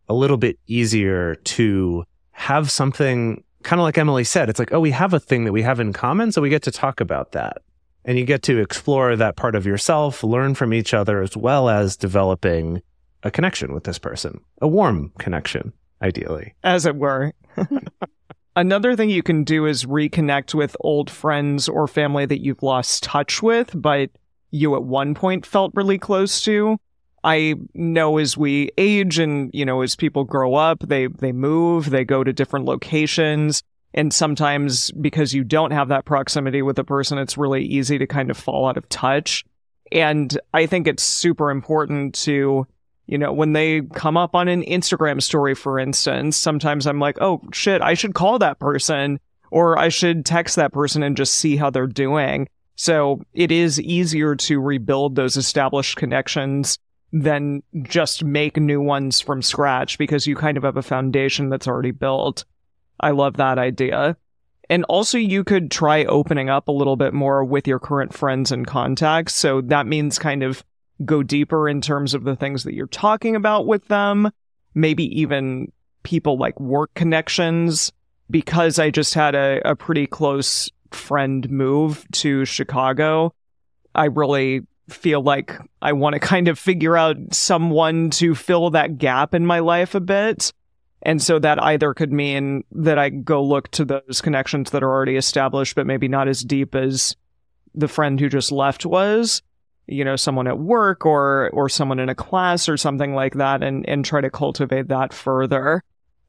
a 0.09 0.14
little 0.14 0.37
bit 0.37 0.59
easier 0.66 1.37
to 1.37 2.04
have 2.33 2.70
something 2.70 3.42
kind 3.62 3.80
of 3.80 3.85
like 3.85 3.98
Emily 3.98 4.24
said. 4.24 4.48
It's 4.48 4.59
like, 4.59 4.72
oh, 4.72 4.80
we 4.80 4.90
have 4.90 5.14
a 5.14 5.20
thing 5.20 5.44
that 5.44 5.52
we 5.52 5.62
have 5.62 5.80
in 5.80 5.92
common. 5.92 6.33
So 6.33 6.42
we 6.42 6.48
get 6.48 6.62
to 6.64 6.70
talk 6.70 7.00
about 7.00 7.33
that. 7.33 7.59
And 8.04 8.18
you 8.18 8.24
get 8.24 8.42
to 8.44 8.59
explore 8.59 9.14
that 9.16 9.37
part 9.37 9.54
of 9.54 9.66
yourself, 9.66 10.24
learn 10.24 10.54
from 10.54 10.72
each 10.72 10.94
other, 10.94 11.20
as 11.20 11.37
well 11.37 11.68
as 11.68 11.96
developing 11.96 12.80
a 13.22 13.30
connection 13.30 13.74
with 13.74 13.85
this 13.85 13.98
person, 13.98 14.40
a 14.62 14.68
warm 14.68 15.12
connection 15.18 15.72
ideally. 16.00 16.54
As 16.64 16.87
it 16.87 16.96
were. 16.96 17.33
Another 18.61 18.94
thing 18.94 19.09
you 19.09 19.23
can 19.23 19.42
do 19.42 19.64
is 19.64 19.87
reconnect 19.87 20.53
with 20.53 20.77
old 20.81 21.09
friends 21.09 21.66
or 21.66 21.88
family 21.88 22.27
that 22.27 22.44
you've 22.44 22.62
lost 22.62 23.03
touch 23.03 23.42
with, 23.42 23.70
but 23.75 24.11
you 24.51 24.75
at 24.75 24.83
one 24.83 25.14
point 25.14 25.46
felt 25.46 25.73
really 25.75 25.96
close 25.96 26.42
to. 26.42 26.77
I 27.25 27.55
know 27.73 28.18
as 28.18 28.37
we 28.37 28.70
age 28.77 29.18
and, 29.18 29.51
you 29.55 29.64
know, 29.64 29.81
as 29.81 29.96
people 29.96 30.25
grow 30.25 30.57
up, 30.57 30.81
they, 30.81 31.07
they 31.07 31.33
move, 31.33 31.88
they 31.88 32.05
go 32.05 32.23
to 32.23 32.35
different 32.35 32.66
locations. 32.66 33.62
And 33.94 34.12
sometimes 34.12 34.90
because 34.90 35.33
you 35.33 35.42
don't 35.42 35.70
have 35.70 35.88
that 35.88 36.05
proximity 36.05 36.61
with 36.61 36.79
a 36.79 36.85
person, 36.85 37.16
it's 37.16 37.38
really 37.38 37.64
easy 37.64 37.96
to 37.96 38.07
kind 38.07 38.31
of 38.31 38.37
fall 38.37 38.68
out 38.68 38.77
of 38.77 38.87
touch. 38.90 39.42
And 39.90 40.38
I 40.53 40.66
think 40.66 40.87
it's 40.87 41.03
super 41.03 41.51
important 41.51 42.14
to 42.27 42.66
you 43.11 43.18
know, 43.18 43.33
when 43.33 43.55
they 43.55 43.83
come 43.92 44.16
up 44.16 44.37
on 44.37 44.46
an 44.46 44.62
Instagram 44.62 45.20
story, 45.20 45.57
for 45.57 45.81
instance, 45.81 46.37
sometimes 46.37 46.87
I'm 46.87 47.01
like, 47.01 47.20
oh 47.20 47.40
shit, 47.53 47.83
I 47.83 47.94
should 47.94 48.14
call 48.14 48.38
that 48.38 48.61
person 48.61 49.18
or 49.51 49.77
I 49.77 49.88
should 49.88 50.25
text 50.25 50.55
that 50.55 50.73
person 50.73 51.03
and 51.03 51.16
just 51.16 51.35
see 51.35 51.57
how 51.57 51.70
they're 51.70 51.88
doing. 51.88 52.49
So 52.77 53.20
it 53.35 53.51
is 53.51 53.81
easier 53.81 54.37
to 54.37 54.61
rebuild 54.61 55.16
those 55.16 55.37
established 55.37 55.96
connections 55.96 56.79
than 57.12 57.64
just 57.83 58.23
make 58.23 58.57
new 58.57 58.81
ones 58.81 59.20
from 59.20 59.42
scratch 59.42 59.99
because 59.99 60.29
you 60.29 60.37
kind 60.37 60.57
of 60.57 60.62
have 60.62 60.77
a 60.77 60.83
foundation 60.83 61.49
that's 61.49 61.66
already 61.66 61.90
built. 61.90 62.44
I 63.01 63.11
love 63.11 63.38
that 63.38 63.59
idea. 63.59 64.16
And 64.68 64.85
also, 64.85 65.18
you 65.18 65.42
could 65.42 65.73
try 65.73 66.05
opening 66.05 66.49
up 66.49 66.68
a 66.68 66.73
little 66.73 66.94
bit 66.94 67.12
more 67.12 67.44
with 67.44 67.66
your 67.66 67.81
current 67.81 68.14
friends 68.14 68.53
and 68.53 68.64
contacts. 68.64 69.35
So 69.35 69.62
that 69.62 69.88
means 69.88 70.16
kind 70.16 70.44
of 70.44 70.62
go 71.04 71.22
deeper 71.22 71.68
in 71.68 71.80
terms 71.80 72.14
of 72.14 72.24
the 72.24 72.36
things 72.36 72.64
that 72.64 72.74
you're 72.74 72.86
talking 72.86 73.36
about 73.36 73.66
with 73.66 73.86
them, 73.88 74.30
maybe 74.74 75.04
even 75.20 75.72
people 76.02 76.38
like 76.38 76.58
work 76.60 76.92
connections. 76.94 77.92
Because 78.30 78.78
I 78.78 78.90
just 78.90 79.14
had 79.14 79.34
a, 79.34 79.60
a 79.64 79.74
pretty 79.74 80.06
close 80.06 80.70
friend 80.92 81.48
move 81.50 82.06
to 82.12 82.44
Chicago, 82.44 83.34
I 83.94 84.06
really 84.06 84.62
feel 84.88 85.22
like 85.22 85.56
I 85.82 85.92
want 85.92 86.14
to 86.14 86.20
kind 86.20 86.48
of 86.48 86.58
figure 86.58 86.96
out 86.96 87.16
someone 87.32 88.10
to 88.10 88.34
fill 88.34 88.70
that 88.70 88.98
gap 88.98 89.34
in 89.34 89.46
my 89.46 89.60
life 89.60 89.94
a 89.94 90.00
bit. 90.00 90.52
And 91.02 91.22
so 91.22 91.38
that 91.38 91.62
either 91.62 91.94
could 91.94 92.12
mean 92.12 92.62
that 92.72 92.98
I 92.98 93.08
go 93.08 93.42
look 93.42 93.70
to 93.72 93.86
those 93.86 94.20
connections 94.20 94.70
that 94.70 94.82
are 94.82 94.90
already 94.90 95.16
established, 95.16 95.74
but 95.74 95.86
maybe 95.86 96.08
not 96.08 96.28
as 96.28 96.42
deep 96.42 96.74
as 96.74 97.16
the 97.74 97.88
friend 97.88 98.20
who 98.20 98.28
just 98.28 98.52
left 98.52 98.84
was, 98.84 99.40
you 99.90 100.05
know, 100.05 100.16
someone 100.16 100.46
at 100.46 100.59
work 100.59 101.05
or, 101.05 101.50
or 101.50 101.68
someone 101.68 101.98
in 101.98 102.09
a 102.09 102.14
class 102.14 102.68
or 102.68 102.76
something 102.76 103.14
like 103.14 103.35
that 103.35 103.62
and, 103.62 103.88
and 103.88 104.05
try 104.05 104.20
to 104.20 104.31
cultivate 104.31 104.88
that 104.88 105.12
further. 105.12 105.83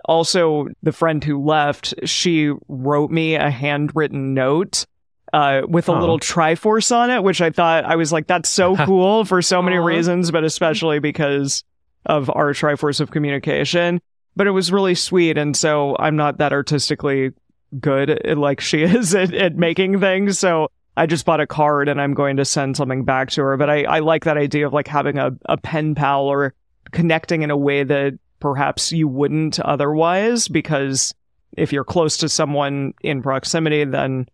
Also, 0.05 0.67
the 0.81 0.91
friend 0.91 1.23
who 1.23 1.43
left, 1.43 1.93
she 2.05 2.51
wrote 2.67 3.11
me 3.11 3.35
a 3.35 3.51
handwritten 3.51 4.33
note 4.33 4.85
uh, 5.33 5.61
with 5.67 5.89
a 5.89 5.93
oh. 5.93 5.99
little 5.99 6.19
Triforce 6.19 6.95
on 6.95 7.09
it, 7.09 7.23
which 7.23 7.41
I 7.41 7.49
thought 7.51 7.85
I 7.85 7.95
was 7.95 8.11
like, 8.11 8.27
that's 8.27 8.49
so 8.49 8.75
cool 8.85 9.25
for 9.25 9.41
so 9.41 9.61
many 9.61 9.77
reasons, 9.77 10.31
but 10.31 10.43
especially 10.43 10.99
because 10.99 11.63
of 12.05 12.29
our 12.29 12.53
Triforce 12.53 12.99
of 12.99 13.11
communication. 13.11 14.01
But 14.35 14.47
it 14.47 14.51
was 14.51 14.71
really 14.71 14.95
sweet. 14.95 15.37
And 15.37 15.55
so 15.55 15.95
I'm 15.99 16.15
not 16.15 16.37
that 16.37 16.53
artistically 16.53 17.31
good 17.79 18.37
like 18.37 18.59
she 18.59 18.83
is 18.83 19.13
at, 19.15 19.33
at 19.33 19.55
making 19.55 19.99
things. 19.99 20.39
So 20.39 20.69
I 20.97 21.05
just 21.05 21.25
bought 21.25 21.39
a 21.39 21.47
card 21.47 21.87
and 21.87 22.01
I'm 22.01 22.13
going 22.13 22.37
to 22.37 22.45
send 22.45 22.77
something 22.77 23.05
back 23.05 23.29
to 23.31 23.41
her. 23.41 23.57
But 23.57 23.69
I, 23.69 23.83
I 23.83 23.99
like 23.99 24.25
that 24.25 24.37
idea 24.37 24.67
of 24.67 24.73
like 24.73 24.87
having 24.87 25.17
a, 25.17 25.31
a 25.45 25.57
pen 25.57 25.95
pal 25.95 26.25
or 26.25 26.53
connecting 26.91 27.41
in 27.41 27.51
a 27.51 27.57
way 27.57 27.83
that 27.83 28.19
perhaps 28.39 28.91
you 28.91 29.07
wouldn't 29.07 29.59
otherwise, 29.61 30.47
because 30.47 31.13
if 31.57 31.71
you're 31.71 31.83
close 31.83 32.17
to 32.17 32.29
someone 32.29 32.93
in 33.01 33.21
proximity, 33.21 33.85
then 33.85 34.27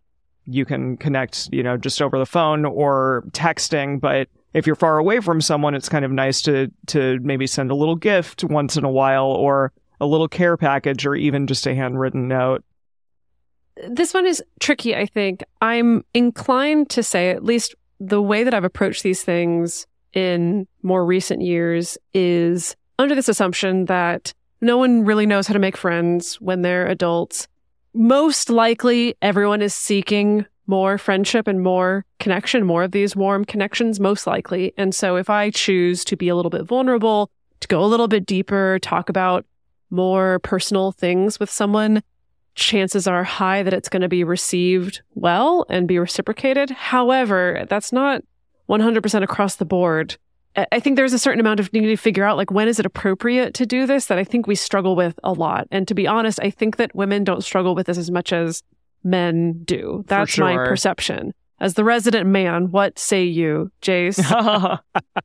you 0.46 0.66
can 0.66 0.98
connect, 0.98 1.50
you 1.52 1.62
know, 1.62 1.78
just 1.78 2.02
over 2.02 2.18
the 2.18 2.26
phone 2.26 2.66
or 2.66 3.24
texting. 3.32 4.00
But 4.00 4.30
if 4.54 4.66
you're 4.66 4.76
far 4.76 4.98
away 4.98 5.20
from 5.20 5.42
someone, 5.42 5.76
it's 5.76 5.90
kind 5.90 6.06
of 6.06 6.12
nice 6.12 6.42
to 6.44 6.72
to 6.88 7.20
maybe 7.22 7.46
send 7.46 7.70
a 7.70 7.76
little 7.76 7.96
gift 7.96 8.44
once 8.44 8.78
in 8.78 8.84
a 8.84 8.90
while 8.90 9.28
or 9.28 9.72
a 10.00 10.06
little 10.06 10.28
care 10.28 10.58
package 10.58 11.06
or 11.06 11.16
even 11.16 11.48
just 11.48 11.68
a 11.68 11.76
handwritten 11.76 12.28
note. 12.28 12.64
This 13.90 14.14
one 14.14 14.26
is 14.26 14.44
tricky, 14.60 14.96
I 14.96 15.06
think. 15.06 15.44
I'm 15.62 16.04
inclined 16.14 16.90
to 16.92 17.04
say, 17.04 17.30
at 17.30 17.44
least 17.44 17.76
the 18.00 18.22
way 18.22 18.44
that 18.44 18.54
I've 18.54 18.64
approached 18.64 19.04
these 19.04 19.24
things 19.24 19.86
in 20.14 20.68
more 20.84 21.06
recent 21.06 21.42
years 21.42 21.98
is 22.14 22.76
under 23.00 23.16
this 23.16 23.30
assumption 23.30 23.86
that 23.86 24.34
no 24.62 24.78
one 24.78 25.06
really 25.06 25.26
knows 25.26 25.48
how 25.48 25.54
to 25.54 25.60
make 25.60 25.78
friends 25.78 26.36
when 26.42 26.62
they're 26.62 26.88
adults. 26.88 27.48
Most 27.94 28.50
likely, 28.50 29.16
everyone 29.22 29.62
is 29.62 29.74
seeking 29.74 30.46
more 30.66 30.98
friendship 30.98 31.48
and 31.48 31.62
more 31.62 32.06
connection, 32.20 32.66
more 32.66 32.84
of 32.84 32.92
these 32.92 33.16
warm 33.16 33.46
connections, 33.46 34.00
most 34.00 34.28
likely. 34.28 34.74
And 34.78 34.94
so 34.94 35.16
if 35.16 35.30
I 35.30 35.50
choose 35.50 36.04
to 36.06 36.18
be 36.18 36.28
a 36.28 36.36
little 36.36 36.50
bit 36.50 36.64
vulnerable, 36.64 37.30
to 37.62 37.68
go 37.68 37.84
a 37.84 37.86
little 37.86 38.08
bit 38.08 38.26
deeper, 38.26 38.80
talk 38.82 39.10
about 39.10 39.46
more 39.90 40.40
personal 40.40 40.92
things 40.92 41.40
with 41.40 41.50
someone, 41.50 42.04
chances 42.58 43.08
are 43.08 43.24
high 43.24 43.64
that 43.64 43.74
it's 43.74 43.88
going 43.88 44.02
to 44.02 44.10
be 44.10 44.24
received 44.24 45.02
well 45.16 45.66
and 45.70 45.88
be 45.88 45.98
reciprocated. 46.00 46.70
However, 46.72 47.66
that's 47.70 47.94
not 47.94 48.24
100% 48.70 49.24
across 49.24 49.56
the 49.56 49.66
board. 49.66 50.18
I 50.72 50.80
think 50.80 50.96
there's 50.96 51.14
a 51.14 51.20
certain 51.20 51.40
amount 51.40 51.60
of 51.60 51.72
needing 51.72 51.90
to 51.90 51.96
figure 51.96 52.24
out 52.24 52.36
like 52.36 52.50
when 52.50 52.68
is 52.68 52.80
it 52.80 52.86
appropriate 52.86 53.54
to 53.54 53.68
do 53.68 53.86
this 53.86 54.08
that 54.08 54.18
I 54.18 54.24
think 54.24 54.48
we 54.48 54.56
struggle 54.56 54.96
with 54.96 55.20
a 55.24 55.32
lot. 55.32 55.68
And 55.70 55.88
to 55.88 55.94
be 55.94 56.08
honest, 56.08 56.40
I 56.42 56.50
think 56.50 56.78
that 56.78 56.96
women 56.96 57.24
don't 57.24 57.44
struggle 57.44 57.76
with 57.76 57.86
this 57.86 57.98
as 57.98 58.10
much 58.10 58.34
as 58.34 58.64
men 59.04 59.62
do. 59.64 60.04
That's 60.08 60.32
sure. 60.32 60.46
my 60.46 60.68
perception. 60.68 61.34
As 61.60 61.76
the 61.76 61.84
resident 61.84 62.28
man, 62.28 62.72
what 62.72 62.98
say 62.98 63.24
you, 63.24 63.72
Jase? 63.82 64.16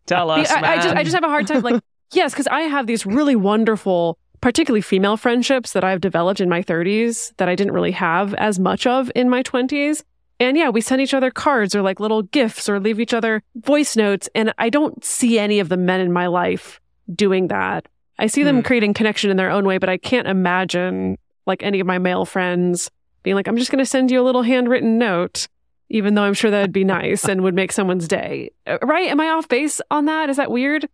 Tell 0.07 0.31
us. 0.31 0.51
I, 0.51 0.73
I 0.73 0.77
just 0.77 0.97
I 0.97 1.03
just 1.03 1.15
have 1.15 1.25
a 1.25 1.29
hard 1.29 1.47
time 1.47 1.63
like 1.63 1.83
yes, 2.13 2.33
because 2.33 2.47
I 2.49 2.63
have 2.63 2.87
these 2.87 3.07
really 3.07 3.37
wonderful, 3.37 4.19
particularly 4.43 4.83
female 4.83 5.17
friendships 5.17 5.73
that 5.73 5.85
I've 5.85 6.01
developed 6.03 6.41
in 6.41 6.49
my 6.51 6.63
30s 6.63 7.33
that 7.39 7.49
I 7.49 7.55
didn't 7.55 7.73
really 7.73 7.93
have 7.93 8.35
as 8.35 8.59
much 8.59 8.87
of 8.87 9.11
in 9.15 9.31
my 9.31 9.43
20s. 9.43 10.03
And 10.39 10.57
yeah, 10.59 10.69
we 10.69 10.81
send 10.83 11.01
each 11.01 11.15
other 11.15 11.31
cards 11.31 11.75
or 11.75 11.81
like 11.81 12.01
little 12.01 12.23
gifts 12.23 12.69
or 12.69 12.79
leave 12.81 13.01
each 13.01 13.15
other 13.15 13.43
voice 13.55 13.97
notes. 13.97 14.29
And 14.35 14.53
I 14.59 14.69
don't 14.69 15.03
see 15.05 15.39
any 15.39 15.61
of 15.61 15.69
the 15.71 15.77
men 15.79 16.01
in 16.01 16.13
my 16.13 16.27
life 16.27 16.81
doing 17.15 17.49
that. 17.49 17.87
I 18.19 18.27
see 18.27 18.43
them 18.43 18.57
Hmm. 18.57 18.63
creating 18.63 18.95
connection 18.95 19.31
in 19.31 19.37
their 19.37 19.51
own 19.51 19.65
way, 19.65 19.79
but 19.79 19.89
I 19.89 19.97
can't 19.97 20.27
imagine 20.29 21.17
like 21.47 21.63
any 21.63 21.81
of 21.81 21.87
my 21.87 21.99
male 21.99 22.25
friends 22.25 22.91
being 23.23 23.37
like, 23.37 23.47
I'm 23.49 23.57
just 23.57 23.71
going 23.71 23.79
to 23.79 23.87
send 23.87 24.11
you 24.11 24.21
a 24.21 24.25
little 24.25 24.43
handwritten 24.43 24.99
note, 24.99 25.47
even 25.89 26.15
though 26.15 26.23
I'm 26.25 26.35
sure 26.35 26.51
that'd 26.51 26.73
be 26.73 26.85
nice 26.85 27.25
and 27.29 27.43
would 27.43 27.55
make 27.55 27.71
someone's 27.73 28.09
day. 28.09 28.51
Uh, 28.67 28.79
Right? 28.83 29.09
Am 29.09 29.21
I 29.21 29.29
off 29.29 29.47
base 29.49 29.81
on 29.91 30.07
that? 30.07 30.29
Is 30.29 30.37
that 30.39 30.51
weird? 30.51 30.89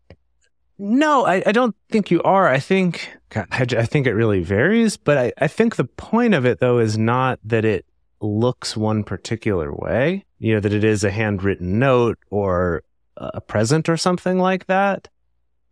No, 0.78 1.24
I, 1.26 1.42
I 1.46 1.52
don't 1.52 1.74
think 1.90 2.10
you 2.10 2.22
are. 2.22 2.48
I 2.48 2.58
think 2.60 3.10
I, 3.36 3.46
I 3.52 3.84
think 3.84 4.06
it 4.06 4.14
really 4.14 4.40
varies, 4.40 4.96
but 4.96 5.18
I, 5.18 5.32
I 5.38 5.48
think 5.48 5.76
the 5.76 5.84
point 5.84 6.34
of 6.34 6.46
it 6.46 6.60
though 6.60 6.78
is 6.78 6.96
not 6.96 7.38
that 7.44 7.64
it 7.64 7.84
looks 8.20 8.76
one 8.76 9.04
particular 9.04 9.72
way. 9.72 10.24
You 10.38 10.54
know, 10.54 10.60
that 10.60 10.72
it 10.72 10.84
is 10.84 11.04
a 11.04 11.10
handwritten 11.10 11.78
note 11.78 12.18
or 12.30 12.82
a 13.16 13.40
present 13.40 13.88
or 13.88 13.96
something 13.96 14.38
like 14.38 14.66
that, 14.66 15.08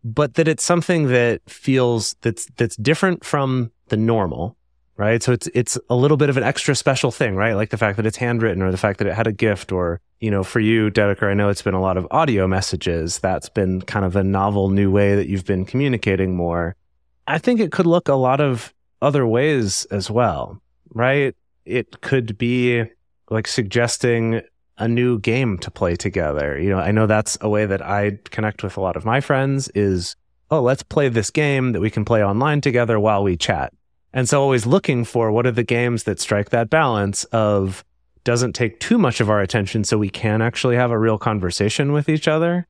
but 0.03 0.33
that 0.35 0.47
it's 0.47 0.63
something 0.63 1.07
that 1.07 1.41
feels 1.49 2.15
that's 2.21 2.47
that's 2.57 2.75
different 2.75 3.23
from 3.23 3.71
the 3.87 3.97
normal, 3.97 4.57
right? 4.97 5.23
So 5.23 5.31
it's 5.31 5.47
it's 5.53 5.77
a 5.89 5.95
little 5.95 6.17
bit 6.17 6.29
of 6.29 6.37
an 6.37 6.43
extra 6.43 6.75
special 6.75 7.11
thing, 7.11 7.35
right? 7.35 7.53
Like 7.53 7.69
the 7.69 7.77
fact 7.77 7.97
that 7.97 8.05
it's 8.05 8.17
handwritten 8.17 8.61
or 8.61 8.71
the 8.71 8.77
fact 8.77 8.99
that 8.99 9.07
it 9.07 9.13
had 9.13 9.27
a 9.27 9.31
gift 9.31 9.71
or 9.71 10.01
you 10.19 10.31
know, 10.31 10.43
for 10.43 10.59
you, 10.59 10.89
Dedeker, 10.89 11.29
I 11.29 11.35
know 11.35 11.49
it's 11.49 11.61
been 11.61 11.75
a 11.75 11.81
lot 11.81 11.95
of 11.95 12.07
audio 12.09 12.47
messages. 12.47 13.19
That's 13.19 13.49
been 13.49 13.81
kind 13.81 14.03
of 14.03 14.15
a 14.15 14.23
novel 14.23 14.69
new 14.69 14.89
way 14.89 15.15
that 15.15 15.29
you've 15.29 15.45
been 15.45 15.63
communicating 15.63 16.35
more. 16.35 16.75
I 17.27 17.37
think 17.37 17.59
it 17.59 17.71
could 17.71 17.85
look 17.85 18.07
a 18.07 18.15
lot 18.15 18.39
of 18.39 18.73
other 19.01 19.27
ways 19.27 19.85
as 19.91 20.09
well, 20.09 20.61
right? 20.93 21.35
It 21.65 22.01
could 22.01 22.37
be 22.37 22.85
like 23.29 23.47
suggesting 23.47 24.41
a 24.77 24.87
new 24.87 25.19
game 25.19 25.57
to 25.59 25.71
play 25.71 25.95
together. 25.95 26.59
You 26.59 26.69
know, 26.69 26.79
I 26.79 26.91
know 26.91 27.05
that's 27.05 27.37
a 27.41 27.49
way 27.49 27.65
that 27.65 27.81
I 27.81 28.19
connect 28.25 28.63
with 28.63 28.77
a 28.77 28.81
lot 28.81 28.95
of 28.95 29.05
my 29.05 29.19
friends 29.19 29.69
is, 29.69 30.15
oh, 30.49 30.61
let's 30.61 30.83
play 30.83 31.09
this 31.09 31.29
game 31.29 31.73
that 31.73 31.81
we 31.81 31.89
can 31.89 32.05
play 32.05 32.23
online 32.23 32.61
together 32.61 32.99
while 32.99 33.23
we 33.23 33.35
chat. 33.35 33.73
And 34.13 34.29
so 34.29 34.41
always 34.41 34.65
looking 34.65 35.03
for 35.03 35.31
what 35.31 35.45
are 35.45 35.51
the 35.51 35.63
games 35.63 36.03
that 36.03 36.19
strike 36.19 36.51
that 36.51 36.69
balance 36.69 37.25
of 37.25 37.83
doesn't 38.23 38.53
take 38.53 38.79
too 38.79 38.97
much 38.97 39.19
of 39.19 39.29
our 39.29 39.41
attention 39.41 39.83
so 39.83 39.97
we 39.97 40.09
can 40.09 40.41
actually 40.41 40.75
have 40.75 40.91
a 40.91 40.99
real 40.99 41.17
conversation 41.17 41.91
with 41.91 42.07
each 42.07 42.27
other. 42.27 42.67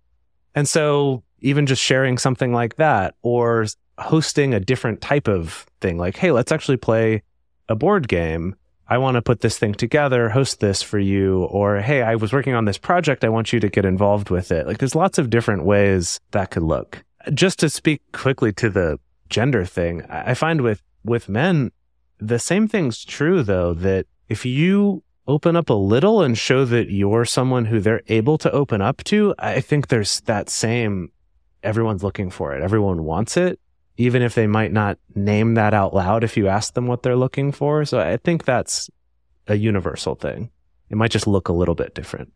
And 0.55 0.68
so 0.68 1.24
even 1.39 1.66
just 1.66 1.82
sharing 1.82 2.18
something 2.18 2.53
like 2.53 2.78
that 2.78 3.16
or 3.22 3.66
hosting 3.98 4.54
a 4.54 4.60
different 4.60 5.02
type 5.02 5.28
of 5.28 5.66
thing 5.82 5.98
like, 5.98 6.18
hey, 6.18 6.32
let's 6.32 6.52
actually 6.52 6.78
play 6.78 7.24
a 7.70 7.76
board 7.76 8.08
game. 8.08 8.56
I 8.89 8.98
want 9.00 9.16
to 9.16 9.22
put 9.22 9.41
this 9.41 9.58
thing 9.58 9.74
together, 9.74 10.30
host 10.30 10.60
this 10.60 10.82
for 10.82 11.00
you. 11.00 11.43
Or, 11.45 11.82
hey, 11.82 12.02
I 12.02 12.16
was 12.16 12.32
working 12.32 12.54
on 12.54 12.66
this 12.66 12.78
project. 12.78 13.26
I 13.26 13.30
want 13.30 13.52
you 13.52 13.60
to 13.60 13.70
get 13.70 13.84
involved 13.84 14.30
with 14.30 14.52
it. 14.52 14.66
Like 14.66 14.78
there's 14.78 14.95
lots 14.95 15.18
of 15.18 15.30
different 15.30 15.66
ways 15.66 16.20
that 16.32 16.52
could 16.52 16.64
look. 16.64 17.04
Just 17.34 17.60
to 17.60 17.70
speak 17.70 18.02
quickly 18.14 18.54
to 18.54 18.70
the 18.70 19.00
gender 19.30 19.66
thing, 19.66 20.04
I 20.10 20.34
find 20.34 20.62
with, 20.62 20.82
with 21.04 21.28
men, 21.28 21.72
the 22.20 22.39
same 22.39 22.68
thing's 22.68 23.04
true 23.04 23.43
though, 23.43 23.74
that 23.74 24.06
if 24.30 24.45
you 24.45 25.04
open 25.28 25.58
up 25.58 25.70
a 25.70 25.74
little 25.74 26.22
and 26.22 26.38
show 26.38 26.64
that 26.64 26.89
you're 26.89 27.26
someone 27.26 27.66
who 27.66 27.82
they're 27.82 28.02
able 28.08 28.38
to 28.38 28.52
open 28.52 28.82
up 28.82 29.04
to, 29.04 29.36
I 29.38 29.60
think 29.60 29.88
there's 29.88 30.22
that 30.22 30.50
same, 30.50 31.12
everyone's 31.62 32.04
looking 32.04 32.30
for 32.30 32.56
it. 32.56 32.64
Everyone 32.64 33.04
wants 33.04 33.36
it, 33.36 33.60
even 33.98 34.22
if 34.22 34.36
they 34.36 34.48
might 34.48 34.72
not 34.72 34.98
name 35.16 35.56
that 35.56 35.74
out 35.74 35.93
loud 35.93 36.24
if 36.24 36.38
you 36.38 36.48
ask 36.48 36.74
them 36.74 36.88
what 36.88 37.04
they're 37.04 37.16
looking 37.16 37.52
for. 37.52 37.84
So 37.84 38.00
I 38.00 38.18
think 38.18 38.45
that's 38.45 38.89
a 39.48 39.56
universal 39.56 40.16
thing. 40.16 40.52
It 40.89 40.98
might 40.98 41.12
just 41.12 41.28
look 41.28 41.50
a 41.50 41.54
little 41.54 41.76
bit 41.76 41.93
different. 41.93 42.32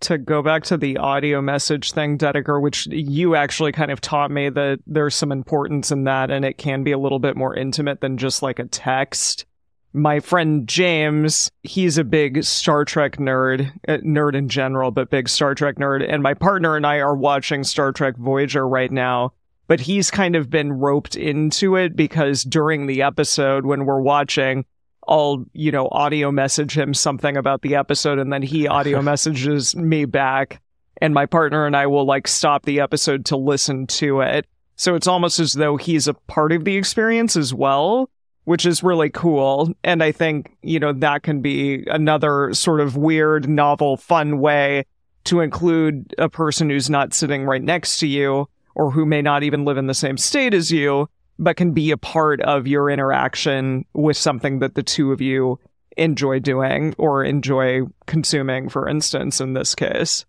to 0.00 0.18
go 0.18 0.42
back 0.42 0.64
to 0.64 0.76
the 0.76 0.98
audio 0.98 1.40
message 1.40 1.92
thing, 1.92 2.18
Dedeker, 2.18 2.60
which 2.60 2.86
you 2.86 3.34
actually 3.36 3.72
kind 3.72 3.90
of 3.90 4.00
taught 4.00 4.30
me 4.30 4.50
that 4.50 4.80
there's 4.86 5.14
some 5.14 5.32
importance 5.32 5.90
in 5.90 6.04
that 6.04 6.30
and 6.30 6.44
it 6.44 6.58
can 6.58 6.82
be 6.84 6.92
a 6.92 6.98
little 6.98 7.18
bit 7.18 7.36
more 7.36 7.54
intimate 7.56 8.00
than 8.00 8.18
just 8.18 8.42
like 8.42 8.58
a 8.58 8.66
text. 8.66 9.46
My 9.92 10.20
friend 10.20 10.68
James, 10.68 11.50
he's 11.62 11.98
a 11.98 12.04
big 12.04 12.42
Star 12.44 12.84
Trek 12.84 13.16
nerd, 13.16 13.72
uh, 13.88 13.98
nerd 13.98 14.34
in 14.34 14.48
general, 14.48 14.90
but 14.90 15.08
big 15.08 15.28
Star 15.28 15.54
Trek 15.54 15.76
nerd. 15.76 16.04
And 16.06 16.22
my 16.22 16.34
partner 16.34 16.76
and 16.76 16.86
I 16.86 16.98
are 16.98 17.14
watching 17.14 17.64
Star 17.64 17.92
Trek 17.92 18.16
Voyager 18.16 18.66
right 18.66 18.90
now. 18.90 19.32
But 19.66 19.80
he's 19.80 20.10
kind 20.10 20.36
of 20.36 20.50
been 20.50 20.72
roped 20.72 21.16
into 21.16 21.76
it 21.76 21.96
because 21.96 22.42
during 22.42 22.86
the 22.86 23.02
episode 23.02 23.64
when 23.64 23.86
we're 23.86 24.00
watching, 24.00 24.64
I'll, 25.08 25.44
you 25.52 25.70
know, 25.70 25.88
audio 25.90 26.30
message 26.30 26.76
him 26.76 26.94
something 26.94 27.36
about 27.36 27.62
the 27.62 27.74
episode 27.76 28.18
and 28.18 28.32
then 28.32 28.42
he 28.42 28.68
audio 28.68 29.00
messages 29.02 29.74
me 29.74 30.04
back 30.04 30.60
and 31.00 31.14
my 31.14 31.26
partner 31.26 31.66
and 31.66 31.76
I 31.76 31.86
will 31.86 32.04
like 32.04 32.28
stop 32.28 32.64
the 32.64 32.80
episode 32.80 33.26
to 33.26 33.36
listen 33.36 33.86
to 33.88 34.20
it. 34.20 34.46
So 34.76 34.94
it's 34.94 35.06
almost 35.06 35.38
as 35.38 35.52
though 35.52 35.76
he's 35.76 36.08
a 36.08 36.14
part 36.14 36.52
of 36.52 36.64
the 36.64 36.76
experience 36.76 37.36
as 37.36 37.54
well, 37.54 38.10
which 38.44 38.66
is 38.66 38.82
really 38.82 39.10
cool. 39.10 39.72
And 39.84 40.02
I 40.02 40.12
think, 40.12 40.56
you 40.62 40.80
know, 40.80 40.92
that 40.94 41.22
can 41.22 41.40
be 41.40 41.84
another 41.86 42.52
sort 42.54 42.80
of 42.80 42.96
weird, 42.96 43.48
novel, 43.48 43.96
fun 43.96 44.40
way 44.40 44.84
to 45.24 45.40
include 45.40 46.14
a 46.18 46.28
person 46.28 46.68
who's 46.68 46.90
not 46.90 47.14
sitting 47.14 47.44
right 47.44 47.62
next 47.62 47.98
to 48.00 48.06
you 48.06 48.48
or 48.74 48.90
who 48.90 49.06
may 49.06 49.22
not 49.22 49.42
even 49.42 49.64
live 49.64 49.78
in 49.78 49.86
the 49.86 49.94
same 49.94 50.16
state 50.16 50.54
as 50.54 50.70
you 50.70 51.08
but 51.38 51.56
can 51.56 51.72
be 51.72 51.90
a 51.90 51.96
part 51.96 52.40
of 52.42 52.66
your 52.66 52.90
interaction 52.90 53.84
with 53.92 54.16
something 54.16 54.60
that 54.60 54.74
the 54.74 54.82
two 54.82 55.12
of 55.12 55.20
you 55.20 55.58
enjoy 55.96 56.38
doing 56.38 56.94
or 56.98 57.24
enjoy 57.24 57.82
consuming, 58.06 58.68
for 58.68 58.88
instance, 58.88 59.40
in 59.40 59.54
this 59.54 59.74
case. 59.74 60.24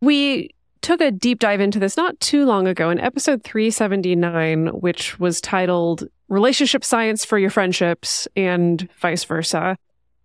We 0.00 0.50
took 0.82 1.00
a 1.00 1.10
deep 1.10 1.38
dive 1.38 1.60
into 1.60 1.78
this 1.78 1.96
not 1.96 2.18
too 2.20 2.44
long 2.44 2.68
ago 2.68 2.90
in 2.90 3.00
episode 3.00 3.42
379, 3.42 4.68
which 4.68 5.18
was 5.18 5.40
titled 5.40 6.06
Relationship 6.28 6.84
Science 6.84 7.24
for 7.24 7.38
Your 7.38 7.50
Friendships 7.50 8.28
and 8.36 8.88
Vice 8.98 9.24
Versa, 9.24 9.76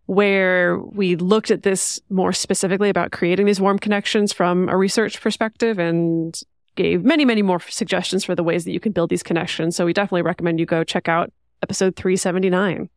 where 0.06 0.80
we 0.80 1.16
looked 1.16 1.52
at 1.52 1.64
this 1.64 2.02
more 2.10 2.34
specifically 2.34 2.90
about 2.90 3.12
creating 3.12 3.46
these 3.46 3.62
warm 3.62 3.80
connections 3.80 4.34
from 4.34 4.68
a 4.70 4.76
research 4.76 5.22
perspective 5.22 5.80
and 5.80 6.42
gave 6.80 7.04
many, 7.04 7.26
many 7.26 7.42
more 7.42 7.60
suggestions 7.60 8.24
for 8.24 8.36
the 8.36 8.44
ways 8.44 8.64
that 8.64 8.72
you 8.72 8.80
can 8.80 8.94
build 8.94 9.10
these 9.10 9.22
connections. 9.22 9.76
So 9.76 9.86
we 9.86 9.92
definitely 9.92 10.22
recommend 10.22 10.62
you 10.62 10.66
go 10.66 10.86
check 10.86 11.10
out 11.10 11.30
episode 11.62 11.98
379. 11.98 12.90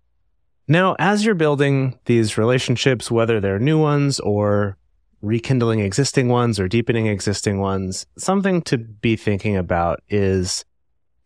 Now, 0.69 0.95
as 1.01 1.25
you're 1.25 1.35
building 1.35 1.99
these 2.05 2.39
relationships, 2.39 3.11
whether 3.11 3.41
they're 3.41 3.59
new 3.59 3.81
ones 3.81 4.21
or 4.21 4.77
rekindling 5.21 5.81
existing 5.81 6.29
ones 6.29 6.61
or 6.61 6.69
deepening 6.69 7.09
existing 7.09 7.59
ones, 7.59 8.07
something 8.17 8.63
to 8.63 8.79
be 8.79 9.17
thinking 9.17 9.57
about 9.57 10.01
is 10.09 10.65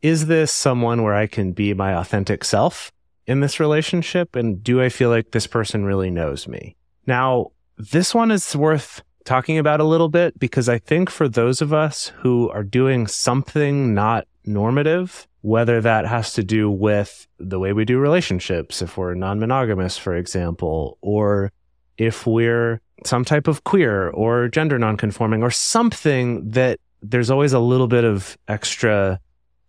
is 0.01 0.27
this 0.27 0.51
someone 0.51 1.03
where 1.03 1.15
I 1.15 1.27
can 1.27 1.53
be 1.53 1.75
my 1.75 1.95
authentic 1.95 2.43
self 2.43 2.91
in 3.27 3.41
this 3.41 3.61
relationship? 3.61 4.35
And 4.35 4.63
do 4.63 4.81
I 4.81 4.89
feel 4.89 5.11
like 5.11 5.33
this 5.33 5.47
person 5.47 5.85
really 5.85 6.11
knows 6.11 6.49
me? 6.49 6.77
Now, 7.07 7.49
this 7.77 8.15
one 8.15 8.31
is 8.31 8.57
worth 8.57 9.03
talking 9.27 9.59
about 9.59 9.81
a 9.81 9.85
little 9.85 10.09
bit 10.09 10.39
because 10.39 10.69
I 10.69 10.79
think 10.79 11.11
for 11.11 11.29
those 11.29 11.61
of 11.61 11.75
us 11.75 12.13
who 12.19 12.49
are 12.51 12.63
doing 12.63 13.07
something 13.07 13.93
not 13.93 14.27
normative, 14.45 15.27
whether 15.43 15.81
that 15.81 16.07
has 16.07 16.33
to 16.35 16.43
do 16.43 16.71
with 16.71 17.27
the 17.39 17.59
way 17.59 17.73
we 17.73 17.85
do 17.85 17.99
relationships, 17.99 18.81
if 18.81 18.97
we're 18.97 19.15
non 19.15 19.39
monogamous, 19.39 19.99
for 19.99 20.17
example, 20.17 20.97
or 21.03 21.53
if 21.99 22.27
we're 22.27 22.81
some 23.05 23.25
type 23.25 23.49
of 23.49 23.65
queer 23.65 24.09
or 24.11 24.49
gender 24.49 24.79
nonconforming 24.79 25.43
or 25.43 25.51
something 25.51 26.49
that 26.51 26.79
there's 27.03 27.31
always 27.31 27.53
a 27.53 27.59
little 27.59 27.89
bit 27.89 28.05
of 28.05 28.39
extra 28.49 29.21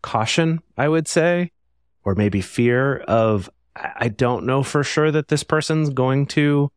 caution, 0.01 0.59
I 0.77 0.87
would 0.87 1.07
say, 1.07 1.51
or 2.05 2.15
maybe 2.15 2.41
fear 2.41 2.99
of, 2.99 3.49
I 3.75 4.07
don't 4.07 4.45
know 4.45 4.63
for 4.63 4.83
sure 4.83 5.11
that 5.11 5.27
this 5.27 5.43
person's 5.43 5.89
going 5.89 6.27
to 6.27 6.71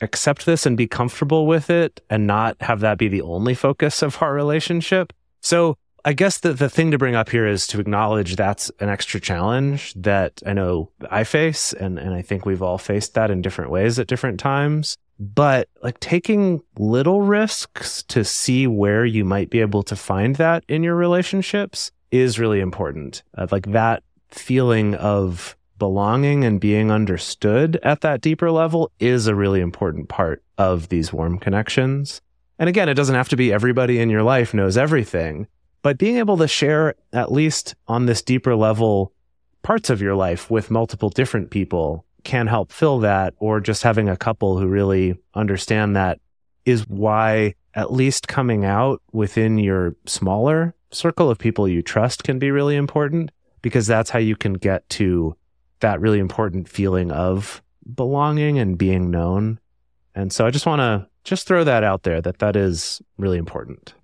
accept 0.00 0.46
this 0.46 0.66
and 0.66 0.76
be 0.76 0.86
comfortable 0.86 1.46
with 1.46 1.70
it 1.70 2.00
and 2.10 2.26
not 2.26 2.56
have 2.60 2.80
that 2.80 2.98
be 2.98 3.08
the 3.08 3.22
only 3.22 3.54
focus 3.54 4.02
of 4.02 4.22
our 4.22 4.34
relationship. 4.34 5.12
So 5.40 5.76
I 6.04 6.12
guess 6.14 6.38
the, 6.38 6.52
the 6.52 6.70
thing 6.70 6.90
to 6.90 6.98
bring 6.98 7.14
up 7.14 7.28
here 7.28 7.46
is 7.46 7.66
to 7.68 7.80
acknowledge 7.80 8.36
that's 8.36 8.70
an 8.80 8.88
extra 8.88 9.20
challenge 9.20 9.92
that 9.94 10.42
I 10.46 10.52
know 10.54 10.90
I 11.10 11.24
face. 11.24 11.72
And, 11.72 11.98
and 11.98 12.14
I 12.14 12.22
think 12.22 12.46
we've 12.46 12.62
all 12.62 12.78
faced 12.78 13.14
that 13.14 13.30
in 13.30 13.42
different 13.42 13.70
ways 13.70 13.98
at 13.98 14.06
different 14.06 14.40
times. 14.40 14.96
But 15.18 15.68
like 15.82 16.00
taking 16.00 16.62
little 16.78 17.20
risks 17.20 18.02
to 18.04 18.24
see 18.24 18.66
where 18.66 19.04
you 19.04 19.24
might 19.24 19.50
be 19.50 19.60
able 19.60 19.82
to 19.84 19.96
find 19.96 20.36
that 20.36 20.64
in 20.68 20.82
your 20.82 20.94
relationships 20.94 21.90
is 22.10 22.38
really 22.38 22.60
important. 22.60 23.22
Uh, 23.36 23.46
like 23.50 23.66
that 23.72 24.02
feeling 24.30 24.94
of 24.94 25.56
belonging 25.80 26.44
and 26.44 26.60
being 26.60 26.92
understood 26.92 27.80
at 27.82 28.02
that 28.02 28.20
deeper 28.20 28.52
level 28.52 28.92
is 29.00 29.26
a 29.26 29.34
really 29.34 29.60
important 29.60 30.08
part 30.08 30.44
of 30.56 30.90
these 30.90 31.12
warm 31.12 31.38
connections. 31.38 32.22
And 32.60 32.68
again, 32.68 32.88
it 32.88 32.94
doesn't 32.94 33.16
have 33.16 33.30
to 33.30 33.36
be 33.36 33.52
everybody 33.52 33.98
in 33.98 34.10
your 34.10 34.22
life 34.22 34.54
knows 34.54 34.76
everything, 34.76 35.48
but 35.82 35.98
being 35.98 36.18
able 36.18 36.36
to 36.36 36.46
share 36.46 36.94
at 37.12 37.32
least 37.32 37.74
on 37.88 38.06
this 38.06 38.22
deeper 38.22 38.54
level 38.54 39.12
parts 39.62 39.90
of 39.90 40.00
your 40.00 40.14
life 40.14 40.50
with 40.50 40.70
multiple 40.70 41.10
different 41.10 41.50
people 41.50 42.04
can 42.22 42.46
help 42.46 42.70
fill 42.70 43.00
that 43.00 43.34
or 43.38 43.60
just 43.60 43.82
having 43.82 44.08
a 44.08 44.16
couple 44.16 44.58
who 44.58 44.68
really 44.68 45.18
understand 45.34 45.96
that 45.96 46.20
is 46.64 46.86
why 46.86 47.54
at 47.74 47.92
least 47.92 48.28
coming 48.28 48.64
out 48.64 49.00
within 49.12 49.58
your 49.58 49.96
smaller 50.06 50.74
circle 50.92 51.30
of 51.30 51.38
people 51.38 51.66
you 51.66 51.82
trust 51.82 52.24
can 52.24 52.38
be 52.38 52.50
really 52.50 52.76
important 52.76 53.30
because 53.62 53.86
that's 53.86 54.10
how 54.10 54.18
you 54.18 54.36
can 54.36 54.54
get 54.54 54.88
to 54.88 55.34
that 55.80 56.00
really 56.00 56.18
important 56.18 56.68
feeling 56.68 57.10
of 57.10 57.62
belonging 57.94 58.58
and 58.58 58.78
being 58.78 59.10
known. 59.10 59.58
And 60.14 60.32
so 60.32 60.46
I 60.46 60.50
just 60.50 60.66
want 60.66 60.80
to 60.80 61.08
just 61.24 61.46
throw 61.46 61.64
that 61.64 61.84
out 61.84 62.02
there 62.02 62.20
that 62.20 62.38
that 62.38 62.56
is 62.56 63.02
really 63.18 63.38
important. 63.38 63.94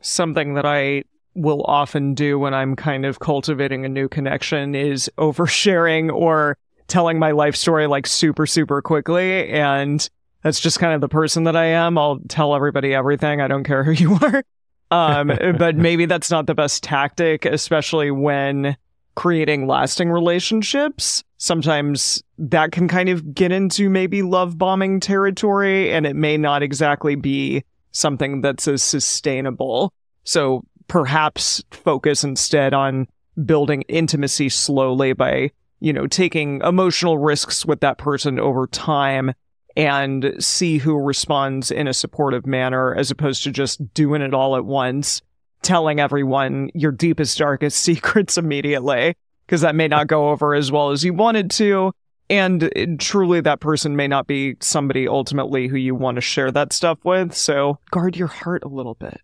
Something 0.00 0.54
that 0.54 0.66
I 0.66 1.04
will 1.34 1.62
often 1.64 2.14
do 2.14 2.38
when 2.38 2.54
I'm 2.54 2.76
kind 2.76 3.04
of 3.04 3.18
cultivating 3.18 3.84
a 3.84 3.88
new 3.88 4.08
connection 4.08 4.74
is 4.74 5.10
oversharing 5.18 6.12
or 6.12 6.56
telling 6.88 7.18
my 7.18 7.32
life 7.32 7.56
story 7.56 7.86
like 7.86 8.06
super, 8.06 8.46
super 8.46 8.80
quickly. 8.80 9.48
And 9.50 10.08
that's 10.42 10.60
just 10.60 10.78
kind 10.78 10.94
of 10.94 11.00
the 11.00 11.08
person 11.08 11.44
that 11.44 11.56
I 11.56 11.66
am. 11.66 11.98
I'll 11.98 12.20
tell 12.28 12.54
everybody 12.54 12.94
everything. 12.94 13.40
I 13.40 13.48
don't 13.48 13.64
care 13.64 13.84
who 13.84 13.92
you 13.92 14.14
are. 14.22 14.42
Um, 14.90 15.32
but 15.58 15.76
maybe 15.76 16.06
that's 16.06 16.30
not 16.30 16.46
the 16.46 16.54
best 16.54 16.84
tactic, 16.84 17.44
especially 17.44 18.10
when 18.12 18.76
creating 19.16 19.66
lasting 19.66 20.10
relationships. 20.10 21.24
Sometimes 21.38 22.22
that 22.38 22.70
can 22.70 22.86
kind 22.86 23.08
of 23.08 23.34
get 23.34 23.50
into 23.50 23.90
maybe 23.90 24.22
love 24.22 24.56
bombing 24.56 25.00
territory, 25.00 25.92
and 25.92 26.06
it 26.06 26.14
may 26.14 26.36
not 26.36 26.62
exactly 26.62 27.16
be 27.16 27.64
something 27.90 28.42
that's 28.42 28.68
as 28.68 28.82
sustainable. 28.82 29.92
So 30.24 30.62
perhaps 30.86 31.64
focus 31.70 32.22
instead 32.22 32.72
on 32.74 33.08
building 33.44 33.82
intimacy 33.88 34.48
slowly 34.48 35.12
by, 35.12 35.50
you 35.80 35.92
know, 35.92 36.06
taking 36.06 36.60
emotional 36.62 37.18
risks 37.18 37.66
with 37.66 37.80
that 37.80 37.98
person 37.98 38.38
over 38.38 38.66
time 38.66 39.32
and 39.76 40.34
see 40.38 40.78
who 40.78 40.94
responds 40.94 41.70
in 41.70 41.86
a 41.86 41.92
supportive 41.92 42.46
manner 42.46 42.94
as 42.94 43.10
opposed 43.10 43.42
to 43.44 43.50
just 43.50 43.92
doing 43.92 44.22
it 44.22 44.32
all 44.32 44.56
at 44.56 44.64
once, 44.64 45.20
telling 45.66 46.00
everyone 46.00 46.70
your 46.74 46.92
deepest, 46.92 47.36
darkest 47.36 47.78
secrets 47.82 48.38
immediately, 48.38 49.16
because 49.44 49.60
that 49.60 49.74
may 49.74 49.88
not 49.88 50.06
go 50.06 50.30
over 50.30 50.54
as 50.54 50.72
well 50.72 50.90
as 50.90 51.04
you 51.04 51.12
wanted 51.12 51.50
to. 51.52 51.92
And 52.28 52.64
uh, 52.64 52.68
truly, 52.98 53.40
that 53.42 53.60
person 53.60 53.96
may 53.96 54.08
not 54.08 54.26
be 54.26 54.56
somebody 54.60 55.06
ultimately 55.06 55.68
who 55.68 55.76
you 55.76 55.94
want 55.94 56.16
to 56.16 56.20
share 56.20 56.50
that 56.52 56.72
stuff 56.72 56.98
with. 57.04 57.34
So 57.34 57.78
guard 57.90 58.16
your 58.16 58.28
heart 58.28 58.64
a 58.64 58.68
little 58.68 58.94
bit. 58.94 59.20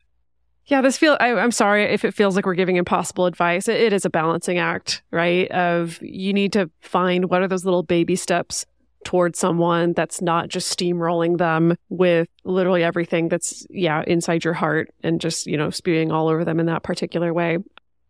Yeah, 0.66 0.80
this 0.80 0.96
feel. 0.96 1.16
I, 1.18 1.28
am 1.28 1.50
sorry 1.50 1.84
if 1.84 2.04
it 2.04 2.14
feels 2.14 2.36
like 2.36 2.46
we're 2.46 2.54
giving 2.54 2.76
impossible 2.76 3.26
advice. 3.26 3.66
It, 3.66 3.80
it 3.80 3.92
is 3.92 4.04
a 4.04 4.10
balancing 4.10 4.58
act, 4.58 5.02
right? 5.10 5.50
Of 5.50 6.00
you 6.00 6.32
need 6.32 6.52
to 6.52 6.70
find 6.80 7.28
what 7.28 7.42
are 7.42 7.48
those 7.48 7.64
little 7.64 7.82
baby 7.82 8.14
steps 8.14 8.64
towards 9.04 9.38
someone 9.38 9.92
that's 9.92 10.22
not 10.22 10.48
just 10.48 10.76
steamrolling 10.76 11.38
them 11.38 11.76
with 11.88 12.28
literally 12.44 12.82
everything 12.82 13.28
that's 13.28 13.66
yeah 13.70 14.02
inside 14.06 14.44
your 14.44 14.54
heart 14.54 14.90
and 15.02 15.20
just 15.20 15.46
you 15.46 15.56
know 15.56 15.70
spewing 15.70 16.12
all 16.12 16.28
over 16.28 16.44
them 16.44 16.60
in 16.60 16.66
that 16.66 16.82
particular 16.82 17.32
way. 17.32 17.58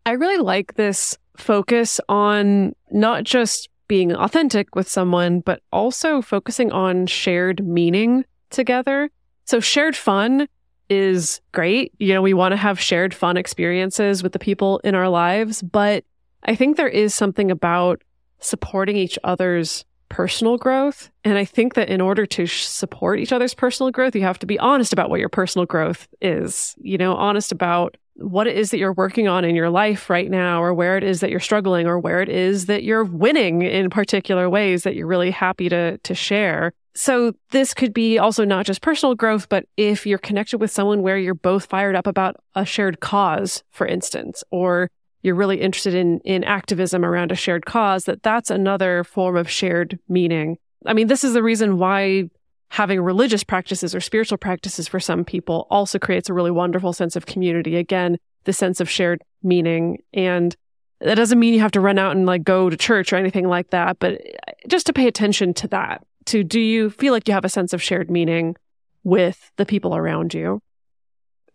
I 0.05 0.11
really 0.11 0.39
like 0.39 0.75
this 0.75 1.17
focus 1.37 1.99
on 2.09 2.73
not 2.91 3.23
just 3.23 3.69
being 3.87 4.13
authentic 4.13 4.75
with 4.75 4.87
someone, 4.87 5.41
but 5.41 5.61
also 5.71 6.21
focusing 6.21 6.71
on 6.71 7.05
shared 7.05 7.65
meaning 7.65 8.25
together. 8.49 9.09
So 9.45 9.59
shared 9.59 9.95
fun 9.95 10.47
is 10.89 11.41
great. 11.51 11.93
You 11.99 12.13
know, 12.13 12.21
we 12.21 12.33
want 12.33 12.51
to 12.53 12.57
have 12.57 12.79
shared 12.79 13.13
fun 13.13 13.37
experiences 13.37 14.23
with 14.23 14.31
the 14.31 14.39
people 14.39 14.79
in 14.83 14.95
our 14.95 15.09
lives, 15.09 15.61
but 15.61 16.03
I 16.43 16.55
think 16.55 16.77
there 16.77 16.87
is 16.87 17.15
something 17.15 17.51
about 17.51 18.01
supporting 18.39 18.97
each 18.97 19.17
other's 19.23 19.85
personal 20.13 20.57
growth. 20.57 21.09
And 21.23 21.39
I 21.39 21.45
think 21.45 21.73
that 21.73 21.89
in 21.89 21.99
order 21.99 22.27
to 22.27 22.45
support 22.45 23.19
each 23.19 23.33
other's 23.33 23.55
personal 23.55 23.89
growth, 23.91 24.15
you 24.15 24.21
have 24.21 24.37
to 24.39 24.45
be 24.45 24.59
honest 24.59 24.93
about 24.93 25.09
what 25.09 25.19
your 25.19 25.27
personal 25.27 25.65
growth 25.65 26.07
is, 26.21 26.75
you 26.77 26.99
know, 26.99 27.15
honest 27.15 27.51
about 27.51 27.97
what 28.17 28.45
it 28.45 28.55
is 28.55 28.69
that 28.69 28.77
you're 28.77 28.93
working 28.93 29.27
on 29.27 29.43
in 29.43 29.55
your 29.55 29.71
life 29.71 30.11
right 30.11 30.29
now, 30.29 30.61
or 30.61 30.71
where 30.71 30.97
it 30.97 31.03
is 31.03 31.19
that 31.21 31.31
you're 31.31 31.39
struggling, 31.39 31.87
or 31.87 31.97
where 31.97 32.21
it 32.21 32.29
is 32.29 32.67
that 32.67 32.83
you're 32.83 33.03
winning 33.03 33.63
in 33.63 33.89
particular 33.89 34.51
ways 34.51 34.83
that 34.83 34.93
you're 34.93 35.07
really 35.07 35.31
happy 35.31 35.67
to, 35.67 35.97
to 35.97 36.13
share. 36.13 36.73
So 36.93 37.33
this 37.49 37.73
could 37.73 37.91
be 37.91 38.19
also 38.19 38.45
not 38.45 38.67
just 38.67 38.83
personal 38.83 39.15
growth, 39.15 39.49
but 39.49 39.65
if 39.77 40.05
you're 40.05 40.19
connected 40.19 40.59
with 40.59 40.69
someone 40.69 41.01
where 41.01 41.17
you're 41.17 41.33
both 41.33 41.65
fired 41.65 41.95
up 41.95 42.05
about 42.05 42.35
a 42.53 42.65
shared 42.65 42.99
cause, 42.99 43.63
for 43.71 43.87
instance, 43.87 44.43
or 44.51 44.91
you're 45.23 45.35
really 45.35 45.59
interested 45.59 45.95
in, 45.95 46.19
in 46.19 46.43
activism 46.43 47.03
around 47.03 47.31
a 47.31 47.35
shared 47.35 47.65
cause, 47.65 48.05
that 48.05 48.23
that's 48.23 48.49
another 48.49 49.03
form 49.03 49.35
of 49.35 49.49
shared 49.49 49.97
meaning. 50.07 50.57
I 50.85 50.93
mean, 50.93 51.07
this 51.07 51.23
is 51.23 51.33
the 51.33 51.41
reason 51.41 51.77
why 51.77 52.29
having 52.69 53.01
religious 53.01 53.43
practices 53.43 53.95
or 53.95 54.01
spiritual 54.01 54.37
practices 54.37 54.87
for 54.87 54.99
some 54.99 55.23
people 55.23 55.67
also 55.69 55.97
creates 55.97 56.29
a 56.29 56.33
really 56.33 56.51
wonderful 56.51 56.91
sense 56.91 57.15
of 57.15 57.25
community. 57.25 57.77
Again, 57.77 58.17
the 58.43 58.53
sense 58.53 58.79
of 58.79 58.89
shared 58.89 59.23
meaning. 59.41 59.99
And 60.13 60.55
that 60.99 61.15
doesn't 61.15 61.39
mean 61.39 61.53
you 61.53 61.59
have 61.61 61.71
to 61.71 61.81
run 61.81 61.99
out 61.99 62.15
and 62.15 62.25
like 62.25 62.43
go 62.43 62.69
to 62.69 62.77
church 62.77 63.13
or 63.13 63.15
anything 63.15 63.47
like 63.47 63.69
that, 63.69 63.99
but 63.99 64.21
just 64.67 64.85
to 64.87 64.93
pay 64.93 65.07
attention 65.07 65.53
to 65.55 65.67
that 65.69 66.03
to 66.25 66.43
do 66.43 66.59
you 66.59 66.89
feel 66.89 67.13
like 67.13 67.27
you 67.27 67.33
have 67.33 67.45
a 67.45 67.49
sense 67.49 67.73
of 67.73 67.81
shared 67.81 68.09
meaning 68.09 68.55
with 69.03 69.51
the 69.57 69.65
people 69.65 69.95
around 69.95 70.33
you? 70.33 70.61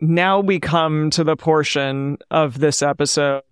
Now 0.01 0.41
we 0.41 0.61
come 0.61 1.11
to 1.11 1.25
the 1.25 1.37
portion 1.37 2.19
of 2.31 2.61
this 2.61 2.83
episode 2.83 3.43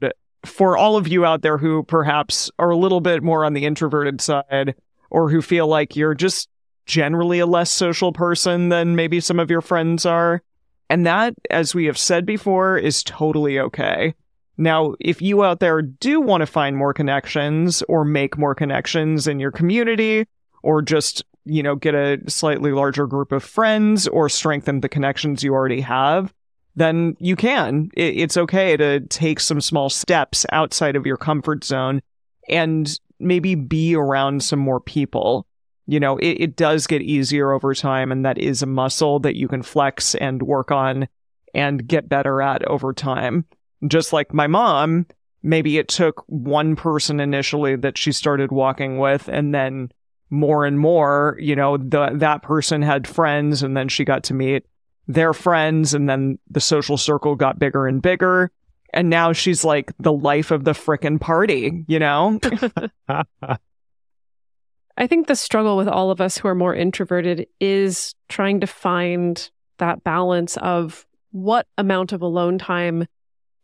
for 0.44 0.76
all 0.76 0.97
of 0.97 1.09
you 1.09 1.24
out 1.24 1.42
there 1.42 1.59
who 1.59 1.82
perhaps 1.82 2.51
are 2.59 2.70
a 2.70 2.76
little 2.76 3.01
bit 3.01 3.22
more 3.22 3.44
on 3.44 3.53
the 3.53 3.64
introverted 3.64 4.20
side 4.20 4.74
or 5.11 5.28
who 5.28 5.42
feel 5.42 5.66
like 5.66 5.97
you're 5.97 6.14
just 6.14 6.49
generally 6.86 7.40
a 7.40 7.47
less 7.47 7.72
social 7.72 8.12
person 8.12 8.68
than 8.68 8.94
maybe 8.94 9.18
some 9.18 9.40
of 9.40 9.51
your 9.51 9.61
friends 9.61 10.07
are. 10.07 10.40
And 10.88 11.05
that, 11.05 11.34
as 11.51 11.74
we 11.74 11.86
have 11.86 11.99
said 11.99 12.24
before, 12.24 12.78
is 12.78 13.03
totally 13.03 13.59
okay. 13.59 14.14
Now, 14.57 14.94
if 15.01 15.20
you 15.20 15.44
out 15.44 15.59
there 15.59 15.82
do 15.82 16.20
want 16.20 16.42
to 16.42 16.47
find 16.47 16.76
more 16.76 16.94
connections 16.94 17.82
or 17.88 18.05
make 18.05 18.38
more 18.38 18.55
connections 18.55 19.26
in 19.26 19.40
your 19.40 19.51
community 19.51 20.26
or 20.62 20.80
just, 20.80 21.24
you 21.44 21.62
know, 21.62 21.74
get 21.74 21.94
a 21.94 22.18
slightly 22.28 22.70
larger 22.70 23.07
group 23.07 23.32
of 23.32 23.42
friends 23.42 24.07
or 24.09 24.28
strengthen 24.28 24.80
the 24.80 24.88
connections 24.88 25.42
you 25.42 25.53
already 25.53 25.80
have, 25.80 26.32
then 26.77 27.16
you 27.18 27.37
can. 27.37 27.91
It's 27.97 28.37
okay 28.37 28.77
to 28.77 29.01
take 29.01 29.41
some 29.41 29.61
small 29.61 29.89
steps 29.89 30.45
outside 30.53 30.95
of 30.95 31.07
your 31.07 31.16
comfort 31.16 31.64
zone 31.64 32.03
and 32.49 33.01
maybe 33.18 33.55
be 33.55 33.97
around 33.97 34.45
some 34.45 34.59
more 34.59 34.81
people. 34.81 35.47
You 35.87 35.99
know, 35.99 36.18
it, 36.18 36.33
it 36.33 36.57
does 36.57 36.87
get 36.87 37.01
easier 37.01 37.53
over 37.53 37.74
time, 37.74 38.12
and 38.12 38.24
that 38.27 38.39
is 38.39 38.61
a 38.62 38.66
muscle 38.66 39.18
that 39.20 39.37
you 39.37 39.49
can 39.49 39.62
flex 39.62 40.14
and 40.16 40.43
work 40.43 40.70
on 40.70 41.09
and 41.55 41.87
get 41.87 42.09
better 42.09 42.43
at 42.43 42.62
over 42.66 42.93
time. 42.93 43.47
Just 43.89 44.12
like 44.12 44.35
my 44.35 44.47
mom, 44.47 45.07
maybe 45.43 45.79
it 45.79 45.89
took 45.89 46.24
one 46.27 46.77
person 46.77 47.20
initially 47.20 47.77
that 47.77 47.97
she 47.97 48.12
started 48.12 48.53
walking 48.53 48.99
with, 48.99 49.29
and 49.29 49.55
then 49.55 49.91
more 50.29 50.66
and 50.66 50.79
more, 50.79 51.39
you 51.41 51.57
know, 51.57 51.77
the, 51.77 52.11
that 52.14 52.43
person 52.43 52.83
had 52.83 53.07
friends 53.07 53.62
and 53.62 53.77
then 53.77 53.89
she 53.89 54.05
got 54.05 54.24
to 54.24 54.35
meet 54.35 54.66
their 55.07 55.32
friends 55.32 55.94
and 55.94 56.09
then 56.09 56.38
the 56.50 56.61
social 56.61 56.96
circle 56.96 57.34
got 57.36 57.59
bigger 57.59 57.86
and 57.86 58.02
bigger. 58.02 58.50
And 58.92 59.11
now 59.11 59.32
she's 59.32 59.64
like 59.64 59.92
the 59.98 60.12
life 60.12 60.50
of 60.50 60.64
the 60.64 60.72
frickin' 60.72 61.20
party, 61.20 61.84
you 61.86 61.98
know? 61.98 62.40
I 64.96 65.07
think 65.07 65.26
the 65.26 65.36
struggle 65.36 65.76
with 65.76 65.88
all 65.88 66.11
of 66.11 66.20
us 66.20 66.38
who 66.38 66.48
are 66.48 66.54
more 66.54 66.74
introverted 66.74 67.46
is 67.61 68.14
trying 68.28 68.61
to 68.61 68.66
find 68.66 69.50
that 69.78 70.02
balance 70.02 70.57
of 70.57 71.07
what 71.32 71.66
amount 71.76 72.12
of 72.12 72.22
alone 72.22 72.59
time 72.59 73.07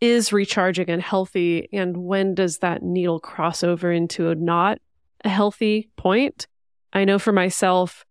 is 0.02 0.32
recharging 0.32 0.90
and 0.90 1.00
healthy, 1.00 1.68
and 1.72 1.96
when 1.96 2.34
does 2.34 2.58
that 2.58 2.82
needle 2.82 3.20
cross 3.20 3.62
over 3.62 3.90
into 3.92 4.28
a 4.28 4.34
not 4.34 4.78
a 5.24 5.28
healthy 5.28 5.88
point? 5.96 6.48
I 6.92 7.04
know 7.04 7.18
for 7.18 7.32
myself, 7.32 8.04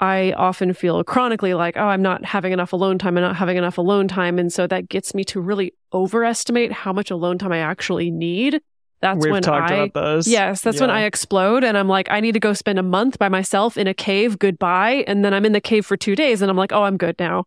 I 0.00 0.32
often 0.32 0.72
feel 0.74 1.02
chronically 1.02 1.54
like, 1.54 1.76
oh, 1.76 1.84
I'm 1.84 2.02
not 2.02 2.24
having 2.24 2.52
enough 2.52 2.72
alone 2.72 2.98
time. 2.98 3.16
I'm 3.16 3.22
not 3.22 3.36
having 3.36 3.56
enough 3.56 3.78
alone 3.78 4.06
time. 4.06 4.38
And 4.38 4.52
so 4.52 4.66
that 4.66 4.88
gets 4.88 5.14
me 5.14 5.24
to 5.24 5.40
really 5.40 5.74
overestimate 5.92 6.70
how 6.70 6.92
much 6.92 7.10
alone 7.10 7.38
time 7.38 7.52
I 7.52 7.58
actually 7.58 8.10
need. 8.10 8.60
That's 9.00 9.24
We've 9.24 9.32
when 9.32 9.42
talked 9.42 9.70
I, 9.70 9.74
about 9.76 10.16
this. 10.16 10.26
yes, 10.26 10.60
that's 10.60 10.80
when 10.80 10.90
I 10.90 11.02
explode 11.02 11.62
and 11.62 11.78
I'm 11.78 11.88
like, 11.88 12.10
I 12.10 12.18
need 12.18 12.32
to 12.32 12.40
go 12.40 12.52
spend 12.52 12.80
a 12.80 12.82
month 12.82 13.18
by 13.18 13.28
myself 13.28 13.76
in 13.78 13.86
a 13.86 13.94
cave. 13.94 14.38
Goodbye. 14.38 15.04
And 15.06 15.24
then 15.24 15.32
I'm 15.32 15.44
in 15.44 15.52
the 15.52 15.60
cave 15.60 15.86
for 15.86 15.96
two 15.96 16.16
days 16.16 16.42
and 16.42 16.50
I'm 16.50 16.56
like, 16.56 16.72
oh, 16.72 16.82
I'm 16.82 16.96
good 16.96 17.16
now. 17.18 17.44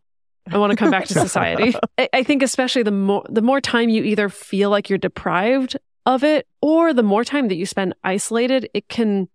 I 0.50 0.58
want 0.58 0.70
to 0.70 0.76
come 0.76 0.90
back 0.90 1.06
to 1.06 1.14
society. 1.20 1.74
I, 1.98 2.08
I 2.12 2.22
think 2.22 2.42
especially 2.42 2.82
the 2.82 2.90
more 2.90 3.24
the 3.28 3.42
more 3.42 3.60
time 3.60 3.90
you 3.90 4.02
either 4.02 4.28
feel 4.28 4.70
like 4.70 4.88
you're 4.88 4.98
deprived 4.98 5.76
of 6.06 6.24
it 6.24 6.46
or 6.60 6.92
the 6.92 7.02
more 7.02 7.22
time 7.24 7.48
that 7.48 7.56
you 7.56 7.66
spend 7.66 7.94
isolated, 8.02 8.68
it 8.74 8.88
can 8.88 9.28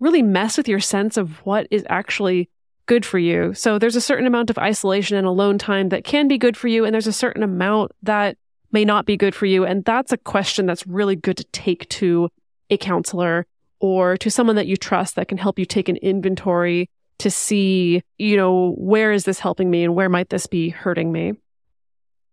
really 0.00 0.22
mess 0.22 0.56
with 0.56 0.68
your 0.68 0.80
sense 0.80 1.16
of 1.16 1.38
what 1.46 1.66
is 1.70 1.84
actually 1.88 2.50
good 2.90 3.06
for 3.06 3.20
you. 3.20 3.54
So 3.54 3.78
there's 3.78 3.94
a 3.94 4.00
certain 4.00 4.26
amount 4.26 4.50
of 4.50 4.58
isolation 4.58 5.16
and 5.16 5.24
alone 5.24 5.58
time 5.58 5.90
that 5.90 6.02
can 6.02 6.26
be 6.26 6.38
good 6.38 6.56
for 6.56 6.66
you 6.66 6.84
and 6.84 6.92
there's 6.92 7.06
a 7.06 7.12
certain 7.12 7.44
amount 7.44 7.92
that 8.02 8.36
may 8.72 8.84
not 8.84 9.06
be 9.06 9.16
good 9.16 9.32
for 9.32 9.46
you 9.46 9.64
and 9.64 9.84
that's 9.84 10.10
a 10.10 10.16
question 10.16 10.66
that's 10.66 10.84
really 10.88 11.14
good 11.14 11.36
to 11.36 11.44
take 11.52 11.88
to 11.88 12.28
a 12.68 12.76
counselor 12.76 13.46
or 13.78 14.16
to 14.16 14.28
someone 14.28 14.56
that 14.56 14.66
you 14.66 14.76
trust 14.76 15.14
that 15.14 15.28
can 15.28 15.38
help 15.38 15.56
you 15.56 15.64
take 15.64 15.88
an 15.88 15.98
inventory 15.98 16.90
to 17.18 17.30
see, 17.30 18.02
you 18.18 18.36
know, 18.36 18.74
where 18.76 19.12
is 19.12 19.22
this 19.22 19.38
helping 19.38 19.70
me 19.70 19.84
and 19.84 19.94
where 19.94 20.08
might 20.08 20.30
this 20.30 20.48
be 20.48 20.70
hurting 20.70 21.12
me? 21.12 21.34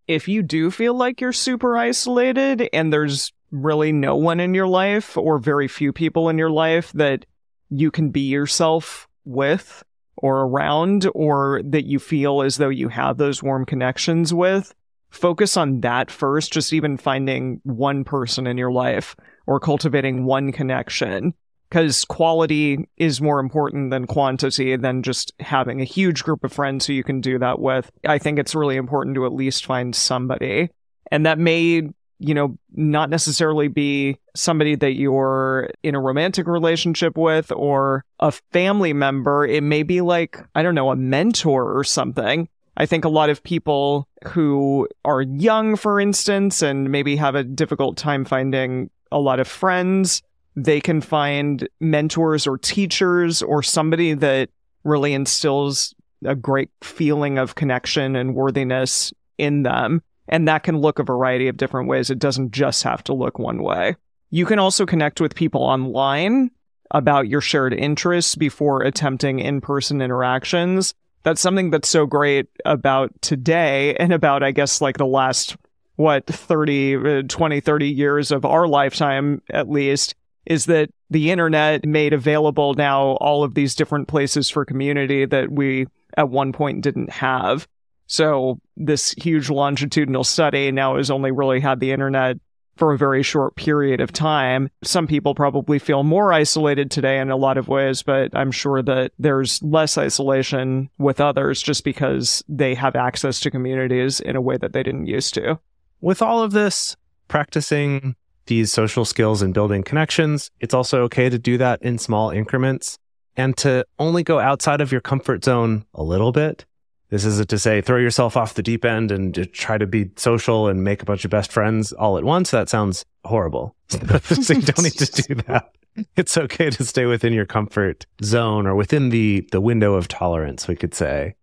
if 0.08 0.28
you 0.28 0.42
do 0.42 0.72
feel 0.72 0.94
like 0.94 1.20
you're 1.20 1.34
super 1.34 1.78
isolated 1.78 2.70
and 2.72 2.92
there's 2.92 3.34
really 3.52 3.92
no 3.92 4.16
one 4.16 4.40
in 4.40 4.54
your 4.54 4.68
life 4.68 5.18
or 5.18 5.38
very 5.38 5.68
few 5.68 5.92
people 5.92 6.30
in 6.30 6.38
your 6.38 6.50
life 6.50 6.92
that 6.94 7.26
you 7.70 7.92
can 7.92 8.10
be 8.10 8.22
yourself 8.22 9.08
with 9.26 9.84
or 10.18 10.42
around 10.42 11.10
or 11.14 11.62
that 11.64 11.86
you 11.86 12.00
feel 12.00 12.42
as 12.42 12.58
though 12.58 12.70
you 12.70 12.90
have 12.90 13.18
those 13.18 13.44
warm 13.44 13.66
connections 13.66 14.34
with, 14.34 14.74
focus 15.10 15.56
on 15.58 15.82
that 15.82 16.12
first, 16.12 16.52
just 16.52 16.74
even 16.74 16.98
finding 16.98 17.62
one 17.64 18.04
person 18.04 18.48
in 18.48 18.58
your 18.58 18.72
life 18.72 19.16
or 19.46 19.60
cultivating 19.60 20.26
one 20.26 20.52
connection. 20.52 21.34
Because 21.70 22.06
quality 22.06 22.88
is 22.96 23.20
more 23.20 23.40
important 23.42 23.92
than 23.92 24.08
quantity, 24.08 24.78
than 24.78 25.04
just 25.04 25.34
having 25.42 25.82
a 25.82 25.86
huge 25.86 26.24
group 26.24 26.46
of 26.46 26.54
friends 26.54 26.86
who 26.86 26.94
you 26.94 27.04
can 27.04 27.20
do 27.20 27.38
that 27.40 27.60
with. 27.60 27.92
I 28.06 28.20
think 28.20 28.40
it's 28.40 28.56
really 28.56 28.78
important 28.78 29.16
to 29.16 29.26
at 29.26 29.34
least 29.34 29.66
find 29.66 29.94
somebody. 29.94 30.70
And 31.12 31.26
that 31.26 31.40
may, 31.40 31.90
you 32.20 32.34
know, 32.34 32.58
not 32.74 33.10
necessarily 33.10 33.68
be 33.68 34.18
somebody 34.36 34.76
that 34.76 34.94
you're 34.94 35.70
in 35.84 35.96
a 35.96 36.00
romantic 36.00 36.48
relationship 36.48 37.18
with 37.18 37.52
or 37.52 38.04
a 38.20 38.32
family 38.32 38.94
member. 38.94 39.46
It 39.46 39.64
may 39.64 39.84
be 39.84 40.02
like, 40.02 40.40
I 40.56 40.64
don't 40.64 40.76
know, 40.76 40.92
a 40.92 40.96
mentor 40.96 41.78
or 41.78 41.84
something. 41.84 42.50
I 42.76 42.86
think 42.86 43.06
a 43.06 43.10
lot 43.10 43.30
of 43.30 43.44
people 43.44 44.08
who 44.26 44.88
are 45.04 45.22
young, 45.22 45.76
for 45.76 46.00
instance, 46.00 46.62
and 46.62 46.92
maybe 46.92 47.16
have 47.16 47.36
a 47.36 47.44
difficult 47.44 47.98
time 47.98 48.24
finding 48.24 48.90
a 49.12 49.20
lot 49.20 49.40
of 49.40 49.48
friends, 49.48 50.22
they 50.56 50.82
can 50.82 51.02
find 51.02 51.68
mentors 51.80 52.46
or 52.46 52.58
teachers 52.58 53.42
or 53.42 53.64
somebody 53.64 54.14
that 54.14 54.50
really 54.84 55.14
instills 55.14 55.96
a 56.26 56.36
great 56.36 56.70
feeling 56.82 57.38
of 57.38 57.56
connection 57.56 58.16
and 58.16 58.36
worthiness 58.36 59.14
in 59.38 59.64
them. 59.64 60.02
And 60.28 60.48
that 60.48 60.64
can 60.64 60.80
look 60.80 61.00
a 61.00 61.04
variety 61.04 61.48
of 61.48 61.58
different 61.58 61.88
ways. 61.88 62.10
It 62.10 62.20
doesn't 62.20 62.52
just 62.52 62.84
have 62.84 63.04
to 63.06 63.14
look 63.14 63.40
one 63.40 63.64
way. 63.64 63.96
You 64.30 64.46
can 64.46 64.60
also 64.60 64.86
connect 64.86 65.22
with 65.22 65.36
people 65.36 65.62
online 65.62 66.52
about 66.92 67.28
your 67.28 67.42
shared 67.42 67.74
interests 67.74 68.36
before 68.36 68.82
attempting 68.82 69.40
in 69.40 69.62
person 69.62 70.02
interactions. 70.02 70.94
That's 71.24 71.42
something 71.42 71.70
that's 71.70 71.90
so 71.90 72.06
great 72.06 72.48
about 72.66 73.12
today 73.22 73.96
and 73.96 74.14
about, 74.14 74.44
I 74.44 74.52
guess, 74.52 74.82
like 74.82 74.98
the 74.98 75.06
last, 75.06 75.58
what, 75.96 76.26
30, 76.26 76.96
uh, 76.96 77.22
20, 77.28 77.60
30 77.60 77.88
years 77.90 78.32
of 78.32 78.46
our 78.46 78.68
lifetime, 78.68 79.42
at 79.50 79.70
least, 79.70 80.16
is 80.46 80.66
that 80.66 80.90
the 81.10 81.32
internet 81.32 81.86
made 81.86 82.14
available 82.14 82.74
now 82.74 83.18
all 83.20 83.44
of 83.44 83.54
these 83.54 83.76
different 83.76 84.08
places 84.08 84.50
for 84.50 84.66
community 84.66 85.26
that 85.26 85.52
we 85.52 85.88
at 86.16 86.30
one 86.30 86.54
point 86.54 86.82
didn't 86.82 87.10
have. 87.10 87.68
So 88.08 88.60
this 88.76 89.12
huge 89.12 89.50
longitudinal 89.50 90.24
study 90.24 90.72
now 90.72 90.98
has 90.98 91.12
only 91.12 91.32
really 91.32 91.60
had 91.60 91.80
the 91.80 91.92
internet 91.92 92.38
for 92.78 92.94
a 92.94 92.98
very 92.98 93.24
short 93.24 93.56
period 93.56 94.00
of 94.00 94.14
time. 94.14 94.70
Some 94.84 95.08
people 95.08 95.36
probably 95.36 95.80
feel 95.80 96.04
more 96.04 96.32
isolated 96.32 96.92
today 96.92 97.20
in 97.20 97.30
a 97.30 97.36
lot 97.36 97.58
of 97.58 97.68
ways, 97.68 98.04
but 98.04 98.30
I'm 98.34 98.52
sure 98.52 98.82
that 98.84 99.12
there's 99.20 99.62
less 99.64 99.98
isolation 99.98 100.90
with 100.98 101.20
others 101.20 101.62
just 101.62 101.84
because 101.84 102.44
they 102.48 102.76
have 102.76 102.96
access 102.96 103.40
to 103.42 103.52
communities 103.52 104.20
in 104.20 104.36
a 104.36 104.42
way 104.42 104.58
that 104.58 104.74
they 104.74 104.84
didn't 104.84 105.08
used 105.08 105.34
to. 105.36 105.60
With 106.02 106.22
all 106.22 106.44
of 106.44 106.52
this, 106.52 106.96
practicing 107.28 108.16
these 108.46 108.72
social 108.72 109.06
skills 109.06 109.42
and 109.42 109.54
building 109.54 109.84
connections, 109.84 110.52
it's 110.60 110.74
also 110.74 111.02
okay 111.04 111.30
to 111.30 111.40
do 111.40 111.58
that 111.58 111.82
in 111.82 111.98
small 111.98 112.30
increments 112.30 112.98
and 113.36 113.58
to 113.58 113.86
only 114.00 114.24
go 114.24 114.40
outside 114.40 114.82
of 114.82 114.92
your 114.92 115.02
comfort 115.02 115.44
zone 115.44 115.86
a 115.94 116.04
little 116.04 116.32
bit. 116.32 116.66
This 117.10 117.24
isn't 117.24 117.50
to 117.50 117.60
say 117.60 117.82
throw 117.82 117.98
yourself 117.98 118.36
off 118.36 118.54
the 118.54 118.64
deep 118.64 118.84
end 118.84 119.12
and 119.12 119.52
try 119.54 119.78
to 119.78 119.88
be 119.88 120.12
social 120.18 120.68
and 120.68 120.84
make 120.84 121.02
a 121.02 121.06
bunch 121.06 121.24
of 121.24 121.32
best 121.32 121.52
friends 121.52 121.94
all 121.94 122.18
at 122.18 122.24
once. 122.24 122.52
That 122.52 122.70
sounds 122.70 123.06
horrible. 123.24 123.76
so 123.90 124.54
you 124.54 124.62
don't 124.62 124.84
need 124.84 124.94
to 124.94 125.22
do 125.22 125.36
that. 125.48 125.70
It's 126.16 126.38
okay 126.38 126.70
to 126.70 126.84
stay 126.84 127.06
within 127.06 127.34
your 127.34 127.46
comfort 127.46 128.06
zone 128.24 128.68
or 128.68 128.76
within 128.76 129.10
the, 129.10 129.48
the 129.52 129.62
window 129.62 129.96
of 129.96 130.08
tolerance, 130.08 130.68
we 130.68 130.76
could 130.76 130.94
say. 130.94 131.36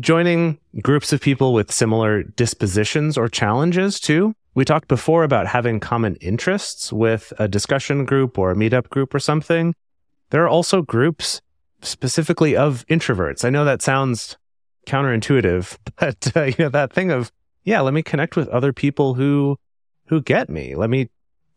Joining 0.00 0.58
groups 0.82 1.12
of 1.12 1.20
people 1.20 1.52
with 1.52 1.70
similar 1.70 2.22
dispositions 2.22 3.16
or 3.16 3.28
challenges 3.28 4.00
too. 4.00 4.34
We 4.54 4.64
talked 4.64 4.88
before 4.88 5.22
about 5.22 5.46
having 5.46 5.80
common 5.80 6.16
interests 6.16 6.92
with 6.92 7.32
a 7.38 7.46
discussion 7.46 8.04
group 8.04 8.38
or 8.38 8.50
a 8.50 8.56
meetup 8.56 8.88
group 8.88 9.14
or 9.14 9.18
something. 9.18 9.74
There 10.30 10.42
are 10.42 10.48
also 10.48 10.82
groups 10.82 11.40
specifically 11.82 12.56
of 12.56 12.84
introverts. 12.88 13.44
I 13.44 13.50
know 13.50 13.64
that 13.64 13.82
sounds 13.82 14.36
counterintuitive, 14.86 15.76
but 15.98 16.36
uh, 16.36 16.44
you 16.44 16.54
know 16.58 16.68
that 16.68 16.92
thing 16.92 17.10
of 17.10 17.32
yeah, 17.64 17.80
let 17.80 17.94
me 17.94 18.02
connect 18.02 18.36
with 18.36 18.48
other 18.48 18.72
people 18.72 19.14
who 19.14 19.58
who 20.06 20.20
get 20.20 20.48
me. 20.48 20.74
Let 20.74 20.90
me 20.90 21.08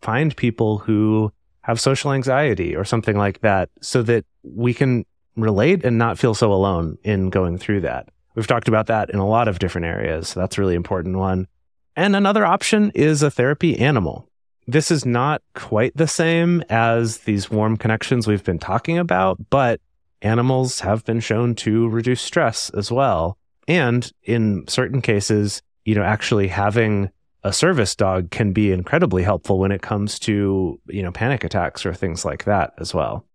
find 0.01 0.35
people 0.35 0.77
who 0.79 1.31
have 1.61 1.81
social 1.81 2.13
anxiety 2.13 2.75
or 2.75 2.85
something 2.85 3.17
like 3.17 3.41
that 3.41 3.69
so 3.81 4.01
that 4.03 4.25
we 4.43 4.73
can 4.73 5.05
relate 5.35 5.83
and 5.83 5.97
not 5.97 6.17
feel 6.17 6.33
so 6.33 6.51
alone 6.53 6.97
in 7.03 7.29
going 7.29 7.57
through 7.57 7.81
that. 7.81 8.07
We've 8.35 8.47
talked 8.47 8.67
about 8.67 8.87
that 8.87 9.09
in 9.09 9.19
a 9.19 9.27
lot 9.27 9.47
of 9.47 9.59
different 9.59 9.85
areas. 9.85 10.29
So 10.29 10.39
that's 10.39 10.57
a 10.57 10.61
really 10.61 10.75
important 10.75 11.17
one. 11.17 11.47
And 11.95 12.15
another 12.15 12.45
option 12.45 12.91
is 12.93 13.23
a 13.23 13.31
therapy 13.31 13.77
animal. 13.79 14.29
This 14.67 14.91
is 14.91 15.05
not 15.05 15.41
quite 15.55 15.95
the 15.95 16.07
same 16.07 16.63
as 16.69 17.19
these 17.19 17.49
warm 17.49 17.77
connections 17.77 18.27
we've 18.27 18.43
been 18.43 18.59
talking 18.59 18.97
about, 18.97 19.37
but 19.49 19.81
animals 20.21 20.79
have 20.81 21.03
been 21.05 21.19
shown 21.19 21.55
to 21.55 21.87
reduce 21.89 22.21
stress 22.21 22.69
as 22.71 22.91
well. 22.91 23.37
And 23.67 24.11
in 24.23 24.65
certain 24.67 25.01
cases, 25.01 25.61
you 25.85 25.95
know, 25.95 26.03
actually 26.03 26.47
having 26.47 27.09
a 27.43 27.53
service 27.53 27.95
dog 27.95 28.31
can 28.31 28.51
be 28.51 28.71
incredibly 28.71 29.23
helpful 29.23 29.59
when 29.59 29.71
it 29.71 29.81
comes 29.81 30.19
to, 30.19 30.79
you 30.87 31.03
know, 31.03 31.11
panic 31.11 31.43
attacks 31.43 31.85
or 31.85 31.93
things 31.93 32.25
like 32.25 32.45
that 32.45 32.73
as 32.77 32.93
well. 32.93 33.25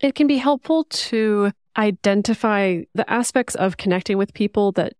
It 0.00 0.14
can 0.14 0.26
be 0.26 0.36
helpful 0.36 0.84
to 0.84 1.52
identify 1.76 2.82
the 2.94 3.08
aspects 3.10 3.54
of 3.54 3.76
connecting 3.76 4.18
with 4.18 4.34
people 4.34 4.72
that 4.72 4.94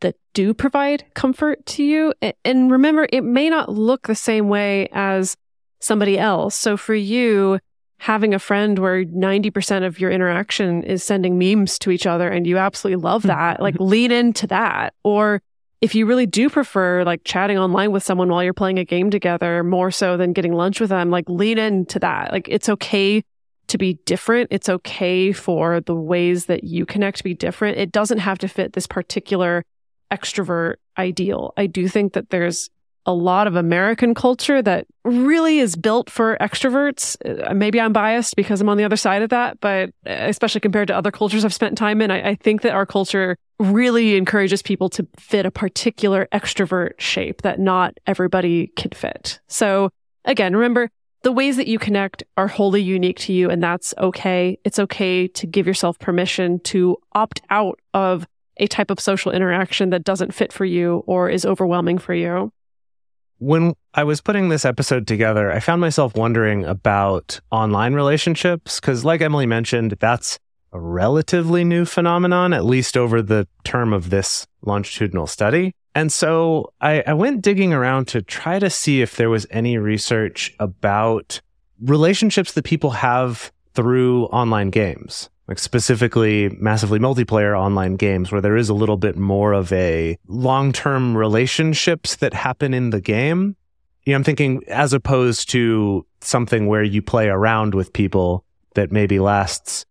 that 0.00 0.16
do 0.34 0.52
provide 0.52 1.04
comfort 1.14 1.64
to 1.64 1.82
you 1.82 2.12
and 2.44 2.70
remember 2.70 3.06
it 3.10 3.22
may 3.22 3.48
not 3.48 3.70
look 3.70 4.06
the 4.06 4.14
same 4.14 4.48
way 4.48 4.88
as 4.92 5.36
somebody 5.80 6.18
else. 6.18 6.54
So 6.54 6.76
for 6.76 6.94
you 6.94 7.58
having 7.98 8.34
a 8.34 8.38
friend 8.38 8.78
where 8.78 9.04
90% 9.04 9.86
of 9.86 9.98
your 9.98 10.10
interaction 10.10 10.82
is 10.82 11.02
sending 11.02 11.38
memes 11.38 11.78
to 11.78 11.90
each 11.90 12.06
other 12.06 12.28
and 12.28 12.46
you 12.46 12.58
absolutely 12.58 13.02
love 13.02 13.22
mm-hmm. 13.22 13.28
that, 13.28 13.60
like 13.60 13.74
mm-hmm. 13.74 13.84
lean 13.84 14.12
into 14.12 14.46
that. 14.48 14.94
Or 15.04 15.40
if 15.80 15.94
you 15.94 16.06
really 16.06 16.26
do 16.26 16.48
prefer 16.48 17.04
like 17.04 17.22
chatting 17.24 17.58
online 17.58 17.92
with 17.92 18.02
someone 18.02 18.28
while 18.28 18.42
you're 18.42 18.54
playing 18.54 18.78
a 18.78 18.84
game 18.84 19.10
together 19.10 19.62
more 19.62 19.90
so 19.90 20.16
than 20.16 20.32
getting 20.32 20.52
lunch 20.52 20.80
with 20.80 20.90
them, 20.90 21.10
like 21.10 21.28
lean 21.28 21.58
into 21.58 21.98
that. 21.98 22.32
Like 22.32 22.48
it's 22.48 22.68
okay 22.68 23.22
to 23.68 23.78
be 23.78 23.94
different. 24.04 24.48
It's 24.50 24.68
okay 24.68 25.32
for 25.32 25.80
the 25.80 25.94
ways 25.94 26.46
that 26.46 26.64
you 26.64 26.86
connect 26.86 27.18
to 27.18 27.24
be 27.24 27.34
different. 27.34 27.78
It 27.78 27.92
doesn't 27.92 28.18
have 28.18 28.38
to 28.38 28.48
fit 28.48 28.72
this 28.72 28.86
particular 28.86 29.64
extrovert 30.10 30.76
ideal. 30.98 31.52
I 31.56 31.66
do 31.66 31.88
think 31.88 32.12
that 32.12 32.30
there's 32.30 32.70
a 33.06 33.12
lot 33.12 33.46
of 33.46 33.56
American 33.56 34.14
culture 34.14 34.62
that 34.62 34.86
really 35.04 35.58
is 35.58 35.76
built 35.76 36.08
for 36.08 36.36
extroverts. 36.40 37.16
Uh, 37.24 37.52
maybe 37.54 37.80
I'm 37.80 37.92
biased 37.92 38.36
because 38.36 38.60
I'm 38.60 38.68
on 38.68 38.76
the 38.76 38.84
other 38.84 38.96
side 38.96 39.22
of 39.22 39.30
that, 39.30 39.60
but 39.60 39.90
especially 40.06 40.60
compared 40.60 40.88
to 40.88 40.96
other 40.96 41.10
cultures 41.10 41.44
I've 41.44 41.54
spent 41.54 41.76
time 41.76 42.00
in, 42.00 42.10
I, 42.10 42.30
I 42.30 42.34
think 42.34 42.62
that 42.62 42.72
our 42.72 42.86
culture 42.86 43.36
really 43.58 44.16
encourages 44.16 44.62
people 44.62 44.88
to 44.90 45.06
fit 45.18 45.46
a 45.46 45.50
particular 45.50 46.28
extrovert 46.32 46.98
shape 46.98 47.42
that 47.42 47.60
not 47.60 47.94
everybody 48.06 48.68
can 48.76 48.90
fit. 48.90 49.40
So 49.48 49.90
again, 50.24 50.54
remember 50.54 50.90
the 51.22 51.32
ways 51.32 51.56
that 51.56 51.66
you 51.66 51.78
connect 51.78 52.22
are 52.36 52.48
wholly 52.48 52.82
unique 52.82 53.18
to 53.20 53.32
you 53.32 53.50
and 53.50 53.62
that's 53.62 53.94
okay. 53.98 54.58
It's 54.64 54.78
okay 54.78 55.28
to 55.28 55.46
give 55.46 55.66
yourself 55.66 55.98
permission 55.98 56.60
to 56.60 56.96
opt 57.14 57.40
out 57.50 57.78
of 57.92 58.26
a 58.58 58.66
type 58.66 58.90
of 58.90 59.00
social 59.00 59.32
interaction 59.32 59.90
that 59.90 60.04
doesn't 60.04 60.34
fit 60.34 60.52
for 60.52 60.64
you 60.64 61.02
or 61.06 61.28
is 61.28 61.44
overwhelming 61.44 61.98
for 61.98 62.14
you. 62.14 62.52
When 63.44 63.74
I 63.92 64.04
was 64.04 64.22
putting 64.22 64.48
this 64.48 64.64
episode 64.64 65.06
together, 65.06 65.52
I 65.52 65.60
found 65.60 65.78
myself 65.78 66.16
wondering 66.16 66.64
about 66.64 67.40
online 67.50 67.92
relationships 67.92 68.80
because, 68.80 69.04
like 69.04 69.20
Emily 69.20 69.44
mentioned, 69.44 69.98
that's 70.00 70.38
a 70.72 70.80
relatively 70.80 71.62
new 71.62 71.84
phenomenon, 71.84 72.54
at 72.54 72.64
least 72.64 72.96
over 72.96 73.20
the 73.20 73.46
term 73.62 73.92
of 73.92 74.08
this 74.08 74.46
longitudinal 74.62 75.26
study. 75.26 75.74
And 75.94 76.10
so 76.10 76.72
I, 76.80 77.02
I, 77.06 77.12
went 77.12 77.42
digging 77.42 77.74
around 77.74 78.08
to 78.08 78.22
try 78.22 78.58
to 78.58 78.70
see 78.70 79.02
if 79.02 79.16
there 79.16 79.28
was 79.28 79.46
any 79.50 79.76
research 79.76 80.54
about 80.58 81.42
relationships 81.82 82.54
that 82.54 82.64
people 82.64 82.92
have 82.92 83.52
through 83.74 84.24
online 84.28 84.70
games 84.70 85.28
like 85.48 85.58
specifically 85.58 86.48
massively 86.58 86.98
multiplayer 86.98 87.58
online 87.58 87.96
games 87.96 88.32
where 88.32 88.40
there 88.40 88.56
is 88.56 88.68
a 88.68 88.74
little 88.74 88.96
bit 88.96 89.16
more 89.16 89.52
of 89.52 89.72
a 89.72 90.16
long-term 90.26 91.16
relationships 91.16 92.16
that 92.16 92.32
happen 92.32 92.72
in 92.72 92.90
the 92.90 93.00
game. 93.00 93.56
You 94.04 94.12
know, 94.12 94.16
I'm 94.16 94.24
thinking 94.24 94.62
as 94.68 94.92
opposed 94.92 95.50
to 95.50 96.06
something 96.20 96.66
where 96.66 96.82
you 96.82 97.02
play 97.02 97.28
around 97.28 97.74
with 97.74 97.92
people 97.92 98.44
that 98.74 98.90
maybe 98.90 99.18
lasts 99.18 99.84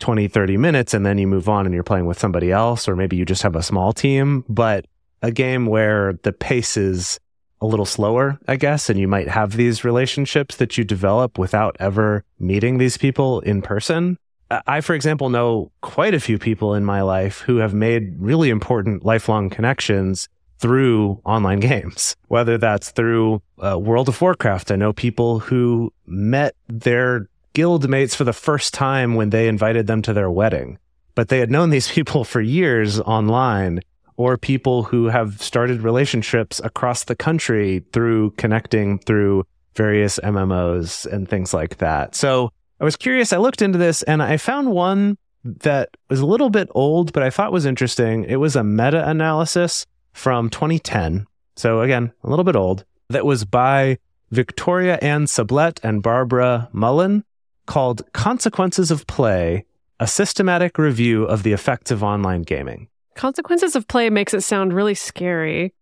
20, 0.00 0.28
30 0.28 0.56
minutes 0.56 0.92
and 0.92 1.06
then 1.06 1.18
you 1.18 1.26
move 1.26 1.48
on 1.48 1.66
and 1.66 1.74
you're 1.74 1.84
playing 1.84 2.06
with 2.06 2.18
somebody 2.18 2.52
else, 2.52 2.88
or 2.88 2.96
maybe 2.96 3.16
you 3.16 3.24
just 3.24 3.42
have 3.42 3.56
a 3.56 3.62
small 3.62 3.92
team, 3.92 4.44
but 4.48 4.86
a 5.22 5.30
game 5.30 5.66
where 5.66 6.14
the 6.22 6.32
pace 6.32 6.76
is 6.76 7.18
a 7.60 7.66
little 7.66 7.86
slower, 7.86 8.38
I 8.46 8.56
guess, 8.56 8.90
and 8.90 9.00
you 9.00 9.08
might 9.08 9.28
have 9.28 9.56
these 9.56 9.84
relationships 9.84 10.56
that 10.56 10.76
you 10.76 10.84
develop 10.84 11.38
without 11.38 11.76
ever 11.80 12.24
meeting 12.38 12.78
these 12.78 12.98
people 12.98 13.40
in 13.40 13.62
person. 13.62 14.18
I, 14.50 14.80
for 14.80 14.94
example, 14.94 15.28
know 15.28 15.72
quite 15.80 16.14
a 16.14 16.20
few 16.20 16.38
people 16.38 16.74
in 16.74 16.84
my 16.84 17.02
life 17.02 17.40
who 17.40 17.56
have 17.56 17.74
made 17.74 18.14
really 18.18 18.50
important 18.50 19.04
lifelong 19.04 19.50
connections 19.50 20.28
through 20.58 21.20
online 21.24 21.60
games, 21.60 22.16
whether 22.28 22.56
that's 22.58 22.90
through 22.90 23.42
uh, 23.64 23.78
World 23.78 24.08
of 24.08 24.20
Warcraft. 24.20 24.70
I 24.70 24.76
know 24.76 24.92
people 24.92 25.40
who 25.40 25.92
met 26.06 26.54
their 26.68 27.28
guild 27.52 27.88
mates 27.88 28.14
for 28.14 28.24
the 28.24 28.32
first 28.32 28.72
time 28.72 29.14
when 29.14 29.30
they 29.30 29.48
invited 29.48 29.86
them 29.86 30.02
to 30.02 30.12
their 30.12 30.30
wedding, 30.30 30.78
but 31.14 31.28
they 31.28 31.38
had 31.38 31.50
known 31.50 31.70
these 31.76 31.90
people 31.90 32.24
for 32.24 32.40
years 32.40 33.00
online, 33.00 33.80
or 34.16 34.38
people 34.38 34.82
who 34.84 35.06
have 35.06 35.42
started 35.42 35.82
relationships 35.82 36.60
across 36.64 37.04
the 37.04 37.16
country 37.16 37.84
through 37.92 38.30
connecting 38.32 38.98
through 39.00 39.44
various 39.74 40.18
MMOs 40.20 41.04
and 41.04 41.28
things 41.28 41.52
like 41.52 41.76
that. 41.78 42.14
So 42.14 42.50
I 42.80 42.84
was 42.84 42.96
curious. 42.96 43.32
I 43.32 43.38
looked 43.38 43.62
into 43.62 43.78
this 43.78 44.02
and 44.02 44.22
I 44.22 44.36
found 44.36 44.70
one 44.70 45.16
that 45.44 45.96
was 46.10 46.20
a 46.20 46.26
little 46.26 46.50
bit 46.50 46.68
old, 46.74 47.12
but 47.12 47.22
I 47.22 47.30
thought 47.30 47.52
was 47.52 47.66
interesting. 47.66 48.24
It 48.24 48.36
was 48.36 48.56
a 48.56 48.64
meta 48.64 49.08
analysis 49.08 49.86
from 50.12 50.50
2010. 50.50 51.26
So 51.56 51.80
again, 51.80 52.12
a 52.22 52.28
little 52.28 52.44
bit 52.44 52.56
old 52.56 52.84
that 53.08 53.24
was 53.24 53.44
by 53.44 53.98
Victoria 54.30 54.98
Anne 55.00 55.26
Sublette 55.26 55.78
and 55.82 56.02
Barbara 56.02 56.68
Mullan 56.74 57.22
called 57.66 58.02
Consequences 58.12 58.90
of 58.90 59.06
Play, 59.06 59.64
a 59.98 60.06
systematic 60.06 60.78
review 60.78 61.24
of 61.24 61.42
the 61.42 61.52
effects 61.52 61.90
of 61.90 62.02
online 62.02 62.42
gaming. 62.42 62.88
Consequences 63.14 63.74
of 63.74 63.88
play 63.88 64.10
makes 64.10 64.34
it 64.34 64.42
sound 64.42 64.74
really 64.74 64.94
scary. 64.94 65.72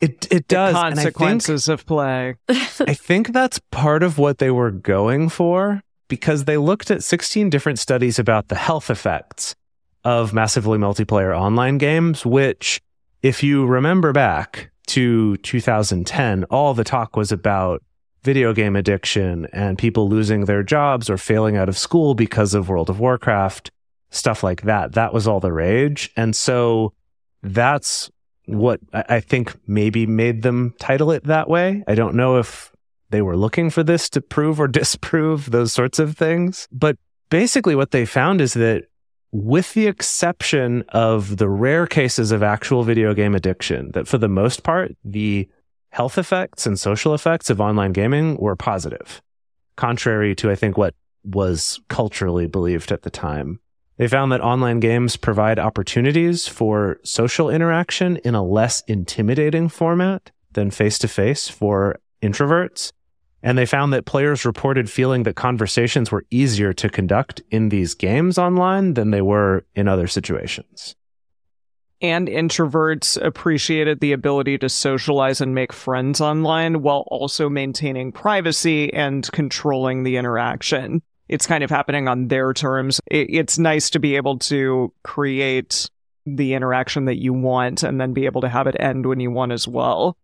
It 0.00 0.28
it 0.30 0.46
does. 0.46 0.74
The 0.74 0.80
consequences 0.80 1.66
think, 1.66 1.80
of 1.80 1.86
play. 1.86 2.36
I 2.48 2.94
think 2.94 3.32
that's 3.32 3.58
part 3.72 4.04
of 4.04 4.16
what 4.16 4.38
they 4.38 4.52
were 4.52 4.70
going 4.70 5.28
for 5.28 5.82
because 6.08 6.44
they 6.44 6.56
looked 6.56 6.90
at 6.90 7.04
16 7.04 7.50
different 7.50 7.78
studies 7.78 8.18
about 8.18 8.48
the 8.48 8.54
health 8.56 8.90
effects 8.90 9.54
of 10.04 10.32
massively 10.32 10.78
multiplayer 10.78 11.38
online 11.38 11.78
games, 11.78 12.24
which, 12.24 12.80
if 13.22 13.42
you 13.42 13.66
remember 13.66 14.12
back 14.12 14.70
to 14.86 15.36
2010, 15.38 16.44
all 16.44 16.74
the 16.74 16.84
talk 16.84 17.16
was 17.16 17.30
about 17.30 17.82
video 18.22 18.52
game 18.52 18.74
addiction 18.74 19.46
and 19.52 19.78
people 19.78 20.08
losing 20.08 20.44
their 20.46 20.62
jobs 20.62 21.08
or 21.08 21.16
failing 21.16 21.56
out 21.56 21.68
of 21.68 21.78
school 21.78 22.14
because 22.14 22.54
of 22.54 22.68
World 22.68 22.90
of 22.90 22.98
Warcraft, 23.00 23.70
stuff 24.10 24.42
like 24.42 24.62
that. 24.62 24.92
That 24.92 25.12
was 25.12 25.28
all 25.28 25.40
the 25.40 25.52
rage. 25.52 26.10
And 26.16 26.34
so 26.34 26.92
that's 27.42 28.10
what 28.46 28.80
I 28.92 29.20
think 29.20 29.54
maybe 29.68 30.06
made 30.06 30.42
them 30.42 30.74
title 30.78 31.10
it 31.10 31.24
that 31.24 31.48
way. 31.48 31.84
I 31.86 31.94
don't 31.94 32.14
know 32.14 32.38
if 32.38 32.72
they 33.10 33.22
were 33.22 33.36
looking 33.36 33.70
for 33.70 33.82
this 33.82 34.08
to 34.10 34.20
prove 34.20 34.60
or 34.60 34.68
disprove 34.80 35.50
those 35.50 35.72
sorts 35.72 35.98
of 35.98 36.16
things. 36.16 36.68
But 36.72 36.96
basically, 37.30 37.74
what 37.74 37.90
they 37.90 38.04
found 38.04 38.40
is 38.40 38.54
that 38.54 38.84
with 39.30 39.74
the 39.74 39.86
exception 39.86 40.84
of 40.88 41.36
the 41.36 41.48
rare 41.48 41.86
cases 41.86 42.32
of 42.32 42.42
actual 42.42 42.82
video 42.82 43.12
game 43.14 43.34
addiction, 43.34 43.90
that 43.92 44.08
for 44.08 44.18
the 44.18 44.28
most 44.28 44.62
part, 44.62 44.96
the 45.04 45.48
health 45.90 46.18
effects 46.18 46.66
and 46.66 46.78
social 46.78 47.14
effects 47.14 47.50
of 47.50 47.60
online 47.60 47.92
gaming 47.92 48.36
were 48.36 48.56
positive, 48.56 49.20
contrary 49.76 50.34
to, 50.36 50.50
I 50.50 50.54
think, 50.54 50.78
what 50.78 50.94
was 51.24 51.80
culturally 51.88 52.46
believed 52.46 52.90
at 52.90 53.02
the 53.02 53.10
time. 53.10 53.60
They 53.98 54.08
found 54.08 54.30
that 54.32 54.40
online 54.40 54.80
games 54.80 55.16
provide 55.16 55.58
opportunities 55.58 56.46
for 56.46 56.98
social 57.02 57.50
interaction 57.50 58.16
in 58.18 58.34
a 58.34 58.44
less 58.44 58.82
intimidating 58.86 59.68
format 59.68 60.30
than 60.52 60.70
face 60.70 60.98
to 61.00 61.08
face 61.08 61.48
for 61.48 61.98
introverts. 62.22 62.92
And 63.42 63.56
they 63.56 63.66
found 63.66 63.92
that 63.92 64.04
players 64.04 64.44
reported 64.44 64.90
feeling 64.90 65.22
that 65.22 65.36
conversations 65.36 66.10
were 66.10 66.26
easier 66.30 66.72
to 66.72 66.88
conduct 66.88 67.40
in 67.50 67.68
these 67.68 67.94
games 67.94 68.36
online 68.36 68.94
than 68.94 69.10
they 69.10 69.22
were 69.22 69.64
in 69.74 69.86
other 69.86 70.08
situations. 70.08 70.96
And 72.00 72.28
introverts 72.28 73.20
appreciated 73.20 74.00
the 74.00 74.12
ability 74.12 74.58
to 74.58 74.68
socialize 74.68 75.40
and 75.40 75.54
make 75.54 75.72
friends 75.72 76.20
online 76.20 76.82
while 76.82 77.04
also 77.08 77.48
maintaining 77.48 78.12
privacy 78.12 78.92
and 78.92 79.30
controlling 79.32 80.04
the 80.04 80.16
interaction. 80.16 81.02
It's 81.28 81.46
kind 81.46 81.64
of 81.64 81.70
happening 81.70 82.06
on 82.08 82.28
their 82.28 82.52
terms. 82.52 83.00
It's 83.06 83.58
nice 83.58 83.90
to 83.90 83.98
be 83.98 84.16
able 84.16 84.38
to 84.40 84.92
create 85.02 85.90
the 86.24 86.54
interaction 86.54 87.06
that 87.06 87.20
you 87.20 87.32
want 87.32 87.82
and 87.82 88.00
then 88.00 88.12
be 88.12 88.26
able 88.26 88.42
to 88.42 88.48
have 88.48 88.66
it 88.66 88.76
end 88.78 89.06
when 89.06 89.20
you 89.20 89.30
want 89.30 89.52
as 89.52 89.66
well. 89.66 90.16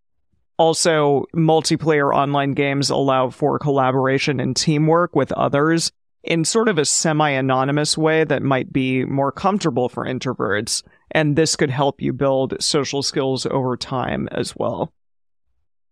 Also, 0.57 1.25
multiplayer 1.35 2.15
online 2.15 2.53
games 2.53 2.89
allow 2.89 3.29
for 3.29 3.59
collaboration 3.59 4.39
and 4.39 4.55
teamwork 4.55 5.15
with 5.15 5.31
others 5.33 5.91
in 6.23 6.43
sort 6.45 6.69
of 6.69 6.77
a 6.77 6.85
semi 6.85 7.29
anonymous 7.29 7.97
way 7.97 8.23
that 8.23 8.41
might 8.41 8.71
be 8.71 9.05
more 9.05 9.31
comfortable 9.31 9.89
for 9.89 10.05
introverts. 10.05 10.83
And 11.11 11.35
this 11.35 11.55
could 11.55 11.69
help 11.69 12.01
you 12.01 12.13
build 12.13 12.61
social 12.61 13.03
skills 13.03 13.45
over 13.45 13.77
time 13.77 14.27
as 14.31 14.55
well. 14.55 14.93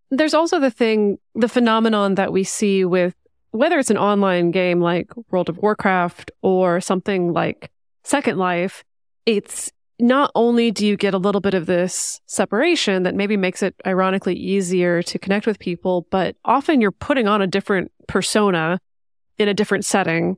There's 0.09 0.34
also 0.34 0.59
the 0.59 0.72
thing, 0.72 1.18
the 1.36 1.49
phenomenon 1.49 2.16
that 2.16 2.32
we 2.32 2.43
see 2.43 2.86
with 2.86 3.16
whether 3.51 3.78
it's 3.78 3.91
an 3.91 3.97
online 3.97 4.51
game 4.51 4.82
like 4.82 5.11
World 5.30 5.49
of 5.49 5.57
Warcraft 5.57 6.32
or 6.41 6.82
something 6.82 7.34
like 7.34 7.72
Second 8.03 8.38
Life, 8.38 8.84
it's 9.26 9.72
not 10.00 10.32
only 10.36 10.72
do 10.72 10.86
you 10.86 10.98
get 10.98 11.14
a 11.14 11.18
little 11.18 11.41
bit 11.41 11.54
of 11.54 11.66
this 11.66 12.20
separation 12.26 13.04
that 13.04 13.16
maybe 13.16 13.38
makes 13.38 13.62
it 13.62 13.76
ironically 13.86 14.36
easier 14.36 15.02
to 15.04 15.20
connect 15.20 15.46
with 15.46 15.60
people, 15.60 16.08
but 16.10 16.36
often 16.46 16.82
you're 16.82 16.91
putting 16.91 17.28
on 17.28 17.41
a 17.41 17.48
different 17.48 17.91
persona 18.08 18.80
in 19.38 19.48
a 19.48 19.54
different 19.54 19.86
setting 19.86 20.38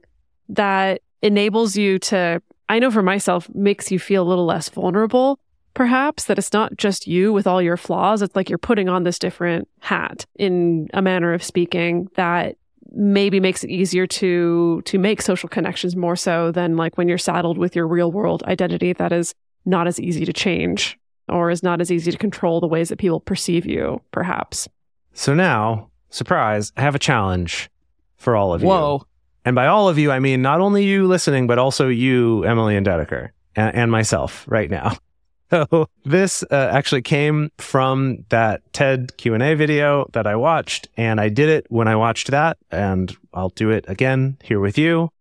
that 0.49 1.01
enables 1.21 1.75
you 1.75 1.97
to, 1.99 2.41
I 2.69 2.79
know 2.79 2.91
for 2.91 3.01
myself, 3.01 3.49
makes 3.53 3.91
you 3.91 3.99
feel 3.99 4.23
a 4.23 4.27
little 4.29 4.45
less 4.45 4.69
vulnerable. 4.69 5.39
Perhaps 5.73 6.25
that 6.25 6.37
it's 6.37 6.53
not 6.53 6.77
just 6.77 7.07
you 7.07 7.33
with 7.33 7.47
all 7.47 7.61
your 7.61 7.77
flaws. 7.77 8.21
It's 8.21 8.35
like 8.35 8.49
you're 8.49 8.57
putting 8.57 8.87
on 8.87 9.03
this 9.03 9.19
different 9.19 9.67
hat 9.79 10.25
in 10.35 10.87
a 10.93 11.01
manner 11.01 11.33
of 11.33 11.43
speaking 11.43 12.09
that 12.15 12.55
maybe 12.91 13.39
makes 13.39 13.63
it 13.63 13.69
easier 13.69 14.07
to 14.07 14.81
to 14.85 14.97
make 14.97 15.21
social 15.21 15.49
connections 15.49 15.95
more 15.95 16.15
so 16.15 16.51
than 16.51 16.77
like 16.77 16.97
when 16.97 17.09
you're 17.09 17.17
saddled 17.17 17.57
with 17.57 17.75
your 17.75 17.87
real 17.87 18.09
world 18.09 18.41
identity 18.43 18.93
that 18.93 19.11
is 19.11 19.33
not 19.65 19.87
as 19.87 19.99
easy 19.99 20.25
to 20.25 20.33
change 20.33 20.97
or 21.27 21.49
is 21.49 21.63
not 21.63 21.81
as 21.81 21.91
easy 21.91 22.11
to 22.11 22.17
control 22.17 22.59
the 22.59 22.67
ways 22.67 22.89
that 22.89 22.99
people 22.99 23.19
perceive 23.19 23.65
you, 23.65 24.01
perhaps. 24.11 24.67
So 25.13 25.33
now, 25.33 25.89
surprise, 26.09 26.71
I 26.77 26.81
have 26.81 26.95
a 26.95 26.99
challenge 26.99 27.69
for 28.17 28.35
all 28.35 28.53
of 28.53 28.61
you. 28.61 28.67
Whoa. 28.67 29.05
And 29.43 29.55
by 29.55 29.67
all 29.67 29.89
of 29.89 29.97
you, 29.97 30.11
I 30.11 30.19
mean 30.19 30.41
not 30.41 30.59
only 30.59 30.83
you 30.83 31.07
listening, 31.07 31.47
but 31.47 31.59
also 31.59 31.87
you, 31.87 32.43
Emily 32.43 32.75
and 32.75 32.85
Dedeker, 32.85 33.29
and, 33.55 33.75
and 33.75 33.91
myself 33.91 34.45
right 34.47 34.69
now. 34.69 34.97
So 35.51 35.87
this 36.03 36.43
uh, 36.49 36.69
actually 36.73 37.03
came 37.03 37.51
from 37.59 38.25
that 38.29 38.61
TED 38.73 39.15
Q&A 39.17 39.53
video 39.53 40.09
that 40.13 40.25
I 40.25 40.35
watched 40.35 40.87
and 40.97 41.21
I 41.21 41.29
did 41.29 41.49
it 41.49 41.67
when 41.69 41.87
I 41.87 41.95
watched 41.95 42.31
that 42.31 42.57
and 42.71 43.15
I'll 43.31 43.49
do 43.49 43.69
it 43.69 43.85
again 43.87 44.37
here 44.43 44.59
with 44.59 44.79
you. 44.79 45.11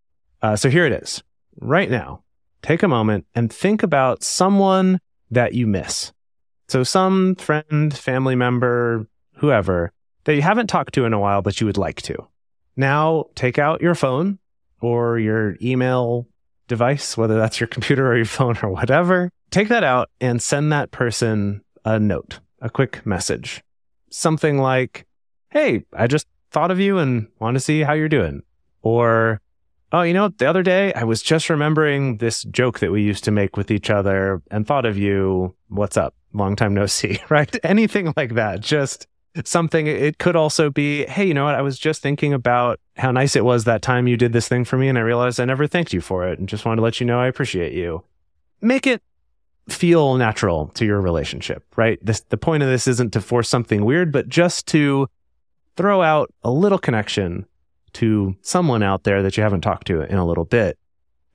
Uh, 0.41 0.55
so 0.55 0.67
here 0.67 0.87
it 0.87 0.93
is. 0.93 1.23
Right 1.61 1.91
now, 1.91 2.23
take 2.65 2.81
a 2.81 2.87
moment 2.87 3.27
and 3.35 3.53
think 3.53 3.83
about 3.83 4.23
someone 4.23 4.99
that 5.29 5.53
you 5.53 5.67
miss. 5.67 6.11
So 6.67 6.83
some 6.83 7.35
friend, 7.35 7.95
family 7.95 8.35
member, 8.35 9.07
whoever 9.35 9.91
that 10.23 10.33
you 10.33 10.41
haven't 10.41 10.65
talked 10.65 10.95
to 10.95 11.05
in 11.05 11.13
a 11.13 11.19
while 11.19 11.43
but 11.43 11.61
you 11.61 11.67
would 11.67 11.77
like 11.77 12.01
to. 12.01 12.27
Now 12.75 13.25
take 13.35 13.59
out 13.59 13.81
your 13.81 13.93
phone 13.93 14.39
or 14.81 15.19
your 15.19 15.57
email 15.61 16.27
device, 16.67 17.15
whether 17.15 17.35
that's 17.35 17.59
your 17.59 17.67
computer 17.67 18.11
or 18.11 18.15
your 18.15 18.25
phone 18.25 18.57
or 18.63 18.69
whatever, 18.69 19.29
take 19.51 19.67
that 19.67 19.83
out 19.83 20.09
and 20.19 20.41
send 20.41 20.71
that 20.71 20.89
person 20.89 21.61
a 21.85 21.99
note, 21.99 22.39
a 22.61 22.69
quick 22.71 23.05
message. 23.05 23.61
Something 24.09 24.57
like, 24.57 25.05
Hey, 25.51 25.85
I 25.93 26.07
just 26.07 26.25
thought 26.49 26.71
of 26.71 26.79
you 26.79 26.97
and 26.97 27.27
want 27.39 27.55
to 27.55 27.59
see 27.59 27.81
how 27.81 27.93
you're 27.93 28.09
doing. 28.09 28.41
Or, 28.81 29.39
Oh, 29.91 30.01
you 30.01 30.13
know, 30.13 30.29
the 30.29 30.47
other 30.47 30.63
day 30.63 30.93
I 30.93 31.03
was 31.03 31.21
just 31.21 31.49
remembering 31.49 32.17
this 32.17 32.43
joke 32.43 32.79
that 32.79 32.91
we 32.91 33.03
used 33.03 33.23
to 33.25 33.31
make 33.31 33.55
with 33.55 33.71
each 33.71 33.89
other 33.89 34.41
and 34.51 34.65
thought 34.65 34.85
of 34.85 34.97
you. 34.97 35.55
What's 35.69 35.97
up? 35.97 36.15
Long 36.33 36.55
time 36.55 36.73
no 36.73 36.85
see, 36.85 37.19
right? 37.29 37.55
Anything 37.63 38.13
like 38.17 38.35
that. 38.35 38.61
Just 38.61 39.07
something. 39.43 39.87
It 39.87 40.17
could 40.17 40.35
also 40.35 40.69
be, 40.69 41.05
hey, 41.05 41.25
you 41.25 41.33
know 41.33 41.45
what? 41.45 41.55
I 41.55 41.61
was 41.61 41.77
just 41.77 42.01
thinking 42.01 42.33
about 42.33 42.79
how 42.95 43.11
nice 43.11 43.35
it 43.35 43.45
was 43.45 43.65
that 43.65 43.81
time 43.81 44.07
you 44.07 44.17
did 44.17 44.33
this 44.33 44.47
thing 44.47 44.65
for 44.65 44.77
me, 44.77 44.87
and 44.87 44.97
I 44.97 45.01
realized 45.01 45.39
I 45.39 45.45
never 45.45 45.67
thanked 45.67 45.93
you 45.93 46.01
for 46.01 46.27
it, 46.27 46.39
and 46.39 46.47
just 46.47 46.65
wanted 46.65 46.77
to 46.77 46.81
let 46.81 46.99
you 46.99 47.05
know 47.05 47.19
I 47.19 47.27
appreciate 47.27 47.73
you. 47.73 48.03
Make 48.61 48.87
it 48.87 49.01
feel 49.67 50.15
natural 50.15 50.67
to 50.75 50.85
your 50.85 51.01
relationship, 51.01 51.63
right? 51.75 51.99
This, 52.01 52.21
the 52.21 52.37
point 52.37 52.63
of 52.63 52.69
this 52.69 52.87
isn't 52.87 53.13
to 53.13 53.21
force 53.21 53.49
something 53.49 53.83
weird, 53.83 54.11
but 54.11 54.29
just 54.29 54.67
to 54.67 55.07
throw 55.75 56.01
out 56.01 56.33
a 56.43 56.51
little 56.51 56.77
connection 56.77 57.45
to 57.95 58.35
someone 58.41 58.83
out 58.83 59.03
there 59.03 59.21
that 59.23 59.35
you 59.37 59.43
haven't 59.43 59.61
talked 59.61 59.87
to 59.87 60.01
in 60.01 60.17
a 60.17 60.25
little 60.25 60.45
bit, 60.45 60.77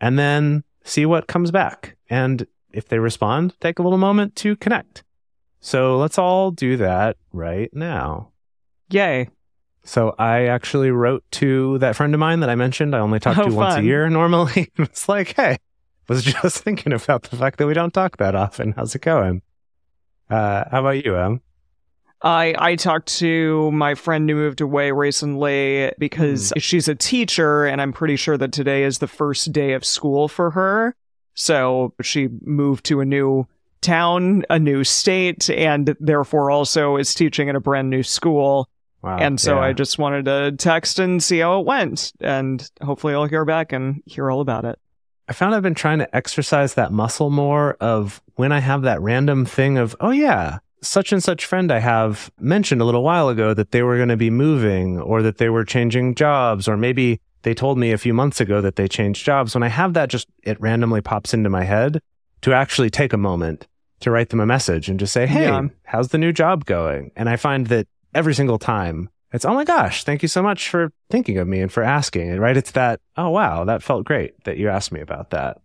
and 0.00 0.18
then 0.18 0.64
see 0.84 1.04
what 1.06 1.26
comes 1.26 1.50
back. 1.50 1.96
And 2.08 2.46
if 2.72 2.88
they 2.88 2.98
respond, 2.98 3.54
take 3.60 3.78
a 3.78 3.82
little 3.82 3.98
moment 3.98 4.36
to 4.36 4.56
connect. 4.56 5.02
So 5.60 5.98
let's 5.98 6.18
all 6.18 6.50
do 6.50 6.76
that 6.78 7.16
right 7.32 7.68
now. 7.74 8.30
Yay. 8.90 9.28
So 9.84 10.14
I 10.18 10.46
actually 10.46 10.90
wrote 10.90 11.24
to 11.32 11.78
that 11.78 11.96
friend 11.96 12.14
of 12.14 12.20
mine 12.20 12.40
that 12.40 12.50
I 12.50 12.54
mentioned. 12.54 12.94
I 12.94 13.00
only 13.00 13.18
talk 13.20 13.38
Oh, 13.38 13.48
to 13.48 13.54
once 13.54 13.76
a 13.76 13.82
year 13.82 14.08
normally. 14.08 14.70
it's 14.78 15.08
like, 15.08 15.34
hey, 15.36 15.56
was 16.08 16.24
just 16.24 16.58
thinking 16.64 16.92
about 16.92 17.22
the 17.24 17.36
fact 17.36 17.58
that 17.58 17.66
we 17.66 17.74
don't 17.74 17.92
talk 17.92 18.16
that 18.18 18.34
often. 18.34 18.72
How's 18.72 18.94
it 18.94 19.02
going? 19.02 19.42
Uh, 20.28 20.64
how 20.70 20.80
about 20.80 21.04
you, 21.04 21.16
Em? 21.16 21.40
I 22.22 22.54
I 22.58 22.76
talked 22.76 23.08
to 23.18 23.70
my 23.72 23.94
friend 23.94 24.28
who 24.28 24.36
moved 24.36 24.60
away 24.60 24.92
recently 24.92 25.92
because 25.98 26.50
hmm. 26.50 26.58
she's 26.58 26.88
a 26.88 26.94
teacher 26.94 27.64
and 27.64 27.80
I'm 27.80 27.92
pretty 27.92 28.16
sure 28.16 28.36
that 28.36 28.52
today 28.52 28.84
is 28.84 28.98
the 28.98 29.08
first 29.08 29.52
day 29.52 29.72
of 29.72 29.84
school 29.84 30.28
for 30.28 30.50
her. 30.50 30.94
So 31.34 31.94
she 32.02 32.28
moved 32.42 32.84
to 32.86 33.00
a 33.00 33.04
new 33.04 33.46
town, 33.80 34.44
a 34.50 34.58
new 34.58 34.84
state, 34.84 35.48
and 35.48 35.96
therefore 35.98 36.50
also 36.50 36.96
is 36.96 37.14
teaching 37.14 37.48
at 37.48 37.56
a 37.56 37.60
brand 37.60 37.88
new 37.88 38.02
school. 38.02 38.68
Wow. 39.02 39.16
and 39.16 39.40
so 39.40 39.54
yeah. 39.54 39.62
I 39.62 39.72
just 39.72 39.98
wanted 39.98 40.26
to 40.26 40.52
text 40.58 40.98
and 40.98 41.22
see 41.22 41.38
how 41.38 41.58
it 41.58 41.64
went. 41.64 42.12
And 42.20 42.70
hopefully 42.82 43.14
I'll 43.14 43.24
hear 43.24 43.46
back 43.46 43.72
and 43.72 44.02
hear 44.04 44.30
all 44.30 44.42
about 44.42 44.66
it. 44.66 44.78
I 45.26 45.32
found 45.32 45.54
I've 45.54 45.62
been 45.62 45.74
trying 45.74 46.00
to 46.00 46.14
exercise 46.14 46.74
that 46.74 46.92
muscle 46.92 47.30
more 47.30 47.78
of 47.80 48.20
when 48.34 48.52
I 48.52 48.58
have 48.58 48.82
that 48.82 49.00
random 49.00 49.46
thing 49.46 49.78
of, 49.78 49.96
oh 50.00 50.10
yeah, 50.10 50.58
such 50.82 51.12
and 51.12 51.22
such 51.22 51.44
friend 51.46 51.70
I 51.70 51.78
have 51.78 52.30
mentioned 52.38 52.80
a 52.80 52.84
little 52.84 53.02
while 53.02 53.28
ago 53.28 53.54
that 53.54 53.70
they 53.72 53.82
were 53.82 53.96
going 53.96 54.08
to 54.08 54.16
be 54.16 54.30
moving 54.30 54.98
or 54.98 55.22
that 55.22 55.38
they 55.38 55.48
were 55.48 55.64
changing 55.64 56.14
jobs, 56.14 56.66
or 56.68 56.76
maybe 56.76 57.20
they 57.42 57.54
told 57.54 57.78
me 57.78 57.92
a 57.92 57.98
few 57.98 58.14
months 58.14 58.40
ago 58.40 58.60
that 58.60 58.76
they 58.76 58.88
changed 58.88 59.24
jobs. 59.24 59.54
When 59.54 59.62
I 59.62 59.68
have 59.68 59.94
that, 59.94 60.08
just 60.08 60.26
it 60.42 60.60
randomly 60.60 61.00
pops 61.00 61.32
into 61.34 61.50
my 61.50 61.64
head 61.64 62.00
to 62.42 62.52
actually 62.52 62.90
take 62.90 63.12
a 63.12 63.18
moment 63.18 63.66
to 64.00 64.10
write 64.10 64.30
them 64.30 64.40
a 64.40 64.46
message 64.46 64.88
and 64.88 64.98
just 64.98 65.12
say, 65.12 65.26
hey, 65.26 65.44
Yeah. 65.44 65.62
how's 65.84 66.08
the 66.08 66.18
new 66.18 66.32
job 66.32 66.64
going? 66.64 67.10
And 67.16 67.28
I 67.28 67.36
find 67.36 67.66
that 67.66 67.86
every 68.14 68.34
single 68.34 68.58
time 68.58 69.10
it's, 69.32 69.44
oh 69.44 69.54
my 69.54 69.64
gosh, 69.64 70.04
thank 70.04 70.22
you 70.22 70.28
so 70.28 70.42
much 70.42 70.68
for 70.70 70.90
thinking 71.10 71.38
of 71.38 71.46
me 71.46 71.60
and 71.60 71.70
for 71.70 71.82
asking. 71.82 72.30
And 72.30 72.40
right? 72.40 72.56
It's 72.56 72.72
that, 72.72 73.00
oh 73.16 73.28
wow, 73.30 73.64
that 73.64 73.82
felt 73.82 74.04
great 74.04 74.42
that 74.44 74.56
you 74.56 74.68
asked 74.68 74.90
me 74.92 75.00
about 75.00 75.30
that. 75.30 75.58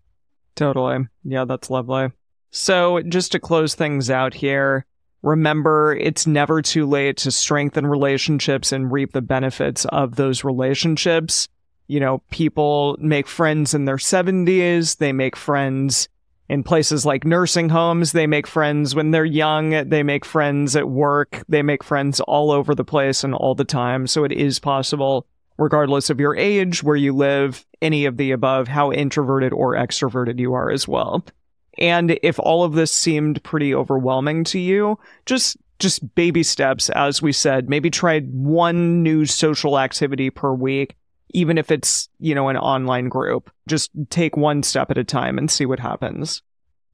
Totally. 0.56 1.08
Yeah, 1.24 1.46
that's 1.46 1.70
lovely. 1.70 2.12
So, 2.52 3.02
just 3.02 3.32
to 3.34 3.40
close 3.40 3.76
things 3.76 4.10
out 4.10 4.34
here, 4.34 4.86
remember 5.26 5.98
it's 6.00 6.28
never 6.28 6.62
too 6.62 6.86
late 6.86 7.18
to 7.18 7.32
strengthen 7.32 7.88
relationships 7.88 8.72
and 8.72 8.92
reap 8.92 9.12
the 9.12 9.22
benefits 9.22 9.84
of 9.86 10.16
those 10.16 10.44
relationships. 10.44 11.50
You 11.88 12.00
know, 12.00 12.22
people 12.30 12.96
make 13.00 13.28
friends 13.28 13.74
in 13.74 13.86
their 13.86 13.98
70s, 13.98 14.98
they 14.98 15.12
make 15.12 15.36
friends 15.36 16.08
in 16.48 16.64
places 16.64 17.08
like 17.08 17.26
nursing 17.26 17.70
homes, 17.70 18.12
they 18.12 18.28
make 18.28 18.46
friends 18.46 18.94
when 18.94 19.10
they're 19.10 19.26
young, 19.26 19.90
they 19.90 20.04
make 20.04 20.24
friends 20.24 20.76
at 20.76 20.88
work, 20.88 21.44
they 21.50 21.64
make 21.64 21.84
friends 21.84 22.20
all 22.22 22.52
over 22.52 22.76
the 22.76 22.86
place 22.86 23.24
and 23.24 23.34
all 23.34 23.56
the 23.56 23.66
time. 23.66 24.06
So, 24.06 24.24
it 24.24 24.32
is 24.32 24.60
possible 24.60 25.26
regardless 25.58 26.10
of 26.10 26.20
your 26.20 26.36
age, 26.36 26.84
where 26.84 26.96
you 26.96 27.16
live, 27.16 27.66
any 27.82 28.06
of 28.06 28.18
the 28.18 28.32
above, 28.32 28.68
how 28.68 28.92
introverted 28.92 29.54
or 29.54 29.74
extroverted 29.74 30.38
you 30.38 30.54
are 30.54 30.70
as 30.70 30.88
well. 30.88 31.26
And 31.78 32.18
if 32.24 32.40
all 32.40 32.64
of 32.64 32.74
this 32.74 32.92
seemed 32.92 33.44
pretty 33.44 33.74
overwhelming 33.74 34.44
to 34.46 34.60
you, 34.60 35.00
just 35.26 35.58
just 35.80 36.16
baby 36.16 36.42
steps 36.44 36.90
as 36.92 37.22
we 37.22 37.32
said, 37.32 37.70
maybe 37.70 37.90
try 37.90 38.22
one 38.22 39.04
new 39.04 39.26
social 39.26 39.78
activity 39.78 40.30
per 40.30 40.54
week, 40.54 40.96
even 41.34 41.58
if 41.58 41.70
it's, 41.70 42.08
you 42.20 42.34
know, 42.34 42.48
an 42.48 42.58
online 42.58 43.10
group. 43.10 43.52
Just 43.68 43.92
take 44.10 44.38
one 44.38 44.64
step 44.64 44.90
at 44.90 44.98
a 44.98 45.04
time 45.04 45.38
and 45.38 45.52
see 45.52 45.66
what 45.66 45.80
happens. 45.80 46.42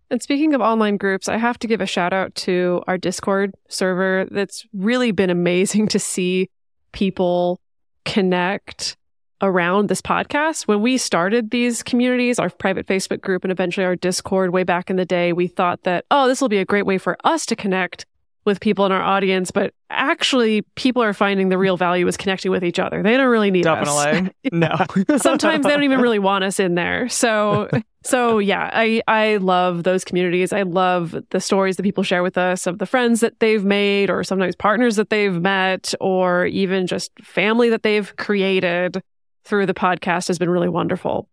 And 0.10 0.22
speaking 0.22 0.54
of 0.54 0.62
online 0.62 0.98
groups, 0.98 1.30
I 1.30 1.38
have 1.38 1.58
to 1.60 1.68
give 1.68 1.80
a 1.80 1.86
shout 1.86 2.12
out 2.12 2.36
to 2.36 2.84
our 2.88 2.98
Discord 2.98 3.54
server. 3.70 4.28
That's 4.30 4.66
really 4.74 5.12
been 5.12 5.30
amazing 5.30 5.88
to 5.90 6.00
see 6.00 6.50
people 6.92 7.62
connect 8.04 8.98
around 9.42 9.89
this 9.89 10.02
podcast. 10.02 10.68
When 10.68 10.82
we 10.82 10.98
started 10.98 11.52
these 11.52 11.84
communities, 11.84 12.39
our 12.39 12.50
private 12.50 12.88
Facebook 12.88 13.22
group 13.22 13.44
and 13.44 13.52
eventually 13.52 13.86
our 13.86 13.96
Discord 13.96 14.52
way 14.52 14.64
back 14.64 14.89
in 14.89 14.96
the 14.96 15.06
day, 15.06 15.34
we 15.34 15.48
thought 15.48 15.84
that, 15.84 16.06
oh, 16.12 16.28
this 16.28 16.42
will 16.42 16.50
be 16.50 16.60
a 16.60 16.66
great 16.66 16.86
way 16.86 16.98
for 16.98 17.18
us 17.24 17.46
to 17.48 17.56
connect 17.56 18.06
with 18.46 18.60
people 18.60 18.86
in 18.86 18.92
our 18.92 19.02
audience. 19.02 19.52
But 19.52 19.74
actually, 19.89 20.64
people 20.76 21.04
are 21.04 21.14
finding 21.14 21.50
the 21.50 21.58
real 21.58 21.78
value 21.78 22.08
is 22.08 22.18
connecting 22.18 22.52
with 22.52 22.64
each 22.64 22.80
other. 22.80 23.04
They 23.04 23.18
don't 23.18 23.30
really 23.30 23.52
need 23.52 23.68
us. 23.68 23.86
Definitely. 23.86 24.32
no. 24.52 24.76
sometimes 25.18 25.64
they 25.64 25.72
don't 25.72 25.84
even 25.84 26.02
really 26.02 26.20
want 26.20 26.44
us 26.44 26.60
in 26.60 26.76
there. 26.76 27.08
So 27.10 27.70
so 28.04 28.39
yeah, 28.39 28.70
I 28.74 29.02
I 29.08 29.38
love 29.38 29.84
those 29.84 30.04
communities. 30.04 30.52
I 30.52 30.64
love 30.64 31.16
the 31.30 31.39
stories 31.39 31.78
that 31.78 31.84
people 31.84 32.04
share 32.04 32.24
with 32.24 32.38
us 32.38 32.66
of 32.66 32.80
the 32.80 32.86
friends 32.86 33.20
that 33.20 33.39
they've 33.39 33.64
made 33.64 34.10
or 34.10 34.24
sometimes 34.24 34.56
partners 34.56 34.96
that 34.96 35.10
they've 35.10 35.39
met 35.39 35.94
or 36.02 36.46
even 36.48 36.88
just 36.88 37.12
family 37.22 37.70
that 37.70 37.84
they've 37.84 38.16
created 38.16 39.04
through 39.44 39.66
the 39.66 39.74
podcast 39.74 40.28
has 40.28 40.38
been 40.38 40.50
really 40.50 40.70
wonderful. 40.70 41.28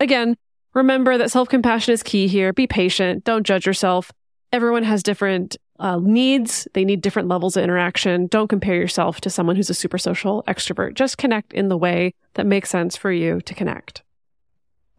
Again, 0.00 0.36
remember 0.74 1.18
that 1.18 1.30
self-compassion 1.30 1.94
is 1.94 2.02
key 2.02 2.26
here. 2.26 2.52
Be 2.52 2.66
patient, 2.66 3.24
don't 3.24 3.46
judge 3.46 3.66
yourself. 3.66 4.10
Everyone 4.52 4.84
has 4.84 5.02
different 5.02 5.56
uh, 5.80 5.98
needs. 5.98 6.68
They 6.74 6.84
need 6.84 7.00
different 7.00 7.28
levels 7.28 7.56
of 7.56 7.64
interaction. 7.64 8.26
Don't 8.28 8.48
compare 8.48 8.76
yourself 8.76 9.20
to 9.22 9.30
someone 9.30 9.56
who's 9.56 9.70
a 9.70 9.74
super 9.74 9.98
social 9.98 10.44
extrovert. 10.46 10.94
Just 10.94 11.18
connect 11.18 11.52
in 11.52 11.68
the 11.68 11.76
way 11.76 12.14
that 12.34 12.46
makes 12.46 12.70
sense 12.70 12.96
for 12.96 13.10
you 13.10 13.40
to 13.40 13.54
connect. 13.54 14.02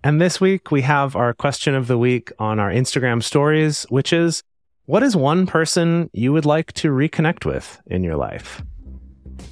And 0.04 0.22
this 0.22 0.40
week 0.40 0.72
we 0.72 0.82
have 0.82 1.16
our 1.16 1.34
question 1.34 1.74
of 1.74 1.88
the 1.88 1.98
week 1.98 2.32
on 2.38 2.60
our 2.60 2.70
Instagram 2.70 3.24
stories, 3.24 3.86
which 3.90 4.14
is 4.14 4.44
what 4.86 5.02
is 5.02 5.16
one 5.16 5.48
person 5.48 6.10
you 6.14 6.32
would 6.32 6.46
like 6.46 6.74
to 6.74 6.90
reconnect 6.90 7.46
with 7.46 7.82
in 7.88 8.04
your 8.04 8.16
life? 8.16 8.62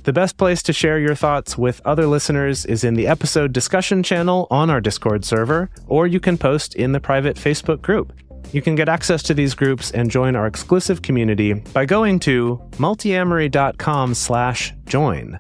The 0.04 0.14
best 0.14 0.38
place 0.38 0.62
to 0.64 0.74
share 0.74 1.00
your 1.00 1.16
thoughts 1.16 1.58
with 1.58 1.82
other 1.86 2.08
listeners 2.08 2.66
is 2.66 2.84
in 2.84 2.96
the 2.96 3.08
episode 3.08 3.54
discussion 3.54 4.04
channel 4.04 4.48
on 4.52 4.70
our 4.70 4.82
Discord 4.82 5.24
server, 5.24 5.70
or 5.88 6.08
you 6.08 6.20
can 6.20 6.38
post 6.38 6.76
in 6.76 6.92
the 6.92 7.00
private 7.00 7.38
Facebook 7.38 7.82
group. 7.82 8.14
You 8.52 8.62
can 8.62 8.76
get 8.76 8.90
access 8.90 9.24
to 9.24 9.34
these 9.34 9.56
groups 9.56 9.92
and 9.92 10.12
join 10.12 10.36
our 10.36 10.46
exclusive 10.46 11.02
community 11.02 11.54
by 11.54 11.86
going 11.86 12.20
to 12.20 12.62
multiamory.com 12.74 14.14
slash 14.14 14.74
join. 14.86 15.40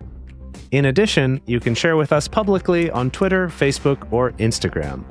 In 0.71 0.85
addition, 0.85 1.39
you 1.45 1.59
can 1.59 1.75
share 1.75 1.95
with 1.95 2.11
us 2.11 2.27
publicly 2.27 2.89
on 2.89 3.11
Twitter, 3.11 3.49
Facebook, 3.49 4.11
or 4.11 4.31
Instagram. 4.33 5.03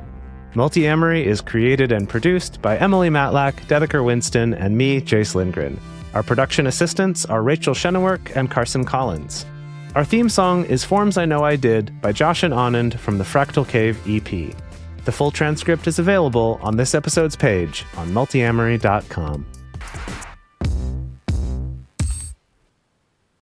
Multiamory 0.54 1.24
is 1.24 1.40
created 1.40 1.92
and 1.92 2.08
produced 2.08 2.60
by 2.60 2.76
Emily 2.78 3.08
Matlack, 3.08 3.54
Dedeker 3.68 4.04
Winston, 4.04 4.52
and 4.54 4.76
me, 4.76 5.00
Jase 5.00 5.34
Lindgren. 5.34 5.80
Our 6.14 6.22
production 6.22 6.66
assistants 6.66 7.24
are 7.24 7.42
Rachel 7.42 7.74
Shennework 7.74 8.36
and 8.36 8.50
Carson 8.50 8.84
Collins. 8.84 9.46
Our 9.94 10.04
theme 10.04 10.28
song 10.28 10.64
is 10.66 10.84
Forms 10.84 11.16
I 11.16 11.24
Know 11.24 11.42
I 11.42 11.56
Did 11.56 12.00
by 12.02 12.12
Josh 12.12 12.42
and 12.42 12.52
Anand 12.52 12.98
from 12.98 13.18
the 13.18 13.24
Fractal 13.24 13.66
Cave 13.66 13.98
EP. 14.06 14.54
The 15.04 15.12
full 15.12 15.30
transcript 15.30 15.86
is 15.86 15.98
available 15.98 16.58
on 16.62 16.76
this 16.76 16.94
episode's 16.94 17.36
page 17.36 17.84
on 17.96 18.08
multiamory.com. 18.10 19.46